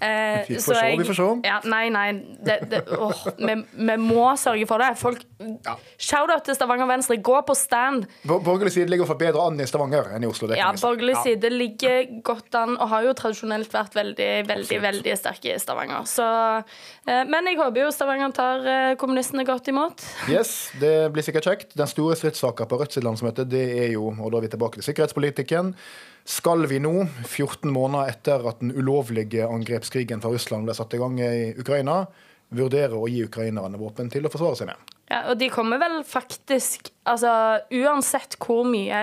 Eh, 0.00 0.44
Vi 0.48 0.56
får 0.60 0.74
se, 0.80 0.96
vi 0.98 1.04
får 1.08 1.18
se. 1.18 1.28
Ja, 1.48 1.60
nei, 1.64 1.88
nei. 1.94 2.12
Det, 2.44 2.58
det, 2.70 2.82
åh, 2.98 3.24
vi, 3.38 3.56
vi 3.74 3.96
må 4.00 4.30
sørge 4.40 4.66
for 4.70 4.78
det. 4.84 4.92
Folk, 5.00 5.24
Ja. 5.64 5.74
Shout-out 6.00 6.44
til 6.46 6.54
Stavanger 6.56 6.86
Venstre. 6.88 7.16
Gå 7.24 7.36
på 7.46 7.54
stand. 7.56 8.06
Borgerlig 8.24 8.72
side 8.72 8.88
ligger 8.90 9.06
for 9.08 9.18
bedre 9.20 9.42
an 9.46 9.58
i 9.60 9.66
Stavanger 9.68 10.12
enn 10.14 10.24
i 10.24 10.28
Oslo. 10.30 10.48
Det 10.48 10.56
Ja, 10.58 10.70
borgerlig 10.72 11.16
Ja. 11.16 11.22
side 11.22 11.50
ligger 11.52 12.22
godt 12.22 12.54
an 12.54 12.76
og 12.78 12.88
har 12.88 13.02
jo 13.04 13.12
tradisjonelt 13.12 13.70
vært 13.72 13.94
veldig, 13.94 14.30
veldig 14.48 14.80
veldig 14.82 15.16
sterke 15.18 15.54
i 15.54 15.58
Stavanger. 15.58 16.04
Så, 16.08 16.24
eh, 17.06 17.24
men 17.24 17.44
jeg 17.46 17.56
håper 17.58 17.80
jo 17.84 17.90
Stavanger 17.90 18.32
tar 18.32 18.66
eh, 18.66 18.94
kommunistene 19.00 19.44
godt 19.44 19.68
imot. 19.68 20.04
Yes, 20.28 20.70
det 20.80 21.12
blir 21.12 21.22
sikkert 21.26 21.44
kjekt. 21.48 21.74
Den 21.76 21.86
store 21.90 22.14
stridssaka 22.16 22.66
på 22.68 22.78
Rødt 22.80 22.92
sitt 22.92 23.04
landsmøte, 23.04 23.33
det 23.42 23.64
er 23.84 23.92
jo, 23.94 24.08
og 24.12 24.32
da 24.32 24.38
er 24.38 24.46
vi 24.46 24.52
tilbake 24.54 24.78
til 24.78 24.86
sikkerhetspolitikken. 24.88 25.74
Skal 26.24 26.64
vi 26.70 26.78
nå, 26.80 26.92
14 27.26 27.68
måneder 27.72 28.14
etter 28.14 28.46
at 28.48 28.62
den 28.62 28.72
ulovlige 28.72 29.44
angrepskrigen 29.44 30.22
fra 30.24 30.32
Russland 30.32 30.64
ble 30.64 30.76
satt 30.76 30.94
i 30.96 31.00
gang 31.02 31.18
i 31.20 31.52
Ukraina, 31.60 32.04
vurdere 32.54 32.96
å 32.96 33.08
gi 33.10 33.24
ukrainerne 33.26 33.80
våpen 33.80 34.08
til 34.12 34.24
å 34.24 34.32
forsvare 34.32 34.60
seg 34.60 34.70
med? 34.70 34.92
Ja, 35.10 35.20
og 35.28 35.36
de 35.36 35.50
kommer 35.52 35.76
vel 35.82 35.98
faktisk 36.08 36.88
Altså 37.04 37.28
uansett 37.76 38.38
hvor 38.40 38.62
mye 38.64 39.02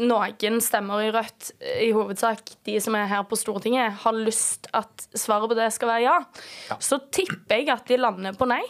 noen 0.00 0.54
stemmer 0.64 1.02
i 1.04 1.10
Rødt, 1.12 1.50
i 1.60 1.90
hovedsak 1.92 2.54
de 2.64 2.78
som 2.80 2.96
er 2.96 3.10
her 3.10 3.26
på 3.28 3.36
Stortinget, 3.36 3.98
har 4.00 4.16
lyst 4.16 4.70
at 4.72 5.04
svaret 5.12 5.50
på 5.50 5.58
det 5.58 5.66
skal 5.74 5.90
være 5.90 6.06
ja, 6.06 6.78
så 6.80 6.96
tipper 7.12 7.60
jeg 7.60 7.68
at 7.74 7.84
de 7.92 7.98
lander 8.00 8.32
på 8.38 8.48
nei. 8.48 8.62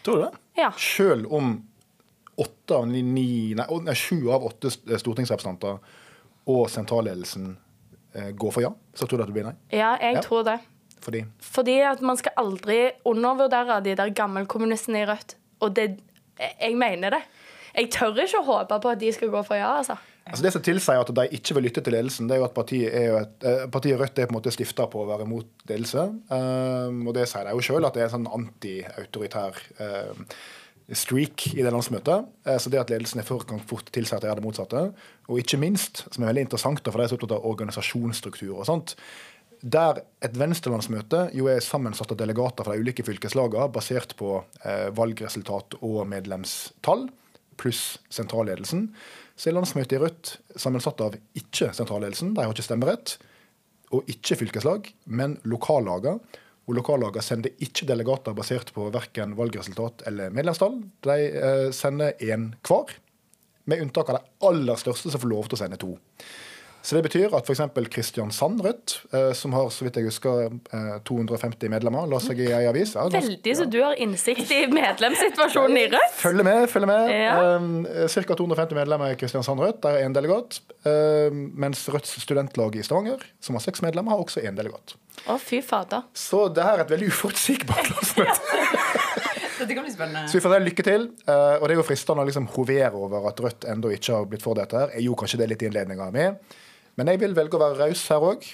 Tror 0.00 0.16
du 0.16 0.24
det? 0.24 0.32
Ja. 0.62 0.70
Selv 0.80 1.28
om 1.36 1.58
åtte 2.40 2.74
av 2.76 2.86
ni, 2.88 3.02
ni- 3.02 3.54
nei, 3.54 3.94
sju 3.94 4.30
av 4.32 4.44
åtte 4.48 4.70
stortingsrepresentanter 4.70 5.78
og 6.46 6.66
sentralledelsen 6.70 7.56
eh, 8.14 8.30
går 8.36 8.52
for 8.52 8.62
ja, 8.64 8.70
så 8.94 9.06
tror 9.08 9.18
du 9.18 9.24
at 9.26 9.30
det 9.32 9.36
blir 9.38 9.48
nei? 9.48 9.54
Ja, 9.72 9.96
jeg 10.00 10.14
Ja. 10.18 10.20
tror 10.24 10.44
det. 10.44 10.58
Fordi 11.04 11.24
Fordi 11.40 11.78
at 11.84 12.00
man 12.00 12.16
skal 12.16 12.32
aldri 12.40 12.90
undervurdere 13.04 13.82
de 13.84 13.94
der 13.96 14.10
gammelkommunistene 14.16 15.02
i 15.02 15.06
Rødt. 15.06 15.34
Og 15.60 15.74
det, 15.76 15.98
jeg 16.60 16.76
mener 16.76 17.10
det. 17.10 17.22
Jeg 17.76 17.90
tør 17.90 18.14
ikke 18.22 18.40
å 18.40 18.44
håpe 18.46 18.78
på 18.80 18.88
at 18.94 18.98
de 19.00 19.12
skal 19.12 19.28
gå 19.32 19.42
for 19.44 19.54
ja, 19.58 19.76
altså. 19.78 19.96
Altså 20.24 20.42
Det 20.42 20.52
som 20.54 20.62
tilsier 20.64 21.00
at 21.02 21.10
de 21.12 21.24
ikke 21.36 21.54
vil 21.54 21.64
lytte 21.66 21.82
til 21.84 21.92
ledelsen, 21.92 22.28
det 22.28 22.36
er 22.36 22.38
jo 22.40 22.44
at 22.46 22.54
partiet, 22.56 22.94
jo 22.94 23.16
et, 23.18 23.44
eh, 23.44 23.66
partiet 23.68 23.98
Rødt 24.00 24.18
er 24.18 24.26
på 24.26 24.32
en 24.32 24.38
måte 24.40 24.52
stifta 24.54 24.86
på 24.88 25.02
å 25.02 25.08
være 25.10 25.26
mot 25.28 25.44
ledelse. 25.68 26.06
Um, 26.30 27.06
og 27.08 27.12
det 27.14 27.26
sier 27.28 27.44
de 27.44 27.50
jo 27.52 27.60
sjøl, 27.60 27.84
at 27.84 27.92
det 27.92 28.00
er 28.02 28.08
en 28.08 28.14
sånn 28.24 28.30
anti-autoritær 28.32 29.58
um, 29.80 30.24
streak 30.92 31.46
i 31.54 31.62
det 31.62 31.72
landsmøtet. 31.72 32.26
Eh, 32.44 32.58
så 32.60 32.72
det 32.72 32.82
at 32.82 32.92
ledelsen 32.92 33.22
er 33.22 33.28
for, 33.28 33.44
kan 33.48 33.62
fort 33.62 33.88
tilsi 33.94 34.16
at 34.16 34.24
de 34.24 34.28
gjør 34.28 34.40
det 34.40 34.46
motsatte. 34.46 34.82
Og 35.28 35.40
ikke 35.40 35.60
minst, 35.62 36.04
som 36.10 36.24
er 36.24 36.32
veldig 36.32 36.48
interessant 36.48 36.84
for 36.84 37.00
de 37.00 37.08
som 37.08 37.16
er 37.16 37.22
opptatt 37.22 37.36
av 37.38 37.48
organisasjonsstruktur 37.52 38.58
og 38.58 38.68
sånt, 38.68 38.96
der 39.64 40.02
et 40.20 40.34
venstrelandsmøte 40.36 41.30
jo 41.32 41.48
er 41.48 41.64
sammensatt 41.64 42.10
av 42.12 42.18
delegater 42.20 42.66
fra 42.66 42.74
de 42.74 42.84
ulike 42.84 43.04
fylkeslagene 43.06 43.70
basert 43.72 44.12
på 44.18 44.36
eh, 44.60 44.90
valgresultat 44.92 45.78
og 45.80 46.02
medlemstall, 46.10 47.06
pluss 47.56 47.94
sentralledelsen, 48.12 48.90
så 49.38 49.48
er 49.48 49.56
landsmøtet 49.56 49.96
i 49.96 50.02
Rødt 50.02 50.34
sammensatt 50.60 51.00
av 51.00 51.16
ikke 51.38 51.70
sentralledelsen, 51.74 52.34
de 52.34 52.44
har 52.44 52.52
ikke 52.52 52.66
stemmerett, 52.66 53.16
og 53.94 54.10
ikke 54.10 54.36
fylkeslag, 54.42 54.90
men 55.06 55.38
lokallaga. 55.46 56.18
Og 56.64 56.78
lokallaga 56.78 57.20
sender 57.24 57.52
ikke 57.64 57.86
delegater 57.88 58.36
basert 58.36 58.72
på 58.72 58.88
verken 58.94 59.34
valgresultat 59.36 60.06
eller 60.08 60.32
medlemstall. 60.32 60.80
De 61.04 61.18
eh, 61.28 61.68
sender 61.76 62.16
én 62.24 62.52
hver, 62.64 62.94
med 63.68 63.84
unntak 63.84 64.10
av 64.12 64.18
de 64.18 64.48
aller 64.48 64.80
største 64.80 65.12
som 65.12 65.20
får 65.20 65.30
lov 65.30 65.48
til 65.48 65.58
å 65.58 65.62
sende 65.64 65.80
to. 65.80 65.94
Så 66.84 66.98
det 66.98 67.06
betyr 67.06 67.32
at 67.32 67.46
f.eks. 67.48 67.62
Kristiansand 67.88 68.60
Rødt, 68.64 68.98
eh, 69.16 69.30
som 69.36 69.54
har 69.56 69.70
så 69.72 69.86
vidt 69.86 69.96
jeg 69.96 70.10
husker 70.10 70.50
eh, 70.52 70.90
250 71.08 71.72
medlemmer, 71.72 72.04
la 72.10 72.18
seg 72.20 72.42
i 72.44 72.50
ei 72.52 72.66
avis 72.68 72.92
ja, 72.92 73.06
Veldig 73.08 73.54
så 73.56 73.64
du 73.72 73.78
har 73.80 73.96
innsikt 74.04 74.52
i 74.52 74.66
medlemssituasjonen 74.68 75.78
i 75.80 75.86
Rødt. 75.94 76.18
Følg 76.20 76.44
med, 76.44 76.66
følg 76.68 76.90
med. 76.90 77.08
Ja. 77.08 77.38
Eh, 77.56 78.04
Ca. 78.12 78.36
250 78.36 78.76
medlemmer 78.76 79.14
i 79.14 79.16
Kristiansand 79.20 79.64
Rødt, 79.64 79.80
der 79.86 79.96
er 79.96 80.04
én 80.10 80.16
delegat. 80.16 80.60
Um, 80.84 81.46
mens 81.56 81.86
Rødts 81.88 82.18
studentlag 82.20 82.76
i 82.76 82.84
Stavanger, 82.84 83.24
som 83.40 83.56
har 83.56 83.64
seks 83.64 83.80
medlemmer, 83.84 84.12
har 84.12 84.20
også 84.20 84.44
én 84.44 84.60
delegat. 84.60 84.98
Å, 85.24 85.36
fy 85.40 85.60
fader. 85.64 86.04
Så 86.16 86.46
det 86.52 86.64
her 86.66 86.80
er 86.80 86.84
et 86.84 86.92
veldig 86.92 87.08
uforutsigbart 87.12 87.90
landsmøte. 87.94 88.58
det 89.64 89.76
kan 89.76 89.86
bli 89.86 89.94
spennende. 89.94 90.26
Så 90.28 90.38
vi 90.38 90.42
får 90.44 90.56
si 90.56 90.66
lykke 90.66 90.86
til. 90.90 91.06
Uh, 91.28 91.56
og 91.60 91.64
det 91.68 91.76
er 91.76 91.80
jo 91.80 91.86
fristende 91.86 92.24
å 92.24 92.28
liksom 92.28 92.50
hovere 92.56 92.92
over 93.06 93.30
at 93.30 93.40
Rødt 93.44 93.68
ennå 93.70 93.94
ikke 93.94 94.18
har 94.18 94.28
blitt 94.30 94.44
for 94.44 94.58
dette. 94.58 94.82
her. 94.82 94.92
Jeg 94.98 95.06
gjorde 95.08 95.22
kanskje 95.24 95.40
det 95.40 95.48
litt 95.52 95.64
i 95.64 95.70
innledninga 95.70 96.10
mi. 96.14 96.28
Men 97.00 97.10
jeg 97.10 97.22
vil 97.24 97.38
velge 97.38 97.58
å 97.58 97.62
være 97.62 97.80
raus 97.88 98.04
her 98.12 98.22
òg, 98.22 98.44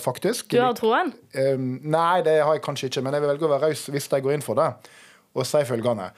faktisk. 0.00 0.52
Du 0.54 0.62
har 0.62 0.76
troen? 0.78 1.10
Um, 1.34 1.74
nei, 1.82 2.22
det 2.24 2.38
har 2.40 2.54
jeg 2.56 2.62
kanskje 2.64 2.88
ikke, 2.88 3.02
men 3.04 3.16
jeg 3.16 3.24
vil 3.24 3.32
velge 3.34 3.48
å 3.48 3.50
være 3.52 3.68
raus 3.72 3.82
hvis 3.92 4.06
de 4.12 4.20
går 4.24 4.36
inn 4.38 4.44
for 4.44 4.56
det. 4.60 4.68
Og 5.36 5.48
si 5.48 5.60
følgende. 5.68 6.12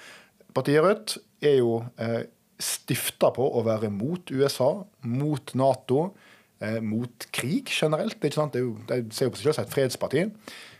Partiet 0.55 0.85
Rødt 0.85 1.17
er 1.43 1.57
jo 1.59 1.81
uh, 1.83 2.21
stifta 2.61 3.33
på 3.35 3.47
å 3.59 3.63
være 3.67 3.91
mot 3.91 4.31
USA, 4.31 4.71
mot 5.11 5.55
Nato, 5.59 6.05
eh, 6.05 6.31
mot 6.83 7.27
krig 7.35 7.71
generelt. 7.71 8.19
Det 8.23 8.37
er 8.39 8.63
jo, 8.63 8.77
de 8.89 9.01
ser 9.15 9.29
jo 9.29 9.35
på 9.35 9.41
seg 9.41 9.49
selv 9.49 9.59
som 9.59 9.67
et 9.67 9.75
fredsparti. 9.75 10.25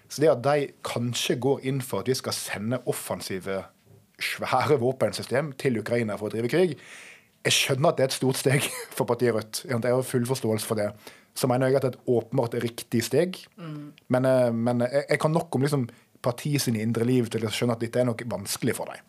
Så 0.09 0.23
det 0.23 0.31
at 0.31 0.45
de 0.45 0.69
kanskje 0.87 1.39
går 1.43 1.65
inn 1.69 1.81
for 1.83 2.05
at 2.05 2.11
vi 2.11 2.17
skal 2.19 2.37
sende 2.37 2.81
offensive, 2.91 3.63
svære 4.23 4.79
våpensystem 4.79 5.53
til 5.59 5.81
Ukraina 5.81 6.19
for 6.21 6.31
å 6.31 6.35
drive 6.35 6.51
krig, 6.53 6.77
jeg 7.45 7.53
skjønner 7.53 7.91
at 7.91 7.99
det 7.99 8.05
er 8.05 8.13
et 8.13 8.17
stort 8.17 8.41
steg 8.41 8.67
for 8.97 9.09
partiet 9.09 9.35
Rødt. 9.37 9.65
Jeg 9.69 9.83
har 9.85 10.07
full 10.07 10.27
forståelse 10.29 10.69
for 10.69 10.81
det. 10.81 10.89
Så 11.35 11.49
mener 11.51 11.69
jeg 11.69 11.81
at 11.81 11.85
det 11.85 11.91
er 11.91 11.99
et 11.99 12.13
åpenbart 12.15 12.55
riktig 12.63 13.03
steg. 13.05 13.41
Men, 14.09 14.29
eh, 14.29 14.53
men 14.55 14.85
jeg, 14.87 15.05
jeg 15.11 15.21
kan 15.21 15.35
nok 15.35 15.57
om 15.57 15.67
liksom 15.67 15.89
partiet 16.25 16.63
sine 16.65 16.81
indre 16.81 17.05
liv 17.05 17.29
til 17.29 17.45
å 17.45 17.53
skjønne 17.53 17.77
at 17.77 17.83
dette 17.83 18.01
er 18.01 18.09
noe 18.09 18.29
vanskelig 18.31 18.77
for 18.79 18.89
dem. 18.89 19.03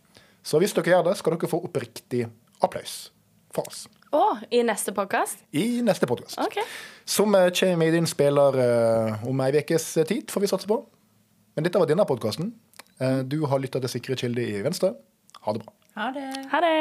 Så 0.46 0.60
hvis 0.62 0.76
dere 0.76 0.92
gjør 0.92 1.06
det, 1.08 1.16
skal 1.20 1.36
dere 1.36 1.52
få 1.52 1.62
oppriktig 1.64 2.26
applaus 2.66 2.98
fra 3.56 3.64
oss 3.70 3.86
Å, 4.16 4.24
i 4.56 4.62
neste 4.64 4.94
podkast? 4.96 5.44
i 5.52 5.82
neste 5.86 6.08
podkast. 6.08 6.40
Okay. 6.46 6.64
Som 7.04 7.36
eh, 7.36 7.50
kommer 7.60 7.90
i 7.90 7.96
din 7.96 8.08
spiller 8.08 8.60
uh, 8.60 9.26
om 9.28 9.42
ei 9.44 9.52
ukes 9.60 9.90
tid, 10.08 10.32
får 10.32 10.46
vi 10.46 10.52
satse 10.52 10.70
på. 10.70 10.80
Men 11.56 11.68
dette 11.68 11.82
var 11.82 11.90
denne 11.90 12.08
podkasten. 12.08 12.54
Du 13.28 13.42
har 13.48 13.60
lytta 13.60 13.80
til 13.84 13.92
Sikre 13.92 14.16
kilder 14.20 14.44
i 14.44 14.62
Venstre. 14.64 14.94
Ha 15.44 15.56
det 15.56 15.64
bra. 15.64 15.74
Ha 16.00 16.12
det. 16.16 16.30
Ha 16.52 16.62
det. 16.64 16.76